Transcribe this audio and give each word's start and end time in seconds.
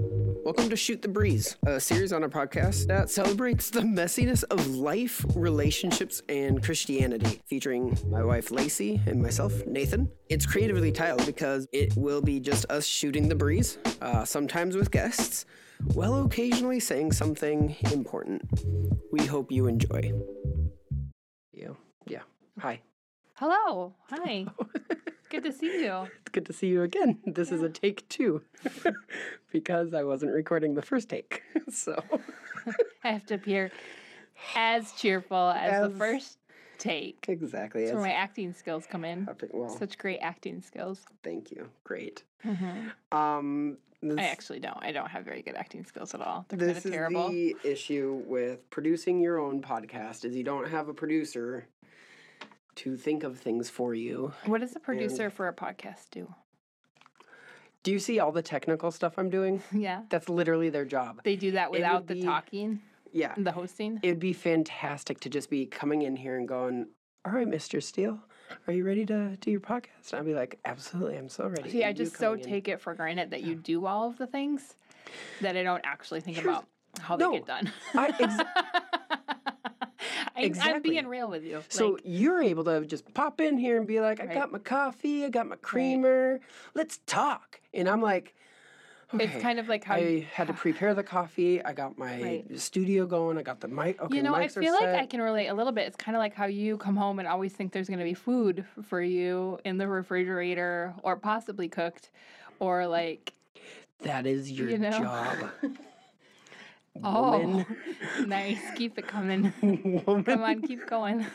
Welcome 0.00 0.70
to 0.70 0.76
Shoot 0.76 1.02
the 1.02 1.08
Breeze, 1.08 1.56
a 1.66 1.80
series 1.80 2.12
on 2.12 2.22
our 2.22 2.28
podcast 2.28 2.86
that 2.86 3.10
celebrates 3.10 3.68
the 3.68 3.80
messiness 3.80 4.44
of 4.44 4.68
life, 4.68 5.24
relationships, 5.34 6.22
and 6.28 6.62
Christianity, 6.62 7.40
featuring 7.46 7.98
my 8.08 8.22
wife 8.22 8.50
Lacey 8.50 9.00
and 9.06 9.20
myself, 9.20 9.66
Nathan. 9.66 10.08
It's 10.28 10.46
creatively 10.46 10.92
titled 10.92 11.26
because 11.26 11.66
it 11.72 11.96
will 11.96 12.22
be 12.22 12.38
just 12.38 12.64
us 12.70 12.86
shooting 12.86 13.28
the 13.28 13.34
breeze, 13.34 13.78
uh, 14.00 14.24
sometimes 14.24 14.76
with 14.76 14.90
guests, 14.90 15.44
while 15.94 16.24
occasionally 16.24 16.80
saying 16.80 17.12
something 17.12 17.74
important. 17.92 18.42
We 19.10 19.26
hope 19.26 19.50
you 19.50 19.66
enjoy. 19.66 20.12
Yeah, 21.52 21.72
yeah. 22.06 22.22
Hi. 22.60 22.80
Hello. 23.34 23.94
Hi. 24.10 24.46
Good 25.30 25.44
to 25.44 25.52
see 25.52 25.84
you. 25.84 26.08
It's 26.20 26.30
good 26.32 26.46
to 26.46 26.52
see 26.52 26.66
you 26.68 26.82
again. 26.82 27.18
This 27.26 27.50
is 27.52 27.62
a 27.62 27.68
take 27.68 28.08
two 28.08 28.42
because 29.52 29.94
I 29.94 30.04
wasn't 30.04 30.32
recording 30.32 30.74
the 30.74 30.82
first 30.82 31.08
take. 31.08 31.42
so 31.70 32.02
I 33.04 33.10
have 33.12 33.26
to 33.26 33.34
appear 33.34 33.70
as 34.54 34.92
cheerful 34.92 35.48
as, 35.50 35.72
As- 35.84 35.92
the 35.92 35.98
first 35.98 36.38
take. 36.78 37.24
exactly. 37.28 37.82
That's 37.84 37.94
where 37.94 38.02
my 38.04 38.12
acting 38.12 38.52
skills 38.54 38.86
come 38.88 39.04
in. 39.04 39.28
well, 39.52 39.68
Such 39.70 39.98
great 39.98 40.18
acting 40.20 40.60
skills. 40.62 41.02
thank 41.22 41.50
you. 41.50 41.68
Great. 41.84 42.22
Mhm. 42.44 42.92
Um, 43.10 43.78
this, 44.00 44.16
I 44.18 44.22
actually 44.28 44.60
don't. 44.60 44.78
I 44.80 44.92
don't 44.92 45.08
have 45.10 45.24
very 45.24 45.42
good 45.42 45.56
acting 45.56 45.84
skills 45.84 46.14
at 46.14 46.20
all. 46.20 46.46
They're 46.48 46.58
kind 46.58 46.70
this 46.70 46.78
of 46.78 46.86
is 46.86 46.92
terrible. 46.92 47.30
the 47.30 47.56
issue 47.64 48.22
with 48.26 48.68
producing 48.70 49.20
your 49.20 49.38
own 49.40 49.60
podcast 49.60 50.24
is 50.24 50.36
you 50.36 50.44
don't 50.44 50.68
have 50.68 50.88
a 50.88 50.94
producer 50.94 51.66
to 52.78 52.96
think 52.96 53.22
of 53.24 53.38
things 53.38 53.68
for 53.70 53.94
you. 53.94 54.32
What 54.46 54.60
does 54.60 54.74
a 54.76 54.80
producer 54.80 55.30
for 55.30 55.48
a 55.48 55.52
podcast 55.52 56.10
do? 56.10 56.32
Do 57.82 57.92
you 57.92 57.98
see 57.98 58.18
all 58.18 58.32
the 58.32 58.42
technical 58.42 58.90
stuff 58.90 59.14
I'm 59.18 59.30
doing? 59.30 59.62
Yeah. 59.72 60.02
That's 60.08 60.28
literally 60.28 60.68
their 60.70 60.84
job. 60.84 61.20
They 61.24 61.36
do 61.36 61.52
that 61.52 61.70
without 61.70 62.06
the 62.06 62.14
be- 62.14 62.22
talking, 62.22 62.80
Yeah. 63.12 63.34
the 63.36 63.52
hosting. 63.52 64.00
It'd 64.02 64.18
be 64.20 64.32
fantastic 64.32 65.20
to 65.20 65.30
just 65.30 65.48
be 65.50 65.66
coming 65.66 66.02
in 66.02 66.16
here 66.16 66.36
and 66.38 66.46
going, 66.48 66.86
All 67.24 67.32
right, 67.32 67.46
Mr. 67.48 67.82
Steele, 67.82 68.18
are 68.66 68.72
you 68.72 68.84
ready 68.84 69.06
to 69.06 69.36
do 69.40 69.50
your 69.50 69.60
podcast? 69.60 70.12
And 70.12 70.20
I'd 70.20 70.26
be 70.26 70.34
like, 70.34 70.58
Absolutely, 70.64 71.16
I'm 71.16 71.28
so 71.28 71.46
ready. 71.46 71.70
See, 71.70 71.84
I 71.84 71.88
And 71.90 71.98
you 71.98 72.04
just 72.04 72.16
so 72.16 72.32
in- 72.34 72.40
take 72.42 72.68
it 72.68 72.80
for 72.80 72.94
granted 72.94 73.30
that 73.30 73.42
you 73.42 73.54
do 73.54 73.86
all 73.86 74.08
of 74.08 74.18
the 74.18 74.26
things 74.26 74.74
that 75.40 75.56
I 75.56 75.62
don't 75.62 75.84
actually 75.84 76.20
think 76.20 76.36
Here's- 76.38 76.48
about 76.58 76.66
how 77.00 77.16
they 77.16 77.24
No, 77.24 77.32
get 77.32 77.46
done. 77.46 77.72
I 77.94 78.08
ex- 78.18 78.97
I, 80.38 80.42
I'm 80.42 80.46
Exactly. 80.46 80.90
being 80.90 81.06
real 81.08 81.28
with 81.28 81.44
you. 81.44 81.62
So 81.68 81.90
Like, 81.92 82.02
you're 82.04 82.40
able 82.42 82.64
to 82.64 82.84
just 82.86 83.12
pop 83.12 83.40
in 83.40 83.58
here 83.58 83.76
and 83.76 83.86
be 83.86 84.00
like, 84.00 84.20
I 84.20 84.26
Right. 84.26 84.34
got 84.34 84.52
my 84.52 84.58
coffee, 84.58 85.24
I 85.24 85.30
got 85.30 85.46
my 85.48 85.56
creamer, 85.56 86.40
let's 86.74 87.00
talk. 87.06 87.60
And 87.74 87.88
I'm 87.88 88.00
like, 88.00 88.34
okay. 89.12 89.24
it's 89.24 89.42
kind 89.42 89.58
of 89.58 89.68
like 89.68 89.82
how 89.84 89.96
you, 89.96 90.18
I 90.18 90.28
had 90.32 90.46
to 90.46 90.54
prepare 90.54 90.94
the 90.94 91.02
coffee. 91.02 91.62
I 91.64 91.72
got 91.72 91.98
my 91.98 92.06
Right. 92.22 92.44
studio 92.58 93.04
going. 93.06 93.36
I 93.36 93.42
got 93.42 93.60
the 93.60 93.68
mic. 93.68 94.00
Okay, 94.00 94.16
you 94.16 94.22
know, 94.22 94.34
I 94.34 94.46
feel 94.46 94.72
like 94.72 94.84
set. 94.84 94.94
I 94.94 95.06
can 95.06 95.20
relate 95.20 95.48
a 95.48 95.54
little 95.54 95.72
bit. 95.72 95.86
It's 95.88 95.96
kind 95.96 96.14
of 96.14 96.20
like 96.20 96.34
how 96.34 96.46
you 96.46 96.76
come 96.76 96.96
home 96.96 97.18
and 97.18 97.26
always 97.26 97.52
think 97.52 97.72
there's 97.72 97.88
going 97.88 97.98
to 97.98 98.04
be 98.04 98.14
food 98.14 98.64
for 98.84 99.02
you 99.02 99.58
in 99.64 99.78
the 99.78 99.88
refrigerator 99.88 100.94
or 101.02 101.16
possibly 101.16 101.68
cooked 101.68 102.10
or 102.60 102.86
like, 102.86 103.32
That 104.02 104.24
is 104.26 104.52
your 104.52 104.70
you 104.70 104.78
know? 104.78 104.90
job. 104.90 105.50
oh, 107.04 107.38
Woman. 107.38 107.66
nice. 108.26 108.58
Keep 108.76 108.98
it 108.98 109.06
coming. 109.06 109.52
Woman. 110.06 110.24
Come 110.24 110.42
on, 110.42 110.62
keep 110.62 110.86
going. 110.86 111.26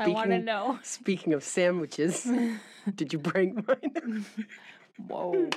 I 0.00 0.08
want 0.08 0.30
to 0.30 0.36
Speaking- 0.36 0.44
know. 0.44 0.78
Speaking 0.82 1.32
of 1.32 1.42
sandwiches, 1.44 2.26
did 2.94 3.12
you 3.12 3.18
bring 3.18 3.64
mine? 3.66 4.24
Whoa. 5.08 5.50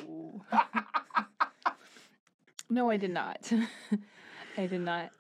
no, 2.69 2.89
I 2.89 2.97
did 2.97 3.11
not. 3.11 3.51
I 4.57 4.65
did 4.67 4.81
not. 4.81 5.11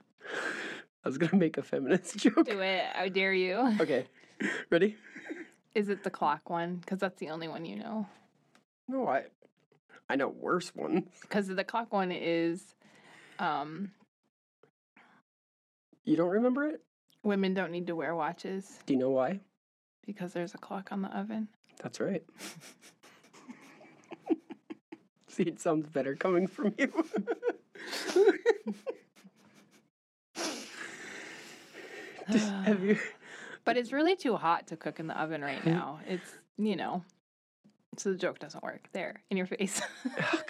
I 1.05 1.07
was 1.09 1.17
gonna 1.17 1.37
make 1.37 1.57
a 1.57 1.63
feminist 1.63 2.17
joke. 2.17 2.45
Do 2.45 2.59
it. 2.59 2.83
I 2.95 3.07
dare 3.09 3.33
you. 3.33 3.75
Okay, 3.79 4.07
ready? 4.69 4.97
Is 5.75 5.89
it 5.89 6.03
the 6.03 6.09
clock 6.09 6.49
one? 6.49 6.77
Because 6.77 6.99
that's 6.99 7.19
the 7.19 7.29
only 7.29 7.47
one 7.47 7.63
you 7.63 7.75
know. 7.77 8.07
No, 8.87 9.07
I, 9.07 9.25
I 10.09 10.15
know 10.15 10.27
worse 10.29 10.73
ones. 10.75 11.07
Because 11.21 11.47
the 11.47 11.63
clock 11.63 11.93
one 11.93 12.11
is 12.11 12.73
um, 13.39 13.91
You 16.07 16.15
don't 16.15 16.29
remember 16.29 16.67
it? 16.69 16.81
women 17.23 17.53
don't 17.53 17.71
need 17.71 17.87
to 17.87 17.95
wear 17.95 18.15
watches 18.15 18.79
Do 18.85 18.93
you 18.93 18.99
know 18.99 19.09
why? 19.09 19.41
because 20.05 20.31
there's 20.31 20.53
a 20.53 20.57
clock 20.57 20.93
on 20.93 21.01
the 21.01 21.09
oven. 21.09 21.49
That's 21.83 21.99
right. 21.99 22.23
See, 25.27 25.43
it 25.43 25.59
sounds 25.59 25.89
better 25.89 26.15
coming 26.15 26.47
from 26.47 26.73
you. 26.77 26.93
Just 32.31 32.49
have 32.49 32.81
you? 32.83 32.97
But 33.65 33.75
it's 33.75 33.91
really 33.91 34.15
too 34.15 34.37
hot 34.37 34.67
to 34.67 34.77
cook 34.77 35.01
in 35.01 35.07
the 35.07 35.21
oven 35.21 35.41
right 35.41 35.65
now. 35.65 35.99
It's, 36.07 36.31
you 36.57 36.77
know, 36.77 37.03
so 37.97 38.13
the 38.13 38.17
joke 38.17 38.39
doesn't 38.39 38.63
work. 38.63 38.87
There, 38.93 39.21
in 39.29 39.35
your 39.35 39.45
face. 39.45 39.81
Oh. 40.33 40.41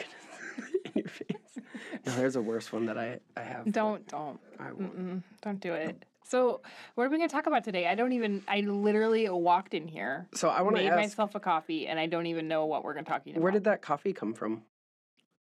In 2.05 2.05
your 2.05 2.11
face. 2.11 2.15
No, 2.15 2.21
there's 2.21 2.35
a 2.35 2.41
worse 2.41 2.71
one 2.71 2.85
that 2.85 2.97
I, 2.97 3.19
I 3.35 3.41
have. 3.41 3.71
don't, 3.71 4.07
don't, 4.07 4.39
I 4.59 4.71
won't. 4.71 5.23
don't 5.41 5.59
do 5.59 5.73
it. 5.73 6.05
So, 6.23 6.61
what 6.95 7.05
are 7.05 7.09
we 7.09 7.17
going 7.17 7.29
to 7.29 7.33
talk 7.33 7.47
about 7.47 7.63
today? 7.63 7.87
I 7.87 7.95
don't 7.95 8.11
even, 8.11 8.43
I 8.49 8.59
literally 8.59 9.29
walked 9.29 9.73
in 9.73 9.87
here, 9.87 10.27
So 10.33 10.49
I 10.49 10.61
want 10.61 10.75
to 10.75 10.81
made 10.83 10.89
ask, 10.89 10.97
myself 10.97 11.35
a 11.35 11.39
coffee, 11.39 11.87
and 11.87 11.97
I 11.97 12.05
don't 12.07 12.25
even 12.25 12.49
know 12.49 12.65
what 12.65 12.83
we're 12.83 12.93
going 12.93 13.05
to 13.05 13.11
talk 13.11 13.25
about. 13.25 13.39
where 13.41 13.51
did 13.51 13.63
that 13.63 13.81
coffee 13.81 14.11
come 14.13 14.33
from? 14.33 14.63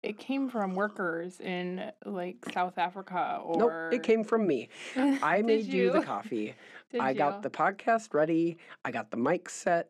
it 0.02 0.18
came 0.18 0.50
from 0.50 0.74
workers 0.74 1.40
in 1.40 1.90
like 2.04 2.36
South 2.52 2.76
Africa 2.76 3.40
or 3.42 3.88
Nope, 3.90 3.94
it 3.94 4.02
came 4.02 4.22
from 4.22 4.46
me. 4.46 4.68
I 4.96 5.40
made 5.40 5.64
you 5.64 5.90
the 5.90 6.02
coffee. 6.02 6.54
Did 6.92 7.00
I 7.00 7.12
you? 7.12 7.16
got 7.16 7.42
the 7.42 7.48
podcast 7.48 8.12
ready. 8.12 8.58
I 8.84 8.90
got 8.90 9.10
the 9.10 9.16
mic 9.16 9.48
set. 9.48 9.88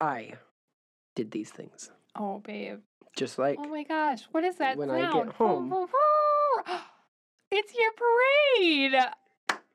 I 0.00 0.32
did 1.14 1.30
these 1.30 1.50
things. 1.50 1.92
Oh, 2.16 2.38
babe. 2.40 2.80
Just 3.16 3.38
like 3.38 3.58
Oh 3.58 3.68
my 3.68 3.82
gosh, 3.82 4.22
what 4.30 4.44
is 4.44 4.56
that 4.56 4.76
when 4.76 4.90
I 4.90 5.02
get 5.02 5.12
sound? 5.12 5.32
home. 5.32 5.74
It's 7.52 7.74
your 7.74 7.90
parade. 7.92 8.94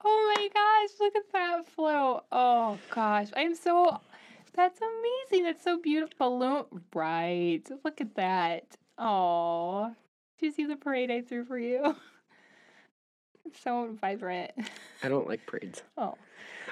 Oh 0.06 0.34
my 0.38 0.48
gosh, 0.54 0.90
look 1.00 1.14
at 1.16 1.32
that 1.34 1.68
float. 1.68 2.24
Oh 2.32 2.78
gosh, 2.90 3.28
I'm 3.36 3.54
so. 3.54 4.00
That's 4.54 4.80
amazing. 4.80 5.46
It's 5.48 5.62
so 5.62 5.78
beautiful. 5.82 6.16
Balloon. 6.18 6.64
Right. 6.94 7.62
Look 7.84 8.00
at 8.00 8.16
that. 8.16 8.78
Oh, 8.98 9.94
do 10.40 10.46
you 10.46 10.54
see 10.54 10.66
the 10.66 10.78
parade 10.78 11.12
I 11.12 11.22
threw 11.22 11.44
for 11.46 11.60
you? 11.60 11.96
It's 13.46 13.62
so 13.62 13.96
vibrant. 14.02 14.52
I 15.04 15.08
don't 15.10 15.28
like 15.28 15.46
parades. 15.46 15.84
Oh, 15.98 16.16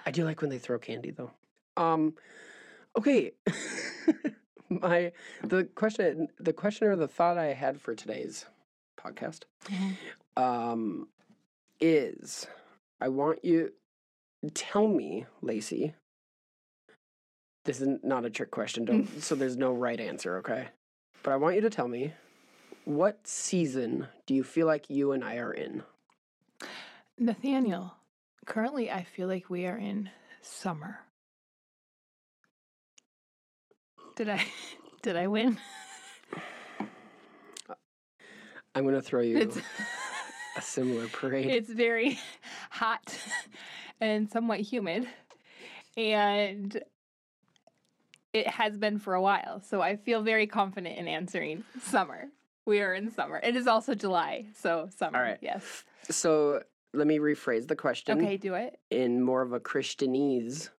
I 0.05 0.11
do 0.11 0.23
like 0.23 0.41
when 0.41 0.49
they 0.49 0.57
throw 0.57 0.79
candy 0.79 1.11
though. 1.11 1.31
Um 1.77 2.15
okay. 2.97 3.33
My 4.81 5.11
the 5.43 5.65
question 5.75 6.27
the 6.39 6.53
question 6.53 6.87
or 6.87 6.95
the 6.95 7.07
thought 7.07 7.37
I 7.37 7.53
had 7.53 7.79
for 7.79 7.95
today's 7.95 8.45
podcast 8.99 9.43
um 10.37 11.07
is 11.79 12.47
I 13.01 13.09
want 13.09 13.43
you 13.43 13.73
tell 14.53 14.87
me, 14.87 15.25
Lacey. 15.41 15.93
This 17.65 17.79
is 17.79 17.99
not 18.03 18.25
a 18.25 18.29
trick 18.29 18.51
question, 18.51 18.85
don't 18.85 19.07
so 19.21 19.35
there's 19.35 19.57
no 19.57 19.73
right 19.73 19.99
answer, 19.99 20.37
okay? 20.37 20.67
But 21.21 21.31
I 21.31 21.37
want 21.37 21.55
you 21.55 21.61
to 21.61 21.69
tell 21.69 21.87
me 21.87 22.13
what 22.85 23.25
season 23.25 24.07
do 24.25 24.33
you 24.33 24.43
feel 24.43 24.67
like 24.67 24.89
you 24.89 25.13
and 25.13 25.23
I 25.23 25.37
are 25.37 25.53
in? 25.53 25.83
Nathaniel. 27.17 27.95
Currently, 28.45 28.91
I 28.91 29.03
feel 29.03 29.29
like 29.29 29.49
we 29.49 29.65
are 29.65 29.77
in 29.77 30.09
summer. 30.41 30.99
Did 34.15 34.29
I? 34.29 34.45
Did 35.01 35.17
I 35.17 35.27
win? 35.27 35.57
I'm 38.75 38.85
gonna 38.85 39.01
throw 39.01 39.21
you 39.21 39.37
It's 39.37 39.57
a 40.57 40.61
similar 40.61 41.07
parade. 41.07 41.45
it's 41.49 41.69
very 41.69 42.19
hot 42.69 43.15
and 44.01 44.29
somewhat 44.29 44.61
humid, 44.61 45.07
and 45.97 46.81
it 48.33 48.47
has 48.47 48.77
been 48.77 48.97
for 48.99 49.13
a 49.13 49.21
while. 49.21 49.61
So 49.61 49.81
I 49.81 49.95
feel 49.95 50.21
very 50.21 50.47
confident 50.47 50.97
in 50.97 51.07
answering 51.07 51.63
summer. 51.81 52.29
We 52.65 52.81
are 52.81 52.93
in 52.93 53.11
summer. 53.11 53.39
It 53.43 53.55
is 53.55 53.67
also 53.67 53.93
July, 53.93 54.45
so 54.55 54.89
summer. 54.97 55.21
right. 55.21 55.37
Yes. 55.41 55.83
So 56.09 56.63
let 56.93 57.07
me 57.07 57.19
rephrase 57.19 57.67
the 57.67 57.75
question 57.75 58.19
Okay, 58.19 58.37
do 58.37 58.53
it. 58.53 58.79
in 58.89 59.21
more 59.21 59.41
of 59.41 59.53
a 59.53 59.59
Christianese 59.59 60.69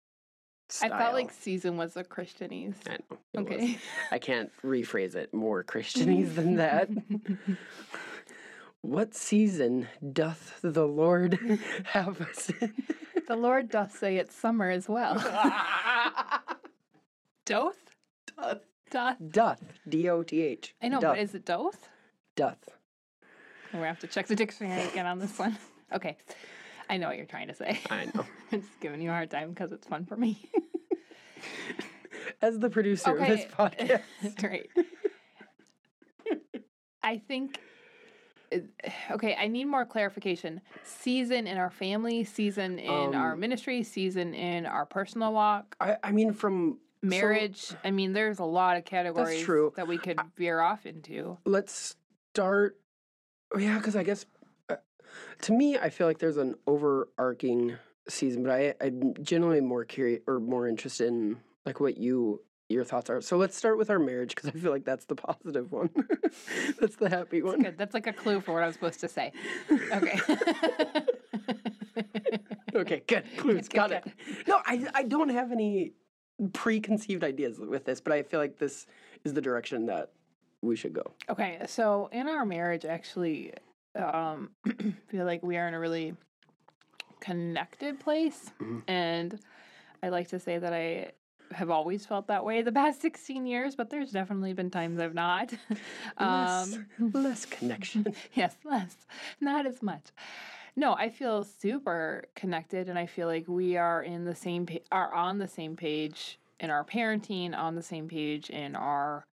style. 0.68 0.92
I 0.92 0.98
felt 0.98 1.14
like 1.14 1.30
season 1.32 1.76
was 1.76 1.96
a 1.96 2.04
Christianese. 2.04 2.74
I 2.88 2.92
know, 3.10 3.18
it 3.32 3.40
was. 3.40 3.46
Okay. 3.46 3.78
I 4.10 4.18
can't 4.18 4.50
rephrase 4.64 5.14
it 5.14 5.32
more 5.34 5.62
Christianese 5.64 6.34
than 6.34 6.56
that. 6.56 6.88
what 8.80 9.14
season 9.14 9.88
doth 10.12 10.58
the 10.62 10.86
Lord 10.86 11.38
have 11.84 12.20
us 12.20 12.50
in? 12.60 12.72
the 13.28 13.36
Lord 13.36 13.70
doth 13.70 13.96
say 13.96 14.16
it's 14.16 14.34
summer 14.34 14.70
as 14.70 14.88
well. 14.88 15.14
Doth? 17.46 17.76
doth. 18.36 18.60
Doth. 18.90 19.16
Doth. 19.30 19.62
D 19.88 20.08
O 20.08 20.22
T 20.22 20.40
H. 20.40 20.74
I 20.82 20.88
know, 20.88 20.98
Doth. 21.00 21.12
but 21.14 21.18
is 21.18 21.34
it 21.34 21.44
doth? 21.44 21.88
Doth. 22.36 22.70
We're 23.72 23.80
going 23.80 23.82
to 23.82 23.88
have 23.88 23.98
to 24.00 24.06
check 24.06 24.26
the 24.28 24.36
dictionary 24.36 24.82
again 24.88 25.04
on 25.04 25.18
this 25.18 25.38
one. 25.38 25.58
Okay. 25.92 26.16
I 26.88 26.96
know 26.98 27.08
what 27.08 27.16
you're 27.16 27.26
trying 27.26 27.48
to 27.48 27.54
say. 27.54 27.78
I 27.90 28.06
know. 28.14 28.24
I'm 28.52 28.60
just 28.60 28.80
giving 28.80 29.00
you 29.00 29.10
a 29.10 29.12
hard 29.12 29.30
time 29.30 29.50
because 29.50 29.72
it's 29.72 29.86
fun 29.86 30.04
for 30.06 30.16
me. 30.16 30.50
As 32.42 32.58
the 32.58 32.70
producer 32.70 33.10
of 33.18 33.26
this 33.26 33.46
Okay. 33.58 34.00
podcast. 34.28 34.42
right. 34.42 34.70
I 37.02 37.18
think. 37.18 37.58
Okay, 39.10 39.34
I 39.38 39.48
need 39.48 39.64
more 39.64 39.84
clarification. 39.84 40.60
Season 40.84 41.46
in 41.48 41.56
our 41.58 41.70
family, 41.70 42.22
season 42.24 42.78
in 42.78 43.14
our 43.14 43.32
Um, 43.32 43.40
ministry, 43.40 43.82
season 43.82 44.32
in 44.34 44.64
our 44.64 44.86
personal 44.86 45.32
walk, 45.32 45.74
I, 45.80 45.96
I 46.04 46.12
mean, 46.12 46.32
from 46.32 46.78
so 47.02 47.08
marriage. 47.08 47.74
I 47.82 47.90
mean, 47.90 48.12
there's 48.12 48.38
a 48.38 48.44
lot 48.44 48.76
of 48.76 48.84
categories 48.84 49.44
that 49.76 49.88
we 49.88 49.98
could 49.98 50.20
veer 50.36 50.60
off 50.60 50.86
into. 50.86 51.36
let's 51.44 51.96
start. 52.32 52.78
oh, 53.52 53.58
Yeah, 53.58 53.78
because 53.78 53.96
I 53.96 54.04
guess 54.04 54.24
uh, 54.24 54.33
to 55.42 55.52
me, 55.52 55.78
I 55.78 55.90
feel 55.90 56.06
like 56.06 56.18
there's 56.18 56.36
an 56.36 56.54
overarching 56.66 57.76
season, 58.08 58.42
but 58.42 58.52
I, 58.52 58.74
I'm 58.80 59.14
generally 59.22 59.60
more 59.60 59.84
curious 59.84 60.20
or 60.26 60.40
more 60.40 60.68
interested 60.68 61.08
in 61.08 61.38
like 61.64 61.80
what 61.80 61.96
you 61.96 62.40
your 62.70 62.84
thoughts 62.84 63.10
are. 63.10 63.20
So 63.20 63.36
let's 63.36 63.56
start 63.56 63.76
with 63.76 63.90
our 63.90 63.98
marriage 63.98 64.34
because 64.34 64.48
I 64.48 64.52
feel 64.52 64.72
like 64.72 64.84
that's 64.84 65.04
the 65.04 65.14
positive 65.14 65.70
one. 65.70 65.90
that's 66.80 66.96
the 66.96 67.10
happy 67.10 67.42
one. 67.42 67.60
Good. 67.60 67.76
That's 67.76 67.92
like 67.92 68.06
a 68.06 68.12
clue 68.12 68.40
for 68.40 68.54
what 68.54 68.62
I 68.62 68.66
was 68.66 68.74
supposed 68.74 69.00
to 69.00 69.08
say. 69.08 69.32
Okay. 69.70 70.18
Okay, 72.74 73.02
good. 73.06 73.24
Clues, 73.36 73.68
Good, 73.68 73.76
got 73.76 73.90
good, 73.90 74.02
it. 74.06 74.48
No, 74.48 74.60
I 74.64 74.86
I 74.94 75.02
don't 75.04 75.28
have 75.28 75.52
any 75.52 75.92
preconceived 76.52 77.22
ideas 77.22 77.58
with 77.58 77.84
this, 77.84 78.00
but 78.00 78.12
I 78.12 78.22
feel 78.22 78.40
like 78.40 78.58
this 78.58 78.86
is 79.24 79.32
the 79.32 79.40
direction 79.40 79.86
that 79.86 80.10
we 80.60 80.76
should 80.76 80.92
go. 80.92 81.12
Okay, 81.28 81.60
so 81.66 82.08
in 82.12 82.28
our 82.28 82.44
marriage, 82.44 82.84
actually, 82.84 83.52
um, 83.96 84.50
feel 85.08 85.24
like 85.24 85.42
we 85.42 85.56
are 85.56 85.68
in 85.68 85.74
a 85.74 85.80
really 85.80 86.14
connected 87.20 88.00
place, 88.00 88.50
Mhm. 88.60 88.82
and 88.88 89.40
I 90.02 90.08
like 90.10 90.28
to 90.28 90.38
say 90.38 90.58
that 90.58 90.72
I 90.72 91.12
have 91.52 91.70
always 91.70 92.04
felt 92.04 92.26
that 92.28 92.44
way 92.44 92.62
the 92.62 92.72
past 92.72 93.00
16 93.02 93.46
years, 93.46 93.74
but 93.76 93.90
there's 93.90 94.10
definitely 94.10 94.52
been 94.52 94.70
times 94.70 94.98
I've 95.00 95.14
not. 95.14 95.52
Less, 96.20 96.74
um, 96.74 96.86
less 97.12 97.46
connection. 97.46 98.14
yes, 98.34 98.56
less, 98.64 98.96
not 99.40 99.66
as 99.66 99.82
much. 99.82 100.06
No, 100.76 100.94
I 100.94 101.08
feel 101.08 101.44
super 101.44 102.24
connected, 102.34 102.88
and 102.88 102.98
I 102.98 103.06
feel 103.06 103.28
like 103.28 103.46
we 103.46 103.76
are 103.76 104.02
in 104.02 104.24
the 104.24 104.34
same 104.34 104.66
pa- 104.66 104.78
are 104.90 105.14
on 105.14 105.38
the 105.38 105.46
same 105.48 105.76
page 105.76 106.38
in 106.58 106.70
our 106.70 106.84
parenting, 106.84 107.56
on 107.56 107.74
the 107.76 107.82
same 107.82 108.08
page 108.08 108.50
in 108.50 108.74
our 108.74 109.26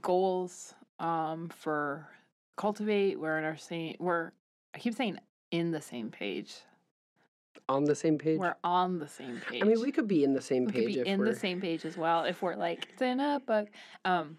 goals 0.00 0.74
um, 1.00 1.48
for 1.48 2.08
cultivate. 2.56 3.18
We're 3.18 3.38
in 3.38 3.44
our 3.44 3.56
same. 3.56 3.96
We're 3.98 4.32
I 4.74 4.78
keep 4.78 4.94
saying 4.94 5.18
in 5.50 5.70
the 5.70 5.80
same 5.80 6.10
page. 6.10 6.54
On 7.68 7.84
the 7.84 7.94
same 7.94 8.18
page. 8.18 8.38
We're 8.38 8.56
on 8.62 8.98
the 8.98 9.08
same 9.08 9.40
page. 9.48 9.62
I 9.62 9.66
mean, 9.66 9.80
we 9.80 9.90
could 9.90 10.06
be 10.06 10.24
in 10.24 10.34
the 10.34 10.40
same 10.40 10.66
We 10.66 10.72
page 10.72 10.94
could 10.94 11.04
be 11.04 11.10
in 11.10 11.24
the 11.24 11.34
same 11.34 11.60
page 11.60 11.84
as 11.84 11.96
well 11.96 12.24
if 12.24 12.42
we're 12.42 12.54
like 12.54 12.88
it's 12.92 13.02
in 13.02 13.20
a 13.20 13.40
book. 13.44 13.68
Um, 14.04 14.38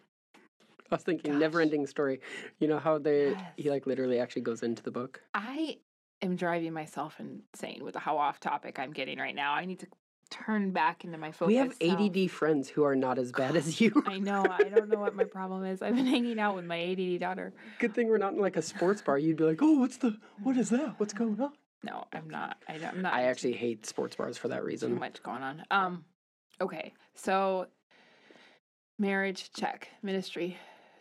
I 0.92 0.96
was 0.96 1.04
thinking 1.04 1.32
Gosh. 1.32 1.40
never 1.40 1.62
ending 1.62 1.86
story. 1.88 2.22
You 2.60 2.68
know 2.68 2.80
how 2.80 2.98
they 2.98 3.36
he 3.58 3.70
like 3.70 3.86
literally 3.86 4.20
actually 4.20 4.44
goes 4.44 4.64
into 4.64 4.84
the 4.84 4.92
book. 4.92 5.22
I 5.34 5.78
am 6.22 6.36
driving 6.36 6.74
myself 6.74 7.20
insane 7.20 7.84
with 7.84 7.96
how 7.96 8.18
off 8.18 8.40
topic 8.40 8.80
I'm 8.80 8.94
getting 8.94 9.20
right 9.20 9.36
now. 9.36 9.54
I 9.54 9.66
need 9.66 9.80
to 9.80 9.88
turn 10.32 10.72
back 10.72 11.04
into 11.04 11.18
my 11.18 11.32
focus. 11.32 11.48
we 11.48 11.56
have. 11.56 11.76
ADD 11.82 12.32
friends 12.32 12.70
who 12.70 12.84
are 12.84 12.96
not 12.96 13.18
as 13.18 13.32
bad 13.32 13.56
as 13.56 13.80
you. 13.82 14.04
I 14.06 14.20
know. 14.20 14.46
I 14.50 14.64
don't 14.64 14.90
know 14.90 15.00
what 15.00 15.16
my 15.16 15.24
problem 15.24 15.66
is. 15.66 15.82
I've 15.82 15.96
been 15.96 16.06
hanging 16.06 16.40
out 16.40 16.56
with 16.56 16.66
my 16.66 16.80
ADD 16.80 17.20
daughter. 17.20 17.54
Good 17.80 17.94
thing 17.94 18.08
we're 18.08 18.18
not 18.18 18.34
in 18.34 18.40
like 18.40 18.58
a 18.58 18.62
sports 18.62 19.02
bar. 19.02 19.18
You'd 19.18 19.38
be 19.38 19.44
like, 19.44 19.62
oh, 19.62 19.80
what's 19.80 19.98
the 19.98 20.18
what 20.44 20.58
is 20.58 20.70
that? 20.70 21.00
What's 21.00 21.14
going 21.14 21.40
on? 21.40 21.52
No, 21.84 22.06
I'm 22.12 22.30
not. 22.30 22.58
I 22.68 22.78
don't, 22.78 22.96
I'm 22.96 23.02
not. 23.02 23.14
I 23.14 23.24
actually 23.24 23.54
hate 23.54 23.86
sports 23.86 24.16
bars 24.16 24.38
for 24.38 24.48
that 24.48 24.64
reason. 24.64 24.94
too 24.94 25.00
much 25.00 25.22
going 25.22 25.44
on. 25.44 25.64
Um, 25.70 26.06
okay. 26.60 26.94
So, 27.14 27.68
marriage 28.98 29.52
check, 29.54 29.88
ministry 30.02 30.58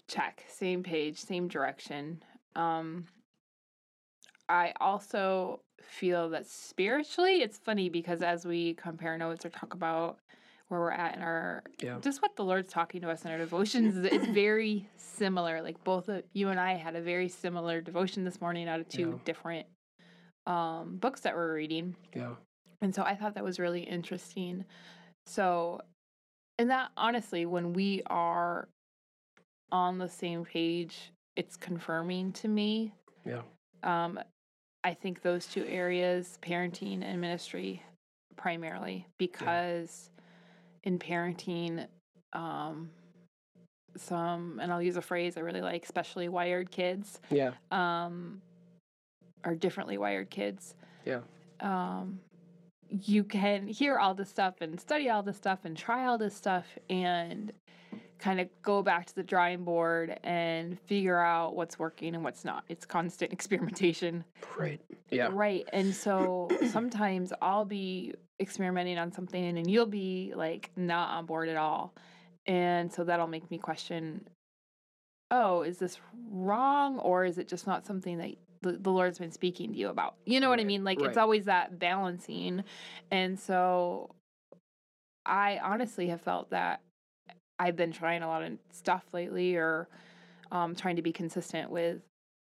check, 0.07 0.45
same 0.49 0.83
page, 0.83 1.19
same 1.19 1.49
direction. 1.49 2.23
Um, 2.55 3.07
I 4.49 4.73
also 4.81 5.61
feel 5.81 6.29
that 6.31 6.47
spiritually, 6.47 7.43
it's 7.43 7.59
funny 7.59 7.89
because 7.89 8.23
as 8.23 8.45
we 8.45 8.75
compare 8.75 9.17
notes 9.19 9.45
or 9.45 9.51
talk 9.51 9.75
about 9.75 10.19
where 10.69 10.81
we're 10.81 10.91
at 10.91 11.15
in 11.17 11.23
our 11.23 11.63
Yeah. 11.81 11.99
just 12.01 12.23
what 12.23 12.35
the 12.37 12.45
Lord's 12.45 12.73
talking 12.73 13.01
to 13.03 13.11
us 13.11 13.25
in 13.25 13.31
our 13.31 13.39
devotions, 13.39 13.97
it's 14.13 14.27
very 14.27 14.89
similar. 14.97 15.63
Like 15.63 15.83
both 15.85 16.09
of 16.09 16.25
you 16.33 16.49
and 16.49 16.59
I 16.59 16.75
had 16.75 16.97
a 16.97 17.01
very 17.01 17.29
similar 17.29 17.81
devotion 17.81 18.25
this 18.25 18.41
morning 18.41 18.69
out 18.69 18.81
of 18.81 18.89
two 18.89 19.11
Yeah. 19.11 19.19
different 19.25 19.67
um, 20.47 20.97
books 20.99 21.21
that 21.23 21.35
we're 21.35 21.55
reading. 21.55 21.97
Yeah. 22.15 22.35
And 22.81 22.95
so 22.95 23.03
I 23.03 23.15
thought 23.15 23.35
that 23.35 23.45
was 23.45 23.59
really 23.59 23.83
interesting. 23.83 24.65
So, 25.27 25.81
and 26.59 26.71
that 26.71 26.91
honestly, 26.97 27.47
when 27.47 27.73
we 27.73 28.03
are 28.07 28.69
on 29.73 29.99
the 29.99 30.09
same 30.09 30.45
page, 30.45 31.13
it's 31.37 31.57
confirming 31.57 32.33
to 32.33 32.49
me. 32.49 32.95
Yeah. 33.25 33.43
Um, 33.83 34.21
I 34.87 34.95
think 34.95 35.21
those 35.21 35.47
two 35.47 35.67
areas, 35.67 36.39
parenting 36.41 37.03
and 37.03 37.21
ministry, 37.21 37.83
primarily, 38.37 39.05
because 39.19 40.11
in 40.85 40.97
parenting, 40.97 41.89
um, 42.33 42.89
some, 43.97 44.61
and 44.63 44.73
I'll 44.73 44.81
use 44.81 44.97
a 44.97 45.03
phrase 45.03 45.37
I 45.37 45.41
really 45.41 45.61
like, 45.61 45.83
especially 45.83 46.29
wired 46.29 46.71
kids, 46.71 47.21
Yeah. 47.31 47.51
um, 47.73 48.41
are 49.43 49.57
differently 49.57 49.99
wired 49.99 50.31
kids 50.31 50.77
Yeah. 51.05 51.21
um, 51.61 52.21
you 52.89 53.25
can 53.25 53.67
hear 53.67 53.99
all 53.99 54.15
this 54.15 54.29
stuff 54.29 54.61
and 54.61 54.81
study 54.81 55.11
all 55.11 55.23
this 55.25 55.37
stuff 55.37 55.65
and 55.65 55.77
try 55.77 56.07
all 56.07 56.17
this 56.17 56.37
stuff 56.37 56.79
and 56.89 57.53
kind 58.19 58.41
of 58.41 58.49
go 58.63 58.83
back 58.83 59.07
to 59.07 59.15
the 59.15 59.23
drawing 59.23 59.65
board 59.65 60.19
and 60.23 60.79
figure 60.81 61.19
out 61.19 61.55
what's 61.55 61.79
working 61.79 62.15
and 62.15 62.25
what's 62.25 62.45
not. 62.45 62.65
It's 62.69 62.87
constant 62.87 63.33
experimentation. 63.33 64.25
Right. 64.57 64.81
Yeah. 65.11 65.29
Right. 65.33 65.69
And 65.73 65.95
so 65.95 66.49
sometimes 66.71 67.33
I'll 67.41 67.65
be 67.65 68.15
experimenting 68.41 68.99
on 68.99 69.13
something 69.13 69.59
and 69.59 69.71
you'll 69.71 69.87
be 69.87 70.33
like 70.35 70.71
not 70.77 71.11
on 71.11 71.27
board 71.27 71.49
at 71.49 71.57
all. 71.57 71.95
And 72.47 72.93
so 72.93 73.05
that'll 73.05 73.27
make 73.27 73.51
me 73.51 73.59
question 73.59 74.29
oh, 75.31 75.63
is 75.63 75.79
this 75.79 75.99
wrong 76.31 76.99
or 76.99 77.25
is 77.25 77.39
it 77.39 77.49
just 77.49 77.67
not 77.67 77.85
something 77.85 78.19
that 78.19 78.31
the, 78.63 78.73
the 78.73 78.91
Lord's 78.91 79.19
been 79.19 79.33
speaking 79.33 79.73
to 79.73 79.79
you 79.79 79.89
about? 79.89 80.15
You 80.25 80.41
know 80.41 80.49
what 80.49 80.61
I 80.61 80.65
mean? 80.65 80.85
Like 80.85 81.01
right. 81.01 81.09
it's 81.09 81.19
always 81.19 81.47
that 81.47 81.79
balancing. 81.79 82.63
And 83.11 83.39
so 83.39 84.15
I 85.25 85.59
honestly 85.63 86.09
have 86.09 86.21
felt 86.21 86.51
that 86.51 86.81
I've 87.59 87.77
been 87.77 87.93
trying 87.93 88.23
a 88.23 88.27
lot 88.29 88.43
of 88.43 88.53
stuff 88.71 89.05
lately 89.13 89.57
or 89.57 89.89
um, 90.53 90.75
trying 90.75 90.97
to 90.97 91.03
be 91.03 91.13
consistent 91.13 91.71
with 91.71 92.01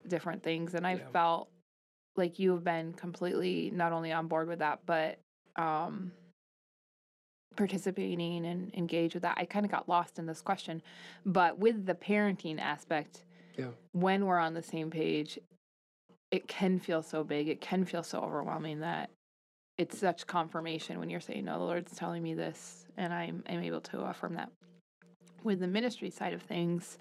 different 0.09 0.43
things. 0.43 0.75
And 0.75 0.87
I've 0.87 1.01
Yeah. 1.01 1.09
felt 1.13 1.49
like 2.17 2.39
you 2.39 2.53
have 2.53 2.65
been 2.65 2.93
completely 2.93 3.71
not 3.73 3.93
only 3.93 4.13
on 4.13 4.29
board 4.29 4.49
with 4.49 4.59
that, 4.61 4.81
but 4.87 5.19
um, 5.57 6.13
participating 7.57 8.45
and 8.47 8.75
engaged 8.75 9.15
with 9.15 9.23
that. 9.23 9.37
I 9.39 9.45
kind 9.45 9.65
of 9.65 9.71
got 9.71 9.89
lost 9.89 10.19
in 10.19 10.27
this 10.27 10.43
question. 10.43 10.83
But 11.25 11.59
with 11.59 11.87
the 11.87 11.95
parenting 11.95 12.59
aspect, 12.59 13.25
Yeah. 13.57 13.71
when 13.93 14.27
we're 14.27 14.39
on 14.39 14.55
the 14.55 14.63
same 14.63 14.91
page, 14.91 15.39
it 16.31 16.49
can 16.49 16.81
feel 16.81 17.03
so 17.03 17.23
big. 17.23 17.49
It 17.49 17.61
can 17.61 17.85
feel 17.85 18.03
so 18.03 18.21
overwhelming 18.21 18.81
that 18.81 19.11
it's 19.79 19.99
such 19.99 20.27
confirmation 20.27 20.99
when 20.99 21.11
you're 21.11 21.21
saying, 21.21 21.45
No, 21.45 21.59
the 21.59 21.65
Lord's 21.65 21.97
telling 21.97 22.23
me 22.23 22.35
this, 22.35 22.87
and 22.97 23.13
I'm, 23.13 23.43
I'm 23.49 23.63
able 23.63 23.81
to 23.83 24.01
affirm 24.03 24.35
that. 24.35 24.51
With 25.45 25.61
the 25.61 25.67
ministry 25.69 26.11
side 26.11 26.33
of 26.33 26.43
things, 26.43 26.99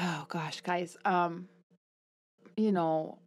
oh 0.00 0.24
gosh, 0.28 0.60
guys, 0.60 0.96
um, 1.04 1.48
you 2.56 2.70
know, 2.72 3.18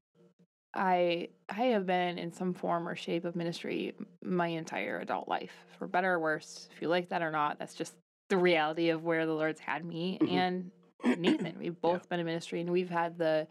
I 0.73 1.27
I 1.49 1.65
have 1.67 1.85
been 1.85 2.17
in 2.17 2.31
some 2.31 2.53
form 2.53 2.87
or 2.87 2.95
shape 2.95 3.25
of 3.25 3.35
ministry 3.35 3.93
my 4.23 4.47
entire 4.47 4.99
adult 4.99 5.27
life, 5.27 5.53
for 5.77 5.87
better 5.87 6.13
or 6.13 6.19
worse. 6.19 6.69
If 6.73 6.81
you 6.81 6.87
like 6.87 7.09
that 7.09 7.21
or 7.21 7.31
not, 7.31 7.59
that's 7.59 7.75
just 7.75 7.95
the 8.29 8.37
reality 8.37 8.89
of 8.89 9.03
where 9.03 9.25
the 9.25 9.33
Lord's 9.33 9.59
had 9.59 9.83
me 9.85 10.17
Mhm. 10.21 10.29
and 10.31 10.71
Nathan. 11.19 11.55
We've 11.59 11.79
both 11.79 12.07
been 12.09 12.19
in 12.21 12.25
ministry, 12.25 12.61
and 12.61 12.69
we've 12.71 12.89
had 12.89 13.17
the 13.17 13.47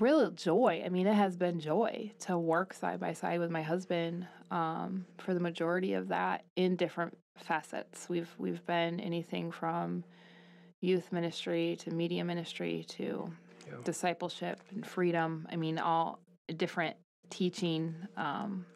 real 0.00 0.30
joy. 0.32 0.82
I 0.84 0.88
mean, 0.88 1.06
it 1.06 1.14
has 1.14 1.36
been 1.36 1.60
joy 1.60 2.12
to 2.20 2.36
work 2.38 2.72
side 2.72 2.98
by 2.98 3.12
side 3.12 3.38
with 3.38 3.50
my 3.50 3.62
husband 3.62 4.26
um, 4.50 5.06
for 5.18 5.32
the 5.32 5.40
majority 5.40 5.92
of 5.94 6.08
that 6.08 6.44
in 6.56 6.74
different 6.76 7.16
facets. 7.36 8.08
We've 8.08 8.32
we've 8.38 8.64
been 8.66 9.00
anything 9.00 9.50
from 9.50 10.04
youth 10.80 11.12
ministry 11.12 11.76
to 11.80 11.90
media 11.90 12.24
ministry 12.24 12.84
to 12.88 13.32
Yeah. 13.66 13.74
discipleship 13.84 14.60
and 14.70 14.84
freedom. 14.86 15.46
I 15.50 15.56
mean, 15.56 15.78
all 15.78 16.18
different 16.56 16.96
teaching, 17.30 17.94
um, 18.16 18.66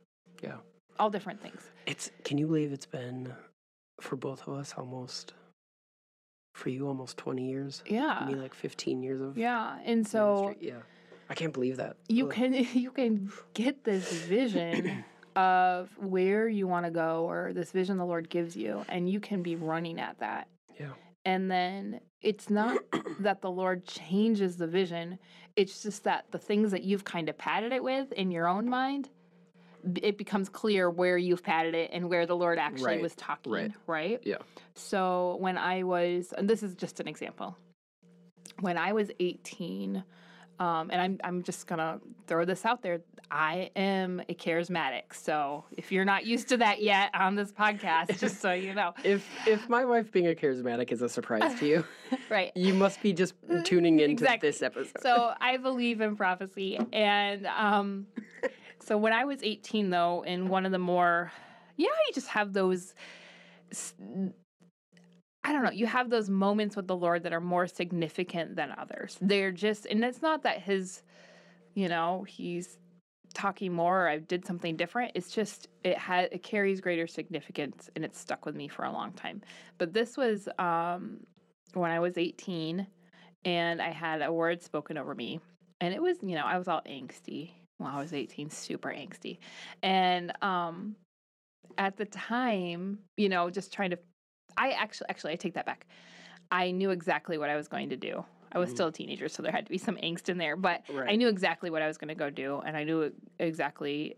Yeah. 0.42 0.58
all 0.98 1.10
different 1.10 1.40
things. 1.40 1.70
It's 1.86 2.10
can 2.24 2.38
you 2.38 2.46
believe 2.46 2.72
it's 2.72 2.86
been 2.86 3.34
for 4.00 4.16
both 4.16 4.46
of 4.46 4.54
us 4.54 4.74
almost 4.76 5.34
for 6.54 6.70
you 6.70 6.86
almost 6.86 7.18
20 7.18 7.48
years. 7.50 7.82
Yeah. 7.86 8.24
Me 8.26 8.34
like 8.34 8.54
15 8.54 9.02
years 9.02 9.20
of 9.20 9.36
Yeah. 9.36 9.78
And 9.84 10.06
so 10.06 10.44
ministry. 10.46 10.68
yeah. 10.68 10.82
I 11.28 11.34
can't 11.34 11.52
believe 11.52 11.76
that. 11.78 11.96
you 12.08 12.26
Ugh. 12.28 12.32
can 12.32 12.54
you 12.84 12.90
can 12.92 13.30
get 13.54 13.82
this 13.84 14.10
vision 14.12 15.04
of 15.36 15.90
where 15.98 16.48
you 16.48 16.66
want 16.66 16.86
to 16.86 16.90
go 16.90 17.30
or 17.30 17.52
this 17.52 17.70
vision 17.70 17.98
the 17.98 18.06
Lord 18.06 18.28
gives 18.28 18.56
you 18.56 18.84
and 18.88 19.08
you 19.08 19.20
can 19.20 19.42
be 19.42 19.54
running 19.54 20.00
at 20.00 20.18
that. 20.20 20.48
Yeah. 20.80 20.90
And 21.24 21.50
then 21.50 22.00
it's 22.22 22.48
not 22.50 22.78
that 23.20 23.42
the 23.42 23.50
Lord 23.50 23.86
changes 23.86 24.56
the 24.56 24.66
vision, 24.66 25.18
it's 25.54 25.82
just 25.82 26.04
that 26.04 26.24
the 26.30 26.38
things 26.38 26.70
that 26.72 26.82
you've 26.82 27.04
kind 27.04 27.28
of 27.28 27.36
padded 27.36 27.72
it 27.72 27.82
with 27.84 28.12
in 28.12 28.30
your 28.30 28.48
own 28.48 28.68
mind 28.68 29.08
it 30.02 30.18
becomes 30.18 30.48
clear 30.48 30.90
where 30.90 31.16
you've 31.16 31.42
padded 31.44 31.74
it 31.74 31.90
and 31.92 32.08
where 32.10 32.26
the 32.26 32.34
Lord 32.34 32.58
actually 32.58 32.86
Right, 32.86 33.02
was 33.02 33.14
talking, 33.14 33.52
right. 33.52 33.72
right? 33.86 34.20
Yeah. 34.24 34.38
So 34.74 35.36
when 35.38 35.56
I 35.56 35.84
was, 35.84 36.34
and 36.36 36.50
this 36.50 36.62
is 36.62 36.74
just 36.74 36.98
an 36.98 37.06
example, 37.06 37.56
when 38.60 38.78
I 38.78 38.92
was 38.92 39.10
18, 39.20 40.02
um, 40.58 40.90
and 40.90 41.00
I'm 41.00 41.18
I'm 41.24 41.42
just 41.42 41.66
gonna 41.66 42.00
throw 42.26 42.44
this 42.44 42.64
out 42.64 42.82
there. 42.82 43.00
I 43.30 43.70
am 43.74 44.20
a 44.28 44.34
charismatic, 44.34 45.12
so 45.12 45.64
if 45.76 45.90
you're 45.90 46.04
not 46.04 46.24
used 46.26 46.48
to 46.48 46.56
that 46.58 46.80
yet 46.82 47.10
on 47.14 47.34
this 47.34 47.50
podcast, 47.52 48.18
just 48.20 48.40
so 48.40 48.52
you 48.52 48.72
know, 48.74 48.94
If 49.04 49.28
if 49.46 49.68
my 49.68 49.84
wife 49.84 50.12
being 50.12 50.28
a 50.28 50.34
charismatic 50.34 50.92
is 50.92 51.02
a 51.02 51.08
surprise 51.08 51.58
to 51.58 51.66
you, 51.66 51.84
right? 52.30 52.52
you 52.54 52.72
must 52.72 53.02
be 53.02 53.12
just 53.12 53.34
tuning 53.64 53.98
into 53.98 54.24
Exactly. 54.24 54.48
this 54.48 54.62
episode. 54.62 55.02
So 55.02 55.32
I 55.40 55.56
believe 55.56 56.00
in 56.00 56.16
prophecy, 56.16 56.78
and 56.92 57.46
um, 57.48 58.06
so 58.78 58.96
when 58.96 59.12
I 59.12 59.24
was 59.24 59.42
18, 59.42 59.90
though, 59.90 60.22
in 60.22 60.48
one 60.48 60.64
of 60.64 60.72
the 60.72 60.78
more, 60.78 61.32
yeah, 61.76 61.88
you 62.06 62.14
just 62.14 62.28
have 62.28 62.52
those. 62.52 62.94
I 65.46 65.52
don't 65.52 65.62
know. 65.62 65.70
You 65.70 65.86
have 65.86 66.10
those 66.10 66.28
moments 66.28 66.74
with 66.74 66.88
the 66.88 66.96
Lord 66.96 67.22
that 67.22 67.32
are 67.32 67.40
more 67.40 67.68
significant 67.68 68.56
than 68.56 68.74
others. 68.76 69.16
They're 69.20 69.52
just, 69.52 69.86
and 69.86 70.04
it's 70.04 70.20
not 70.20 70.42
that 70.42 70.60
his, 70.60 71.02
you 71.74 71.88
know, 71.88 72.24
he's 72.26 72.78
talking 73.32 73.72
more 73.72 74.06
or 74.06 74.08
I 74.08 74.18
did 74.18 74.44
something 74.44 74.76
different. 74.76 75.12
It's 75.14 75.30
just 75.30 75.68
it 75.84 75.96
had 75.98 76.30
it 76.32 76.42
carries 76.42 76.80
greater 76.80 77.06
significance 77.06 77.88
and 77.94 78.04
it's 78.04 78.18
stuck 78.18 78.44
with 78.44 78.56
me 78.56 78.66
for 78.66 78.84
a 78.86 78.90
long 78.90 79.12
time. 79.12 79.40
But 79.78 79.92
this 79.92 80.16
was 80.16 80.48
um 80.58 81.20
when 81.74 81.92
I 81.92 82.00
was 82.00 82.18
18 82.18 82.84
and 83.44 83.80
I 83.80 83.90
had 83.90 84.22
a 84.22 84.32
word 84.32 84.62
spoken 84.62 84.98
over 84.98 85.14
me. 85.14 85.38
And 85.80 85.94
it 85.94 86.02
was, 86.02 86.16
you 86.22 86.34
know, 86.34 86.44
I 86.44 86.58
was 86.58 86.66
all 86.66 86.82
angsty. 86.88 87.50
When 87.78 87.90
I 87.92 88.00
was 88.00 88.14
18, 88.14 88.50
super 88.50 88.88
angsty. 88.88 89.38
And 89.82 90.32
um 90.42 90.96
at 91.78 91.96
the 91.96 92.06
time, 92.06 92.98
you 93.16 93.28
know, 93.28 93.50
just 93.50 93.72
trying 93.72 93.90
to 93.90 93.98
I 94.56 94.70
actually 94.70 95.08
actually 95.10 95.32
I 95.32 95.36
take 95.36 95.54
that 95.54 95.66
back. 95.66 95.86
I 96.50 96.70
knew 96.70 96.90
exactly 96.90 97.38
what 97.38 97.50
I 97.50 97.56
was 97.56 97.68
going 97.68 97.88
to 97.90 97.96
do. 97.96 98.24
I 98.52 98.58
was 98.58 98.70
Mhm. 98.70 98.74
still 98.74 98.86
a 98.88 98.92
teenager, 98.92 99.28
so 99.28 99.42
there 99.42 99.52
had 99.52 99.66
to 99.66 99.70
be 99.70 99.78
some 99.78 99.96
angst 99.96 100.28
in 100.28 100.38
there, 100.38 100.56
but 100.56 100.82
I 101.08 101.16
knew 101.16 101.28
exactly 101.28 101.68
what 101.70 101.82
I 101.82 101.86
was 101.88 101.98
going 101.98 102.08
to 102.08 102.14
go 102.14 102.30
do 102.30 102.60
and 102.64 102.76
I 102.76 102.84
knew 102.84 103.12
exactly 103.38 104.16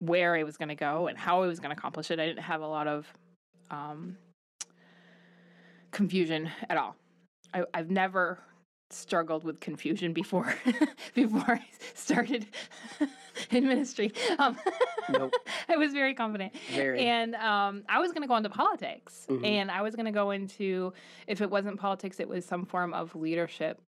where 0.00 0.36
I 0.36 0.42
was 0.44 0.56
going 0.56 0.68
to 0.68 0.74
go 0.76 1.08
and 1.08 1.18
how 1.18 1.42
I 1.42 1.46
was 1.46 1.58
going 1.58 1.74
to 1.74 1.78
accomplish 1.78 2.10
it. 2.10 2.20
I 2.20 2.26
didn't 2.26 2.42
have 2.42 2.60
a 2.60 2.66
lot 2.66 2.86
of 2.86 3.12
um, 3.70 4.16
confusion 5.90 6.50
at 6.68 6.76
all. 6.76 6.94
I, 7.54 7.64
I've 7.74 7.90
never 7.90 8.38
struggled 8.90 9.44
with 9.44 9.60
confusion 9.60 10.12
before 10.12 10.54
before 11.14 11.44
I 11.48 11.64
started 11.94 12.46
in 13.50 13.66
ministry. 13.66 14.12
Um, 14.38 14.58
Nope. 15.10 15.32
I 15.68 15.76
was 15.76 15.92
very 15.92 16.14
confident. 16.14 16.52
Very. 16.74 17.00
And 17.04 17.34
um, 17.34 17.84
I 17.88 17.98
was 17.98 18.12
going 18.12 18.22
to 18.22 18.28
go 18.28 18.36
into 18.36 18.50
politics, 18.50 19.26
Mhm. 19.28 19.46
and 19.46 19.70
I 19.70 19.82
was 19.82 19.94
going 19.94 20.06
to 20.06 20.12
go 20.12 20.30
into 20.32 20.92
if 21.26 21.40
it 21.40 21.50
wasn't 21.50 21.78
politics, 21.78 22.20
it 22.20 22.28
was 22.28 22.44
some 22.44 22.64
form 22.66 22.92
of 22.94 23.14
leadership. 23.14 23.80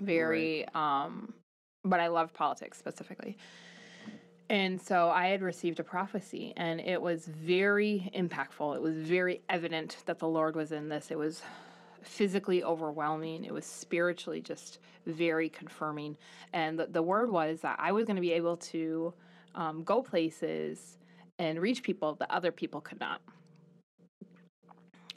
Very, 0.00 0.66
um, 0.74 1.32
but 1.84 1.98
I 2.00 2.08
loved 2.08 2.34
politics 2.34 2.78
specifically. 2.78 3.36
And 4.50 4.80
so 4.80 5.10
I 5.10 5.26
had 5.26 5.42
received 5.42 5.78
a 5.80 5.84
prophecy, 5.84 6.54
and 6.56 6.80
it 6.80 7.00
was 7.02 7.26
very 7.26 8.10
impactful. 8.14 8.76
It 8.76 8.80
was 8.80 8.96
very 8.96 9.42
evident 9.50 9.98
that 10.06 10.18
the 10.18 10.28
Lord 10.28 10.56
was 10.56 10.72
in 10.72 10.88
this. 10.88 11.10
It 11.10 11.18
was 11.18 11.42
physically 12.02 12.62
overwhelming. 12.62 13.44
It 13.44 13.52
was 13.52 13.64
spiritually 13.64 14.40
just 14.40 14.78
very 15.06 15.48
confirming. 15.48 16.16
And 16.52 16.78
the, 16.78 16.86
the 16.86 17.02
word 17.02 17.30
was 17.30 17.60
that 17.60 17.76
I 17.78 17.92
was 17.92 18.06
going 18.06 18.16
to 18.16 18.22
be 18.22 18.32
able 18.32 18.56
to 18.56 19.12
um, 19.54 19.82
go 19.84 20.02
places 20.02 20.98
and 21.38 21.60
reach 21.60 21.82
people 21.82 22.14
that 22.14 22.30
other 22.30 22.52
people 22.52 22.80
could 22.80 23.00
not. 23.00 23.20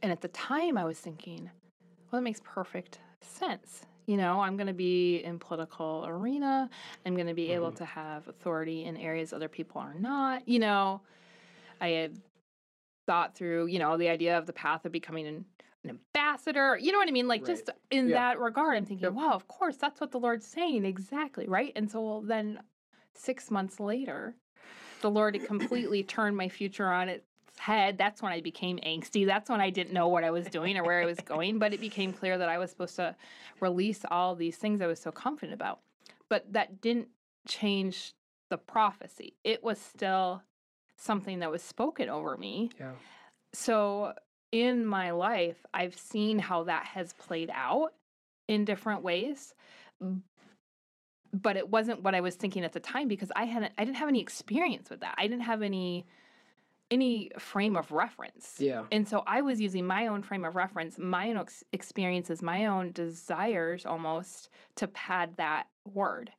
And 0.03 0.11
at 0.11 0.21
the 0.21 0.29
time, 0.29 0.77
I 0.77 0.83
was 0.85 0.99
thinking, 0.99 1.49
well, 2.11 2.19
that 2.19 2.23
makes 2.23 2.41
perfect 2.43 2.99
sense. 3.21 3.83
You 4.07 4.17
know, 4.17 4.41
I'm 4.41 4.57
going 4.57 4.67
to 4.67 4.73
be 4.73 5.17
in 5.17 5.39
political 5.39 6.05
arena. 6.07 6.69
I'm 7.05 7.15
going 7.15 7.27
to 7.27 7.33
be 7.33 7.51
able 7.51 7.71
Mhm. 7.71 7.75
to 7.77 7.85
have 7.85 8.27
authority 8.27 8.85
in 8.85 8.97
areas 8.97 9.31
other 9.31 9.47
people 9.47 9.79
are 9.79 9.93
not. 9.93 10.47
You 10.47 10.59
know, 10.59 11.01
I 11.79 11.89
had 11.89 12.19
thought 13.07 13.35
through, 13.35 13.67
you 13.67 13.79
know, 13.79 13.97
the 13.97 14.09
idea 14.09 14.37
of 14.37 14.45
the 14.45 14.53
path 14.53 14.85
of 14.85 14.91
becoming 14.91 15.45
an, 15.83 15.89
ambassador. 16.15 16.77
You 16.77 16.91
know 16.91 16.97
what 16.97 17.07
I 17.07 17.11
mean? 17.11 17.27
Like 17.27 17.41
Right. 17.41 17.47
just 17.55 17.69
in 17.89 18.09
Yeah. 18.09 18.15
that 18.15 18.39
regard, 18.39 18.77
I'm 18.77 18.85
thinking, 18.85 19.05
Yep. 19.05 19.13
wow, 19.13 19.33
of 19.33 19.47
course, 19.47 19.77
that's 19.77 19.99
what 19.99 20.11
the 20.11 20.19
Lord's 20.19 20.45
saying 20.45 20.85
exactly, 20.85 21.47
right? 21.47 21.71
And 21.75 21.89
so 21.89 22.01
well, 22.01 22.21
then 22.21 22.61
six 23.13 23.51
months 23.51 23.79
later, 23.79 24.35
the 25.01 25.09
Lord 25.09 25.35
had 25.35 25.45
completely 25.45 26.03
turned 26.03 26.37
my 26.37 26.49
future 26.49 26.91
on 26.91 27.09
its 27.09 27.25
head. 27.57 27.97
That's 27.97 28.21
when 28.21 28.31
I 28.31 28.41
became 28.41 28.77
angsty. 28.79 29.25
That's 29.25 29.49
when 29.49 29.61
I 29.61 29.69
didn't 29.69 29.93
know 29.93 30.07
what 30.07 30.23
I 30.23 30.31
was 30.31 30.47
doing 30.47 30.77
or 30.77 30.83
where 30.83 31.01
I 31.01 31.05
was 31.05 31.19
going. 31.19 31.59
But 31.59 31.73
it 31.73 31.81
became 31.81 32.13
clear 32.13 32.37
that 32.37 32.49
I 32.49 32.57
was 32.57 32.69
supposed 32.71 32.95
to 32.97 33.15
release 33.59 34.01
all 34.09 34.35
these 34.35 34.57
things 34.57 34.81
I 34.81 34.87
was 34.87 34.99
so 34.99 35.11
confident 35.11 35.53
about. 35.53 35.79
But 36.29 36.53
that 36.53 36.81
didn't 36.81 37.09
change 37.47 38.13
the 38.49 38.57
prophecy. 38.57 39.35
It 39.43 39.63
was 39.63 39.79
still 39.79 40.43
something 40.97 41.39
that 41.39 41.51
was 41.51 41.61
spoken 41.63 42.09
over 42.09 42.37
me. 42.37 42.69
yeah. 42.79 42.91
So 43.53 44.13
in 44.51 44.85
my 44.85 45.11
life, 45.11 45.65
I've 45.73 45.97
seen 45.97 46.39
how 46.39 46.63
that 46.63 46.85
has 46.85 47.13
played 47.13 47.49
out 47.53 47.93
in 48.47 48.65
different 48.65 49.03
ways. 49.03 49.53
But 51.33 51.55
it 51.55 51.69
wasn't 51.69 52.03
what 52.03 52.13
I 52.13 52.21
was 52.21 52.35
thinking 52.35 52.65
at 52.65 52.73
the 52.73 52.79
time 52.79 53.07
because 53.07 53.31
I 53.35 53.45
hadn't 53.45 53.73
I 53.77 53.85
didn't 53.85 53.97
have 53.97 54.09
any 54.09 54.19
experience 54.19 54.89
with 54.89 54.99
that. 54.99 55.15
I 55.17 55.27
didn't 55.27 55.43
have 55.43 55.61
any 55.61 56.05
any 56.89 57.31
frame 57.39 57.77
of 57.77 57.91
reference. 57.93 58.55
Yeah. 58.59 58.83
And 58.91 59.07
so 59.07 59.23
I 59.25 59.41
was 59.41 59.61
using 59.61 59.87
my 59.87 60.07
own 60.07 60.23
frame 60.23 60.43
of 60.43 60.57
reference, 60.57 60.97
my 60.99 61.29
own 61.29 61.37
ex- 61.37 61.63
experiences, 61.71 62.41
my 62.41 62.65
own 62.65 62.91
desires 62.91 63.85
almost 63.85 64.49
to 64.75 64.87
pad 64.87 65.37
that 65.37 65.67
word. 65.85 66.31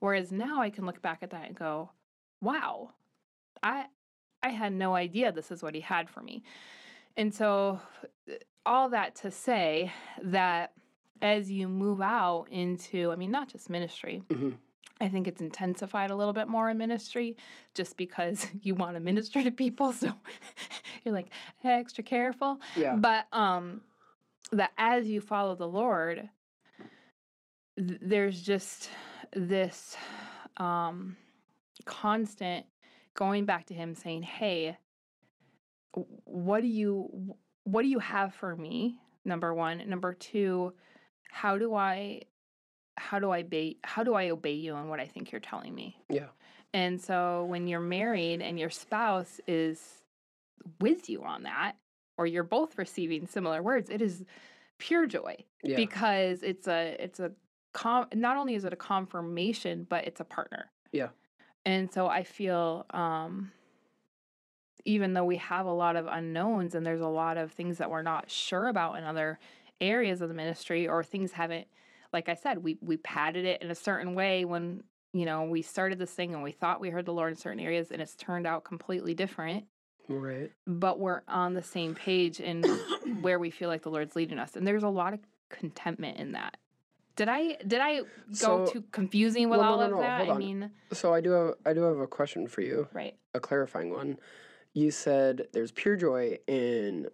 Whereas 0.00 0.32
now 0.32 0.62
I 0.62 0.70
can 0.70 0.86
look 0.86 1.02
back 1.02 1.18
at 1.22 1.30
that 1.30 1.46
and 1.46 1.54
go, 1.54 1.90
wow, 2.40 2.90
I 3.62 3.84
I 4.42 4.48
had 4.48 4.72
no 4.72 4.94
idea 4.94 5.30
this 5.30 5.50
is 5.50 5.62
what 5.62 5.74
he 5.74 5.82
had 5.82 6.08
for 6.08 6.22
me. 6.22 6.42
And 7.16 7.34
so 7.34 7.80
uh, 8.28 8.34
all 8.64 8.88
that 8.90 9.14
to 9.16 9.30
say 9.30 9.92
that 10.22 10.72
as 11.20 11.50
you 11.50 11.68
move 11.68 12.00
out 12.00 12.46
into, 12.50 13.12
I 13.12 13.16
mean, 13.16 13.30
not 13.30 13.48
just 13.48 13.70
ministry, 13.70 14.22
Mhm. 14.28 14.56
I 15.00 15.08
think 15.08 15.26
it's 15.26 15.40
intensified 15.40 16.10
a 16.12 16.16
little 16.16 16.32
bit 16.32 16.46
more 16.46 16.70
in 16.70 16.78
ministry 16.78 17.36
just 17.74 17.96
because 17.96 18.46
you 18.62 18.74
want 18.76 18.94
to 18.94 19.00
minister 19.00 19.42
to 19.42 19.50
people. 19.50 19.92
So 20.02 20.12
you're 21.04 21.14
like 21.14 21.28
extra 21.64 22.04
careful. 22.04 22.60
Yeah. 22.76 22.94
But 22.96 23.26
um, 23.32 23.80
that 24.52 24.70
as 24.78 25.08
you 25.08 25.20
follow 25.20 25.54
the 25.56 25.66
Lord, 25.66 26.28
th- 27.76 27.98
there's 28.00 28.40
just 28.42 28.90
this 29.34 29.96
um, 30.58 31.16
constant 31.84 32.66
going 33.14 33.44
back 33.44 33.66
to 33.66 33.74
Him 33.74 33.94
saying, 33.96 34.22
"Hey, 34.22 34.76
what 36.24 36.60
do 36.62 36.68
you 36.68 37.36
what 37.64 37.82
do 37.82 37.88
you 37.88 37.98
have 37.98 38.34
for 38.34 38.56
me?" 38.56 38.98
Number 39.24 39.54
one. 39.54 39.82
Number 39.88 40.14
two, 40.14 40.72
how 41.30 41.58
do 41.58 41.74
I 41.74 42.22
how 42.98 43.18
do 43.18 43.30
I 43.30 43.40
obey 43.40 43.76
how 43.84 44.02
do 44.02 44.14
I 44.14 44.30
obey 44.30 44.52
you 44.54 44.74
on 44.74 44.88
what 44.88 45.00
I 45.00 45.06
think 45.06 45.32
you're 45.32 45.40
telling 45.40 45.74
me? 45.74 45.96
Yeah. 46.08 46.28
And 46.74 47.00
so 47.00 47.44
when 47.44 47.66
you're 47.66 47.80
married 47.80 48.40
and 48.42 48.58
your 48.58 48.70
spouse 48.70 49.40
is 49.46 50.02
with 50.80 51.08
you 51.10 51.22
on 51.22 51.42
that, 51.42 51.74
or 52.16 52.26
you're 52.26 52.42
both 52.44 52.78
receiving 52.78 53.26
similar 53.26 53.62
words, 53.62 53.90
it 53.90 54.00
is 54.02 54.24
pure 54.78 55.06
joy 55.06 55.36
Yeah. 55.62 55.76
because 55.76 56.42
it's 56.42 56.66
a 56.66 56.96
it's 56.98 57.20
a 57.20 57.32
com- 57.72 58.08
not 58.14 58.36
only 58.36 58.54
is 58.54 58.64
it 58.64 58.72
a 58.72 58.76
confirmation, 58.76 59.86
but 59.88 60.06
it's 60.06 60.20
a 60.20 60.24
partner. 60.24 60.70
Yeah. 60.92 61.08
And 61.64 61.92
so 61.92 62.08
I 62.08 62.24
feel 62.24 62.86
um 62.90 63.52
even 64.84 65.12
though 65.14 65.24
we 65.24 65.36
have 65.36 65.66
a 65.66 65.72
lot 65.72 65.96
of 65.96 66.06
unknowns 66.06 66.74
and 66.74 66.84
there's 66.84 67.00
a 67.00 67.06
lot 67.06 67.36
of 67.36 67.52
things 67.52 67.78
that 67.78 67.90
we're 67.90 68.02
not 68.02 68.30
sure 68.30 68.68
about 68.68 68.96
in 68.98 69.04
other 69.04 69.38
areas 69.80 70.20
of 70.20 70.28
the 70.28 70.34
ministry 70.34 70.86
or 70.88 71.02
things 71.02 71.32
haven't 71.32 71.66
like 72.12 72.28
I 72.28 72.34
said, 72.34 72.62
we 72.62 72.76
we 72.82 72.98
padded 72.98 73.46
it 73.46 73.62
in 73.62 73.70
a 73.70 73.74
certain 73.74 74.14
way 74.14 74.44
when 74.44 74.82
you 75.14 75.24
know 75.24 75.44
we 75.44 75.62
started 75.62 75.98
this 75.98 76.10
thing 76.12 76.34
and 76.34 76.42
we 76.42 76.52
thought 76.52 76.78
we 76.80 76.90
heard 76.90 77.06
the 77.06 77.12
Lord 77.12 77.30
in 77.32 77.36
certain 77.36 77.58
areas 77.60 77.90
and 77.90 78.02
it's 78.02 78.14
turned 78.14 78.46
out 78.46 78.64
completely 78.64 79.14
different. 79.14 79.64
Right. 80.08 80.50
but 80.66 80.98
we're 80.98 81.22
on 81.28 81.54
the 81.54 81.62
same 81.62 81.94
page 81.94 82.38
in 82.40 82.62
where 83.22 83.38
we 83.38 83.50
feel 83.50 83.68
like 83.68 83.82
the 83.82 83.90
Lord's 83.90 84.14
leading 84.16 84.38
us. 84.38 84.56
And 84.56 84.66
there's 84.66 84.82
a 84.82 84.88
lot 84.88 85.14
of 85.14 85.20
contentment 85.48 86.18
in 86.18 86.32
that. 86.32 86.56
Did 87.16 87.28
I 87.28 87.56
did 87.66 87.80
I 87.80 88.00
go 88.00 88.06
So- 88.32 88.66
too 88.66 88.84
confusing 88.92 89.48
with 89.48 89.60
Well, 89.60 89.68
no, 89.68 89.72
all 89.72 89.78
no, 89.78 89.84
of 89.84 89.90
no, 89.92 90.00
that? 90.02 90.26
hold 90.26 90.36
I 90.36 90.38
mean, 90.38 90.70
So 90.92 91.14
I 91.14 91.20
do 91.22 91.30
have 91.30 91.54
I 91.64 91.72
do 91.72 91.80
have 91.82 91.98
a 91.98 92.06
question 92.06 92.46
for 92.46 92.60
you, 92.60 92.88
right. 92.92 93.14
a 93.32 93.40
clarifying 93.40 93.90
one. 93.90 94.18
You 94.74 94.90
said 94.90 95.48
there's 95.52 95.72
pure 95.72 95.96
joy 95.96 96.38
in 96.46 97.08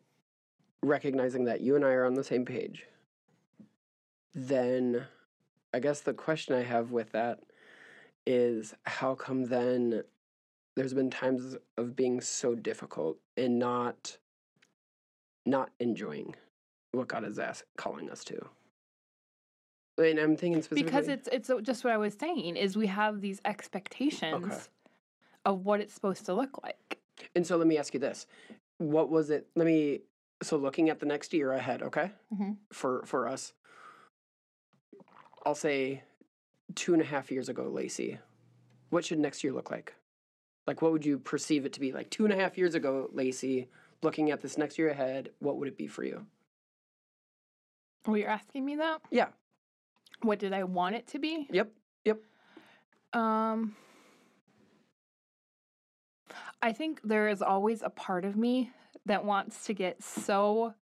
recognizing 0.83 1.45
that 1.45 1.61
you 1.61 1.77
and 1.77 1.85
I 1.85 1.91
are 1.91 2.05
on 2.05 2.15
the 2.15 2.25
same 2.25 2.45
page. 2.45 2.87
Then 4.35 5.05
I 5.75 5.81
guess 5.81 6.01
the 6.01 6.15
question 6.15 6.55
I 6.55 6.63
have 6.63 6.93
with 6.93 7.13
that 7.13 7.41
is 8.27 8.75
how 8.85 9.15
come 9.15 9.47
then 9.47 10.03
there's 10.77 10.95
been 10.95 11.11
times 11.11 11.57
of 11.77 11.97
being 11.97 12.21
so 12.21 12.55
difficult 12.55 13.19
and 13.37 13.59
not 13.59 14.19
not 15.45 15.71
enjoying 15.81 16.35
what 16.93 17.09
God 17.09 17.25
is 17.25 17.39
ask, 17.39 17.65
calling 17.77 18.11
us 18.11 18.23
to. 18.25 18.39
And 19.97 20.19
I'm 20.19 20.37
thinking 20.37 20.63
specifically 20.63 20.85
Because 20.85 21.09
it's 21.09 21.29
it's 21.33 21.51
just 21.63 21.83
what 21.85 21.93
I 21.93 21.97
was 21.97 22.15
saying 22.15 22.57
is 22.57 22.77
we 22.77 22.87
have 22.87 23.21
these 23.21 23.41
expectations 23.45 24.69
of 25.45 25.65
what 25.65 25.81
it's 25.81 25.95
supposed 25.95 26.27
to 26.27 26.35
look 26.35 26.63
like. 26.63 26.98
And 27.35 27.47
so 27.47 27.57
let 27.57 27.67
me 27.67 27.79
ask 27.79 27.95
you 27.95 28.01
this: 28.01 28.27
What 28.79 29.11
was 29.11 29.31
it? 29.31 29.49
Let 29.57 29.67
me. 29.67 30.01
So 30.43 30.57
looking 30.57 30.89
at 30.89 31.01
the 31.01 31.07
next 31.07 31.33
year 31.33 31.53
ahead, 31.53 31.83
okay, 31.83 32.13
Mhm. 32.33 32.59
for 32.73 33.03
for 33.07 33.27
us, 33.29 33.53
I'll 35.45 35.55
say 35.55 36.03
two 36.75 36.93
and 36.93 37.03
a 37.03 37.05
half 37.07 37.31
years 37.31 37.49
ago, 37.49 37.65
Lacey. 37.69 38.19
What 38.91 39.05
should 39.05 39.19
next 39.19 39.43
year 39.43 39.53
look 39.53 39.71
like? 39.71 39.95
Like, 40.67 40.81
what 40.83 40.93
would 40.93 41.05
you 41.05 41.19
perceive 41.19 41.65
it 41.67 41.73
to 41.75 41.81
be? 41.81 41.93
Like 41.93 42.11
two 42.11 42.25
and 42.25 42.33
a 42.33 42.37
half 42.37 42.57
years 42.59 42.75
ago, 42.75 43.09
Lacey. 43.13 43.69
Looking 44.03 44.31
at 44.31 44.41
this 44.43 44.57
next 44.57 44.79
year 44.79 44.91
ahead, 44.91 45.31
what 45.41 45.57
would 45.57 45.67
it 45.67 45.77
be 45.77 45.89
for 45.89 46.05
you? 46.05 46.25
Well, 48.07 48.17
you're 48.17 48.29
asking 48.29 48.65
me 48.65 48.77
that? 48.77 49.01
Yeah. 49.11 49.29
What 50.23 50.39
did 50.39 50.53
I 50.53 50.63
want 50.65 50.95
it 50.95 51.07
to 51.09 51.19
be? 51.19 51.49
Yep. 51.51 51.73
Yep. 52.05 52.23
Um 53.13 53.75
I 56.61 56.73
think 56.73 57.01
there 57.05 57.29
is 57.29 57.43
always 57.43 57.83
a 57.83 57.91
part 57.91 58.25
of 58.25 58.37
me 58.37 58.73
that 59.07 59.25
wants 59.25 59.67
to 59.67 59.75
get 59.75 60.03
so 60.03 60.75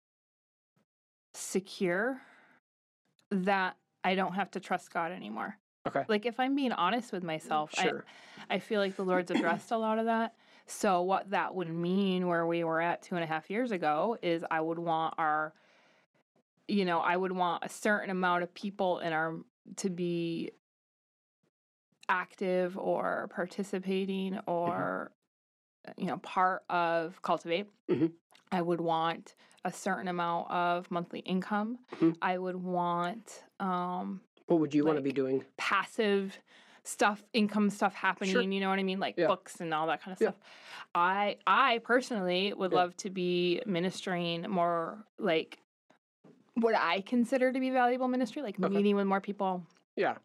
secure 1.33 2.21
that 3.31 3.76
I 4.04 4.14
don't 4.14 4.35
have 4.35 4.50
to 4.52 4.61
trust 4.61 4.93
God 4.93 5.11
anymore. 5.12 5.57
Okay. 5.87 6.04
Like 6.09 6.26
if 6.26 6.40
I'm 6.40 6.54
being 6.54 6.73
honest 6.73 7.12
with 7.12 7.23
myself, 7.23 7.71
Sure. 7.75 8.04
I, 8.49 8.57
I 8.57 8.59
feel 8.59 8.81
like 8.81 8.97
the 8.97 9.04
Lord's 9.04 9.31
addressed 9.31 9.71
a 9.71 9.76
lot 9.76 9.99
of 9.99 10.07
that. 10.07 10.35
So 10.66 11.02
what 11.02 11.31
that 11.31 11.54
would 11.54 11.69
mean 11.69 12.26
where 12.26 12.47
we 12.47 12.64
were 12.64 12.81
at 12.81 13.02
two 13.02 13.16
and 13.16 13.25
a 13.25 13.26
half 13.26 13.50
years 13.50 13.71
ago 13.71 14.16
is 14.23 14.45
I 14.50 14.61
would 14.61 14.78
want 14.78 15.14
our 15.19 15.52
you 16.66 16.87
know, 16.87 17.00
I 17.00 17.16
would 17.16 17.33
want 17.33 17.62
a 17.62 17.69
certain 17.69 18.09
amount 18.09 18.43
of 18.43 18.54
people 18.54 19.00
in 19.00 19.12
our 19.12 19.37
to 19.76 19.90
be 19.90 20.52
active 22.09 22.78
or 22.78 23.28
participating 23.35 24.35
mm-hmm. 24.35 24.50
or 24.50 25.12
you 25.97 26.07
know 26.07 26.19
part 26.19 26.62
of 26.71 27.21
cultivate 27.23 27.67
Mhm. 27.88 28.12
i 28.53 28.61
would 28.61 28.81
want 28.81 29.35
a 29.64 29.73
certain 29.73 30.09
amount 30.09 30.50
of 30.50 30.91
monthly 30.91 31.21
income 31.21 31.79
Mhm. 31.93 32.17
i 32.23 32.38
would 32.38 32.57
want 32.57 33.45
um 33.61 34.21
what 34.47 34.61
would 34.61 34.75
you 34.75 34.85
want 34.85 34.97
to 34.99 35.03
be 35.03 35.12
doing? 35.12 35.45
passive 35.57 36.38
stuff 36.83 37.23
income 37.33 37.71
stuff 37.71 37.95
happening 37.95 38.53
you 38.53 38.61
know 38.61 38.69
what 38.69 38.79
i 38.79 38.83
mean 38.83 39.00
like 39.00 39.14
Yeah. 39.17 39.26
books 39.26 39.61
and 39.61 39.73
all 39.73 39.87
that 39.87 40.03
kind 40.03 40.12
of 40.14 40.21
Yeah. 40.21 40.29
stuff 40.31 40.41
i 40.95 41.37
i 41.47 41.79
personally 41.79 42.53
would 42.53 42.73
Yeah. 42.73 42.76
love 42.79 42.97
to 42.99 43.11
be 43.11 43.62
ministering 43.67 44.43
more 44.43 45.05
like 45.19 45.59
what 46.55 46.75
i 46.75 47.00
consider 47.00 47.53
to 47.53 47.59
be 47.61 47.71
valuable 47.71 48.07
ministry 48.09 48.43
like 48.43 48.59
Okay. 48.62 48.69
meeting 48.75 48.97
with 48.97 49.07
more 49.07 49.21
people 49.21 49.67
Yeah. 49.97 50.17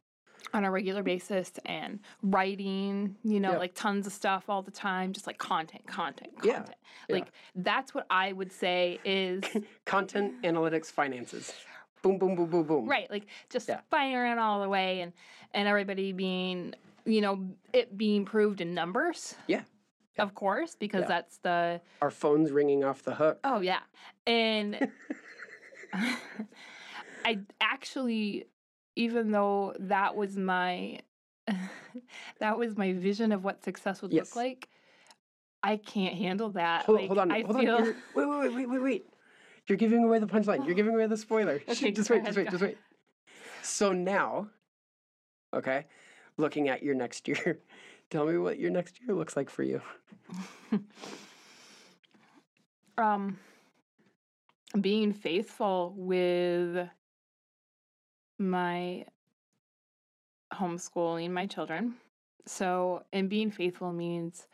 On 0.54 0.66
a 0.66 0.72
regular 0.72 1.04
basis 1.04 1.52
and 1.66 2.00
writing, 2.24 3.16
you 3.24 3.40
know, 3.40 3.52
Yeah. 3.54 3.58
like 3.58 3.74
tons 3.76 4.08
of 4.08 4.14
stuff 4.14 4.50
all 4.50 4.62
the 4.62 4.72
time, 4.72 5.14
just 5.14 5.28
like 5.28 5.38
content, 5.38 5.86
content, 5.88 6.36
content. 6.38 6.70
yeah. 7.08 7.14
Like 7.16 7.28
that's 7.56 7.94
what 7.94 8.06
I 8.10 8.32
would 8.34 8.52
say 8.52 9.00
is 9.06 9.44
Content, 9.86 10.42
analytics, 10.44 10.88
finances. 10.88 11.54
Boom, 12.02 12.18
boom, 12.18 12.36
boom, 12.36 12.50
boom, 12.50 12.64
boom. 12.66 12.88
right, 12.88 13.10
like 13.12 13.28
just 13.50 13.68
Yeah. 13.68 13.82
firing 13.92 14.38
all 14.40 14.62
the 14.62 14.70
way 14.70 15.02
and 15.02 15.14
and 15.54 15.68
everybody 15.68 16.12
being, 16.14 16.74
you 17.06 17.22
know, 17.22 17.48
it 17.74 17.98
being 17.98 18.24
proved 18.26 18.62
in 18.62 18.74
numbers. 18.74 19.36
Yeah. 19.48 19.64
Yeah. 20.16 20.24
Of 20.24 20.36
course, 20.36 20.76
because 20.76 21.02
Yeah. 21.02 21.08
that's 21.08 21.38
the 21.40 21.82
Our 22.02 22.12
phones 22.12 22.52
ringing 22.52 22.84
off 22.84 23.04
the 23.04 23.16
hook. 23.16 23.40
Oh 23.44 23.60
yeah. 23.62 23.82
And 24.26 24.90
I 27.26 27.40
actually 27.60 28.46
even 29.00 29.32
though 29.32 29.74
that 29.80 30.16
was 30.18 30.36
my 30.36 31.00
that 32.40 32.58
was 32.58 32.78
my 32.78 32.92
vision 32.94 33.32
of 33.32 33.44
what 33.46 33.64
success 33.64 34.02
would 34.02 34.12
Yes. 34.12 34.28
look 34.28 34.36
like, 34.36 34.68
I 35.64 35.78
can't 35.78 36.16
handle 36.16 36.50
that. 36.50 36.86
Hold, 36.86 37.00
like, 37.00 37.08
hold 37.08 37.18
on, 37.20 37.32
I 37.32 37.44
hold 37.44 37.56
feel 37.56 37.76
on. 37.76 37.86
You're, 37.86 37.96
wait, 38.14 38.26
wait, 38.28 38.40
wait, 38.40 38.54
wait, 38.54 38.70
wait, 38.70 38.82
wait. 38.82 39.06
You're 39.68 39.78
giving 39.78 40.04
away 40.04 40.20
the 40.20 40.28
punchline. 40.28 40.66
You're 40.66 40.76
giving 40.82 40.94
away 40.94 41.08
the 41.08 41.18
spoiler. 41.18 41.62
Okay, 41.70 41.92
just 41.92 42.10
wait, 42.10 42.26
just 42.26 42.38
wait, 42.38 42.50
just 42.52 42.62
wait. 42.62 42.78
So 43.64 43.94
now, 43.94 44.48
okay, 45.54 45.86
looking 46.38 46.68
at 46.68 46.84
your 46.84 46.94
next 46.96 47.28
year, 47.28 47.60
tell 48.10 48.26
me 48.26 48.38
what 48.38 48.60
your 48.60 48.70
next 48.70 49.00
year 49.02 49.16
looks 49.16 49.38
like 49.38 49.50
for 49.50 49.64
you. 49.64 49.82
um 52.98 53.38
being 54.82 55.14
faithful 55.14 55.94
with 55.98 56.88
my 58.40 59.06
homeschooling 60.54 61.32
my 61.32 61.46
children. 61.46 61.96
So, 62.46 63.04
and 63.14 63.30
being 63.30 63.52
faithful 63.52 63.92
means 63.94 64.48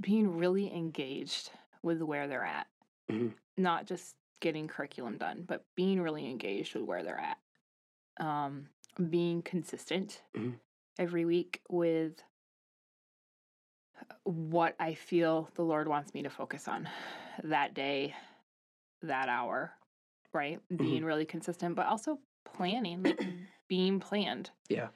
being 0.00 0.36
really 0.36 0.72
engaged 0.72 1.50
with 1.82 2.02
where 2.02 2.28
they're 2.28 2.44
at. 2.44 2.68
Mhm. 3.10 3.34
Not 3.56 3.86
just 3.86 4.16
getting 4.40 4.68
curriculum 4.68 5.18
done, 5.18 5.44
but 5.46 5.64
being 5.74 6.00
really 6.00 6.28
engaged 6.28 6.74
with 6.74 6.84
where 6.84 7.02
they're 7.02 7.18
at. 7.18 7.38
Um, 8.18 8.68
being 9.10 9.42
consistent 9.42 10.22
Mhm. 10.34 10.60
every 10.98 11.24
week 11.24 11.62
with 11.68 12.22
what 14.24 14.76
I 14.78 14.94
feel 14.94 15.50
the 15.54 15.64
Lord 15.64 15.88
wants 15.88 16.14
me 16.14 16.22
to 16.22 16.30
focus 16.30 16.68
on 16.68 16.88
that 17.42 17.74
day, 17.74 18.14
that 19.02 19.28
hour, 19.28 19.76
right? 20.32 20.58
Mm-hmm. 20.68 20.76
Being 20.76 21.04
really 21.04 21.26
consistent, 21.26 21.74
but 21.74 21.86
also 21.86 22.20
planning, 22.54 23.02
like 23.02 23.20
being 23.68 24.00
planned. 24.00 24.50
Yeah. 24.68 24.88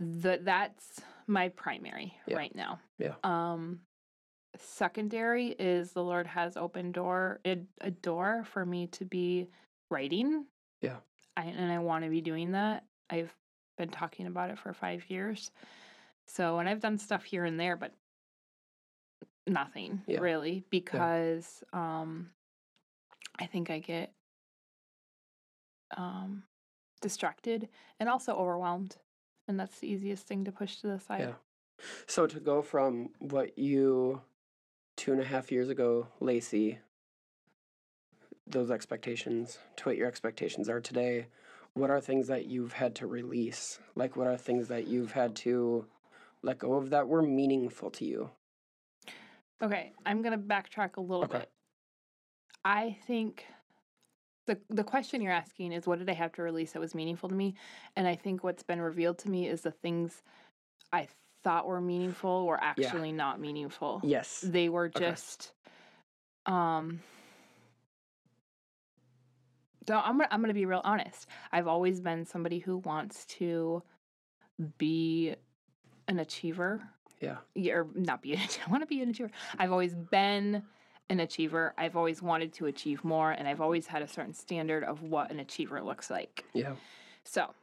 The, 0.00 0.40
that's 0.42 1.00
my 1.26 1.48
primary 1.50 2.14
Yeah. 2.26 2.36
right 2.36 2.54
now. 2.54 2.80
Yeah. 2.98 3.14
Um, 3.22 3.80
secondary 4.58 5.48
is 5.48 5.92
the 5.92 6.02
Lord 6.02 6.26
has 6.26 6.56
opened 6.56 6.94
door 6.94 7.40
a, 7.44 7.58
a 7.80 7.90
door 7.90 8.44
for 8.44 8.64
me 8.66 8.86
to 8.88 9.04
be 9.04 9.48
writing. 9.90 10.46
Yeah. 10.80 10.96
I, 11.36 11.44
and 11.44 11.70
I 11.72 11.78
want 11.78 12.04
to 12.04 12.10
be 12.10 12.20
doing 12.20 12.52
that. 12.52 12.84
I've 13.10 13.32
been 13.78 13.88
talking 13.90 14.26
about 14.26 14.50
it 14.50 14.58
for 14.58 14.72
five 14.72 15.04
years. 15.08 15.50
So, 16.26 16.58
and 16.58 16.68
I've 16.68 16.80
done 16.80 16.98
stuff 16.98 17.24
here 17.24 17.44
and 17.44 17.58
there, 17.58 17.76
but 17.76 17.92
nothing 19.46 20.02
Yeah. 20.06 20.20
really 20.20 20.64
because 20.70 21.62
um, 21.72 22.30
I 23.40 23.46
think 23.46 23.70
I 23.70 23.78
get 23.78 24.12
um, 25.96 26.44
distracted 27.00 27.68
and 28.00 28.08
also 28.08 28.34
overwhelmed. 28.34 28.96
And 29.48 29.58
that's 29.58 29.80
the 29.80 29.88
easiest 29.88 30.26
thing 30.26 30.44
to 30.44 30.52
push 30.52 30.76
to 30.80 30.86
the 30.86 30.98
side. 30.98 31.20
Yeah. 31.20 31.34
So 32.06 32.26
to 32.26 32.40
go 32.40 32.62
from 32.62 33.10
what 33.18 33.58
you 33.58 34.20
two 34.96 35.12
and 35.12 35.20
a 35.20 35.24
half 35.24 35.50
years 35.50 35.68
ago, 35.68 36.06
Lacey, 36.20 36.78
those 38.46 38.70
expectations 38.70 39.58
to 39.76 39.88
what 39.88 39.96
your 39.96 40.06
expectations 40.06 40.68
are 40.68 40.80
today, 40.80 41.26
what 41.74 41.90
are 41.90 42.00
things 42.00 42.28
that 42.28 42.46
you've 42.46 42.72
had 42.74 42.94
to 42.96 43.06
release? 43.06 43.80
Like 43.94 44.16
what 44.16 44.26
are 44.26 44.36
things 44.36 44.68
that 44.68 44.86
you've 44.86 45.12
had 45.12 45.34
to 45.36 45.86
let 46.42 46.58
go 46.58 46.74
of 46.74 46.90
that 46.90 47.08
were 47.08 47.22
meaningful 47.22 47.90
to 47.92 48.04
you? 48.04 48.30
Okay, 49.62 49.92
I'm 50.04 50.22
gonna 50.22 50.38
backtrack 50.38 50.96
a 50.96 51.00
little 51.00 51.24
Okay. 51.24 51.38
bit. 51.38 51.50
I 52.64 52.96
think 53.06 53.46
the 54.46 54.58
the 54.70 54.84
question 54.84 55.20
you're 55.22 55.32
asking 55.32 55.72
is 55.72 55.86
what 55.86 55.98
did 55.98 56.10
I 56.10 56.14
have 56.14 56.32
to 56.32 56.42
release 56.42 56.72
that 56.72 56.80
was 56.80 56.94
meaningful 56.94 57.28
to 57.28 57.34
me? 57.34 57.54
And 57.96 58.06
I 58.08 58.16
think 58.16 58.42
what's 58.42 58.62
been 58.62 58.80
revealed 58.80 59.18
to 59.18 59.30
me 59.30 59.48
is 59.48 59.60
the 59.62 59.70
things 59.70 60.22
I 60.92 61.08
thought 61.44 61.66
were 61.66 61.80
meaningful 61.80 62.46
were 62.46 62.62
actually 62.62 63.12
not 63.12 63.40
meaningful. 63.40 64.00
Yes. 64.04 64.40
They 64.46 64.68
were 64.68 64.86
Okay. 64.86 64.98
just 65.06 65.52
um 66.46 67.00
so 69.86 69.96
I'm 69.96 70.16
gonna, 70.16 70.28
I'm 70.30 70.40
gonna 70.40 70.54
be 70.54 70.66
real 70.66 70.80
honest. 70.84 71.26
I've 71.50 71.66
always 71.66 72.00
been 72.00 72.24
somebody 72.24 72.58
who 72.58 72.78
wants 72.78 73.26
to 73.26 73.82
be 74.78 75.34
an 76.08 76.18
achiever 76.18 76.82
Yeah. 77.20 77.36
yeah, 77.54 77.74
or 77.74 77.88
not 77.94 78.22
be 78.22 78.32
an 78.34 78.40
I 78.66 78.70
want 78.70 78.82
to 78.82 78.86
be 78.86 79.02
an 79.02 79.10
achiever. 79.10 79.30
I've 79.58 79.72
always 79.72 79.94
been 79.94 80.62
an 81.10 81.20
achiever. 81.20 81.74
I've 81.76 81.96
always 81.96 82.22
wanted 82.22 82.52
to 82.54 82.66
achieve 82.66 83.04
more 83.04 83.32
and 83.32 83.46
I've 83.46 83.60
always 83.60 83.86
had 83.86 84.02
a 84.02 84.08
certain 84.08 84.34
standard 84.34 84.84
of 84.84 85.02
what 85.02 85.30
an 85.30 85.40
achiever 85.40 85.82
looks 85.82 86.10
like. 86.10 86.44
Yeah. 86.52 86.74
So, 87.24 87.54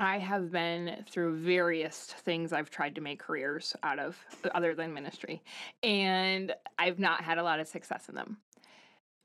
I 0.00 0.18
have 0.18 0.50
been 0.50 1.04
through 1.08 1.36
various 1.36 2.06
things 2.06 2.52
I've 2.52 2.70
tried 2.70 2.96
to 2.96 3.00
make 3.00 3.20
careers 3.20 3.76
out 3.82 3.98
of 3.98 4.18
other 4.54 4.74
than 4.74 4.92
ministry 4.92 5.42
and 5.82 6.52
I've 6.78 6.98
not 6.98 7.22
had 7.22 7.38
a 7.38 7.42
lot 7.42 7.60
of 7.60 7.68
success 7.68 8.08
in 8.08 8.14
them. 8.16 8.38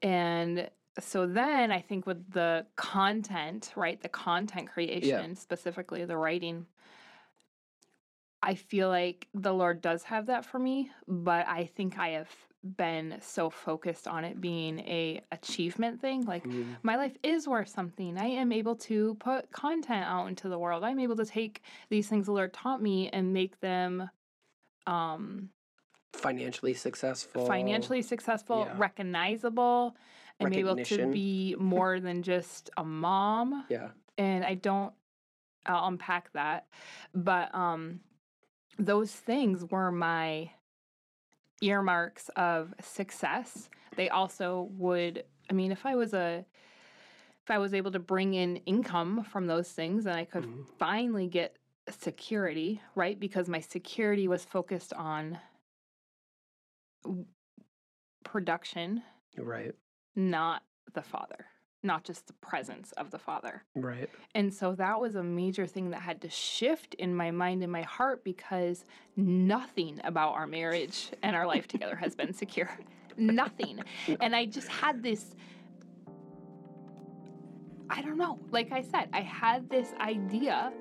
And 0.02 0.70
so 1.00 1.28
then 1.28 1.72
I 1.72 1.82
think 1.82 2.06
with 2.06 2.32
the 2.32 2.66
content, 2.76 3.74
right, 3.76 4.02
the 4.02 4.10
content 4.10 4.70
creation, 4.72 5.36
specifically 5.36 6.06
the 6.06 6.18
writing, 6.18 6.66
I 8.42 8.56
feel 8.56 8.90
like 8.90 9.28
the 9.34 9.54
Lord 9.54 9.82
does 9.82 10.04
have 10.04 10.28
that 10.28 10.46
for 10.46 10.60
me, 10.60 10.92
but 11.08 11.48
I 11.48 11.66
think 11.66 11.98
I 11.98 12.10
have 12.10 12.30
been 12.64 13.18
so 13.22 13.50
focused 13.50 14.08
on 14.08 14.26
it 14.26 14.42
being 14.42 14.80
a 14.80 15.22
achievement 15.32 16.02
thing 16.02 16.26
like 16.26 16.44
Mhm. 16.46 16.76
my 16.84 16.98
life 16.98 17.18
is 17.24 17.48
worth 17.48 17.70
something 17.70 18.18
i 18.18 18.26
am 18.26 18.52
able 18.52 18.76
to 18.76 19.16
put 19.16 19.50
content 19.54 20.06
out 20.06 20.28
into 20.28 20.50
the 20.50 20.60
world 20.60 20.84
i'm 20.84 21.00
able 21.00 21.16
to 21.16 21.26
take 21.26 21.62
these 21.90 22.10
things 22.10 22.26
the 22.26 22.34
lord 22.34 22.52
taught 22.54 22.82
me 22.82 23.08
and 23.10 23.32
make 23.34 23.60
them 23.62 24.10
um 24.88 25.50
Financially 26.12 26.74
successful. 26.74 27.46
financially 27.46 28.02
successful 28.02 28.66
yeah. 28.68 28.76
recognizable 28.78 29.96
i'm 30.42 30.52
able 30.54 30.76
to 30.76 31.08
be 31.08 31.56
more 31.58 32.00
than 32.02 32.24
just 32.24 32.70
a 32.78 32.84
mom 32.84 33.66
Yeah. 33.70 33.92
and 34.18 34.44
I 34.44 34.56
don't 34.56 34.94
I'll 35.66 35.88
unpack 35.88 36.32
that. 36.34 36.68
But 37.14 37.54
um 37.54 38.00
those 38.78 39.12
things 39.14 39.64
were 39.66 39.92
my 39.92 40.52
earmarks 41.62 42.30
of 42.36 42.74
success. 42.82 43.70
They 43.96 44.10
also 44.10 44.70
would 44.78 45.24
I 45.50 45.54
mean 45.54 45.72
if 45.72 45.86
I 45.86 45.96
was 45.96 46.14
a 46.14 46.46
if 47.44 47.52
I 47.52 47.58
was 47.58 47.74
able 47.74 47.92
to 47.92 48.00
bring 48.00 48.34
in 48.36 48.58
income 48.58 49.24
from 49.24 49.48
those 49.48 49.72
things 49.72 50.06
and 50.06 50.16
I 50.16 50.26
could 50.26 50.44
Mhm. 50.44 50.66
finally 50.78 51.28
get 51.28 51.58
security, 51.90 52.82
right? 52.96 53.20
Because 53.20 53.50
my 53.50 53.60
security 53.60 54.28
was 54.28 54.46
focused 54.46 54.94
on 54.94 55.40
production, 58.24 59.02
Right. 59.38 59.74
not 60.16 60.64
the 60.94 61.02
father, 61.02 61.48
not 61.84 62.04
just 62.04 62.28
the 62.28 62.34
presence 62.34 62.92
of 62.94 63.12
the 63.12 63.20
father. 63.20 63.64
Right. 63.76 64.10
And 64.36 64.54
so 64.54 64.76
that 64.76 65.00
was 65.00 65.16
a 65.16 65.24
major 65.24 65.66
thing 65.66 65.92
that 65.92 66.02
had 66.02 66.22
to 66.22 66.30
shift 66.30 66.94
in 66.96 67.16
my 67.16 67.32
mind 67.32 67.64
and 67.64 67.72
my 67.72 67.84
heart 67.84 68.24
because 68.24 68.84
nothing 69.16 70.00
about 70.04 70.34
our 70.34 70.48
marriage 70.48 71.10
and 71.24 71.36
our 71.36 71.48
life 71.48 71.68
together 71.68 71.96
has 71.96 72.16
been 72.16 72.34
secure. 72.34 72.70
Nothing. 73.18 73.82
And 74.22 74.36
I 74.36 74.46
just 74.46 74.68
had 74.68 75.04
this 75.04 75.36
I 77.90 78.02
don't 78.04 78.18
know. 78.18 78.40
Like 78.52 78.72
I 78.72 78.84
said, 78.84 79.10
I 79.14 79.22
had 79.22 79.68
this 79.70 79.94
idea 80.00 80.72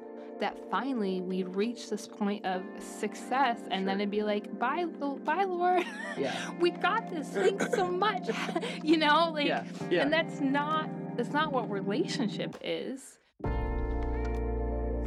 that 0.41 0.57
finally 0.71 1.21
we'd 1.21 1.49
reach 1.49 1.91
this 1.91 2.07
point 2.07 2.45
of 2.45 2.63
success 2.79 3.59
and 3.71 3.89
then 3.89 4.01
it'd 4.01 4.11
be 4.11 4.23
like, 4.23 4.59
bye, 4.59 4.85
bye, 5.25 5.45
Lord. 5.45 5.85
Yeah. 6.19 6.35
we 6.61 6.71
got 6.73 7.09
this. 7.11 7.29
Thanks 7.29 7.71
so 7.75 7.87
much. 7.89 8.29
you 8.83 8.97
know, 8.97 9.31
like 9.33 9.47
yeah. 9.47 9.63
Yeah. 9.89 10.03
and 10.03 10.13
that's 10.13 10.41
not 10.41 10.91
that's 11.17 11.33
not 11.33 11.53
what 11.53 11.71
relationship 11.71 12.57
is. 12.63 13.19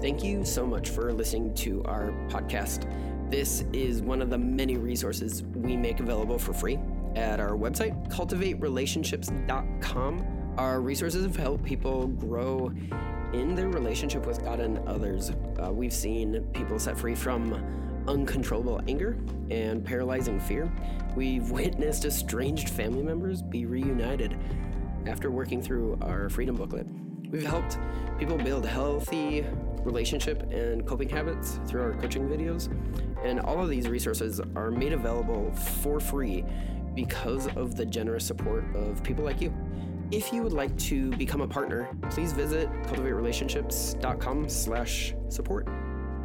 Thank 0.01 0.23
you 0.23 0.43
so 0.45 0.65
much 0.65 0.89
for 0.89 1.11
listening 1.13 1.53
to 1.55 1.83
our 1.83 2.11
podcast. 2.29 2.89
This 3.29 3.63
is 3.71 4.01
one 4.01 4.21
of 4.21 4.29
the 4.29 4.37
many 4.37 4.77
resources 4.77 5.43
we 5.53 5.75
make 5.77 5.99
available 5.99 6.39
for 6.39 6.53
free 6.53 6.79
at 7.15 7.39
our 7.39 7.51
website, 7.51 8.09
cultivaterelationships.com. 8.09 10.25
Our 10.57 10.81
resources 10.81 11.23
have 11.23 11.35
helped 11.35 11.63
people 11.63 12.07
grow 12.07 12.71
in 13.33 13.55
their 13.55 13.69
relationship 13.69 14.25
with 14.25 14.43
God 14.43 14.59
and 14.59 14.79
others. 14.87 15.31
Uh, 15.61 15.71
we've 15.71 15.93
seen 15.93 16.43
people 16.53 16.79
set 16.79 16.97
free 16.97 17.15
from 17.15 17.53
uncontrollable 18.07 18.81
anger 18.87 19.17
and 19.49 19.85
paralyzing 19.85 20.39
fear. 20.39 20.71
We've 21.15 21.49
witnessed 21.51 22.05
estranged 22.05 22.69
family 22.69 23.03
members 23.03 23.41
be 23.41 23.65
reunited 23.65 24.37
after 25.07 25.31
working 25.31 25.61
through 25.61 25.97
our 26.01 26.29
freedom 26.29 26.55
booklet. 26.55 26.87
We've 27.29 27.45
helped 27.45 27.77
people 28.19 28.37
build 28.37 28.65
healthy 28.65 29.45
relationship 29.83 30.51
and 30.51 30.85
coping 30.85 31.09
habits 31.09 31.59
through 31.65 31.81
our 31.81 31.93
coaching 31.93 32.27
videos. 32.27 32.69
And 33.23 33.39
all 33.39 33.61
of 33.61 33.69
these 33.69 33.87
resources 33.87 34.41
are 34.55 34.69
made 34.69 34.93
available 34.93 35.51
for 35.53 35.99
free 35.99 36.43
because 36.93 37.47
of 37.55 37.75
the 37.75 37.85
generous 37.85 38.25
support 38.25 38.65
of 38.75 39.01
people 39.03 39.23
like 39.23 39.41
you. 39.41 39.53
If 40.11 40.33
you 40.33 40.43
would 40.43 40.51
like 40.51 40.77
to 40.79 41.09
become 41.11 41.41
a 41.41 41.47
partner, 41.47 41.89
please 42.09 42.33
visit 42.33 42.69
cultivaterelationships.com 42.83 44.49
slash 44.49 45.13
support. 45.29 45.67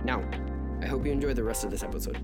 Now, 0.05 0.23
I 0.83 0.87
hope 0.87 1.07
you 1.07 1.13
enjoy 1.13 1.35
the 1.35 1.45
rest 1.45 1.65
of 1.65 1.71
this 1.71 1.83
episode. 1.85 2.19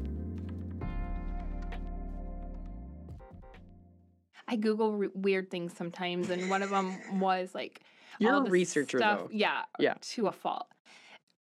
I 4.48 4.56
Google 4.56 4.92
re- 4.96 5.08
weird 5.14 5.50
things 5.50 5.72
sometimes, 5.76 6.30
and 6.30 6.50
one 6.50 6.62
of 6.62 6.70
them 6.70 6.94
was 7.20 7.54
like 7.54 7.80
You're 8.18 8.34
all 8.34 8.46
a 8.46 8.50
researcher, 8.50 8.98
stuff, 8.98 9.20
though. 9.20 9.28
Yeah, 9.32 9.62
Yeah. 9.78 9.94
to 10.00 10.26
a 10.26 10.32
fault. 10.32 10.66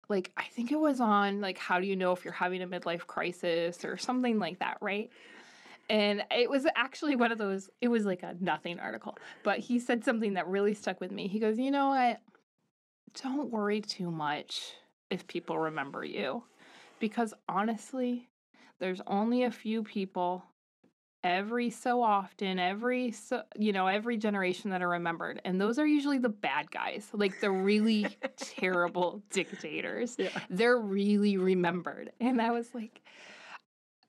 Like 0.08 0.30
I 0.36 0.44
think 0.44 0.70
it 0.72 0.78
was 0.78 1.00
on 1.00 1.40
like 1.40 1.58
how 1.58 1.80
do 1.80 1.86
you 1.86 1.96
know 1.96 2.12
if 2.12 2.24
you're 2.24 2.32
having 2.34 2.62
a 2.62 2.66
midlife 2.66 3.06
crisis 3.06 3.84
or 3.84 3.96
something 3.96 4.38
like 4.38 4.58
that, 4.60 4.78
right? 4.80 5.10
And 5.90 6.24
it 6.30 6.48
was 6.48 6.66
actually 6.76 7.16
one 7.16 7.32
of 7.32 7.38
those. 7.38 7.68
It 7.80 7.88
was 7.88 8.04
like 8.04 8.22
a 8.22 8.34
nothing 8.40 8.78
article, 8.80 9.16
but 9.42 9.58
he 9.58 9.78
said 9.78 10.04
something 10.04 10.34
that 10.34 10.46
really 10.48 10.74
stuck 10.74 11.00
with 11.00 11.10
me. 11.10 11.28
He 11.28 11.38
goes, 11.38 11.58
"You 11.58 11.70
know 11.70 11.88
what? 11.90 12.20
Don't 13.22 13.50
worry 13.50 13.80
too 13.80 14.10
much 14.10 14.74
if 15.10 15.26
people 15.26 15.58
remember 15.58 16.04
you, 16.04 16.44
because 16.98 17.34
honestly, 17.48 18.28
there's 18.78 19.02
only 19.06 19.42
a 19.42 19.50
few 19.50 19.82
people 19.82 20.44
every 21.24 21.70
so 21.70 22.02
often 22.02 22.58
every 22.58 23.12
so 23.12 23.42
you 23.56 23.72
know 23.72 23.86
every 23.86 24.16
generation 24.16 24.70
that 24.70 24.82
are 24.82 24.88
remembered 24.88 25.40
and 25.44 25.60
those 25.60 25.78
are 25.78 25.86
usually 25.86 26.18
the 26.18 26.28
bad 26.28 26.68
guys 26.72 27.06
like 27.12 27.38
the 27.40 27.48
really 27.48 28.08
terrible 28.36 29.22
dictators 29.30 30.16
Yeah. 30.18 30.30
they're 30.50 30.78
really 30.78 31.36
remembered 31.36 32.10
and 32.18 32.42
i 32.42 32.50
was 32.50 32.74
like 32.74 33.02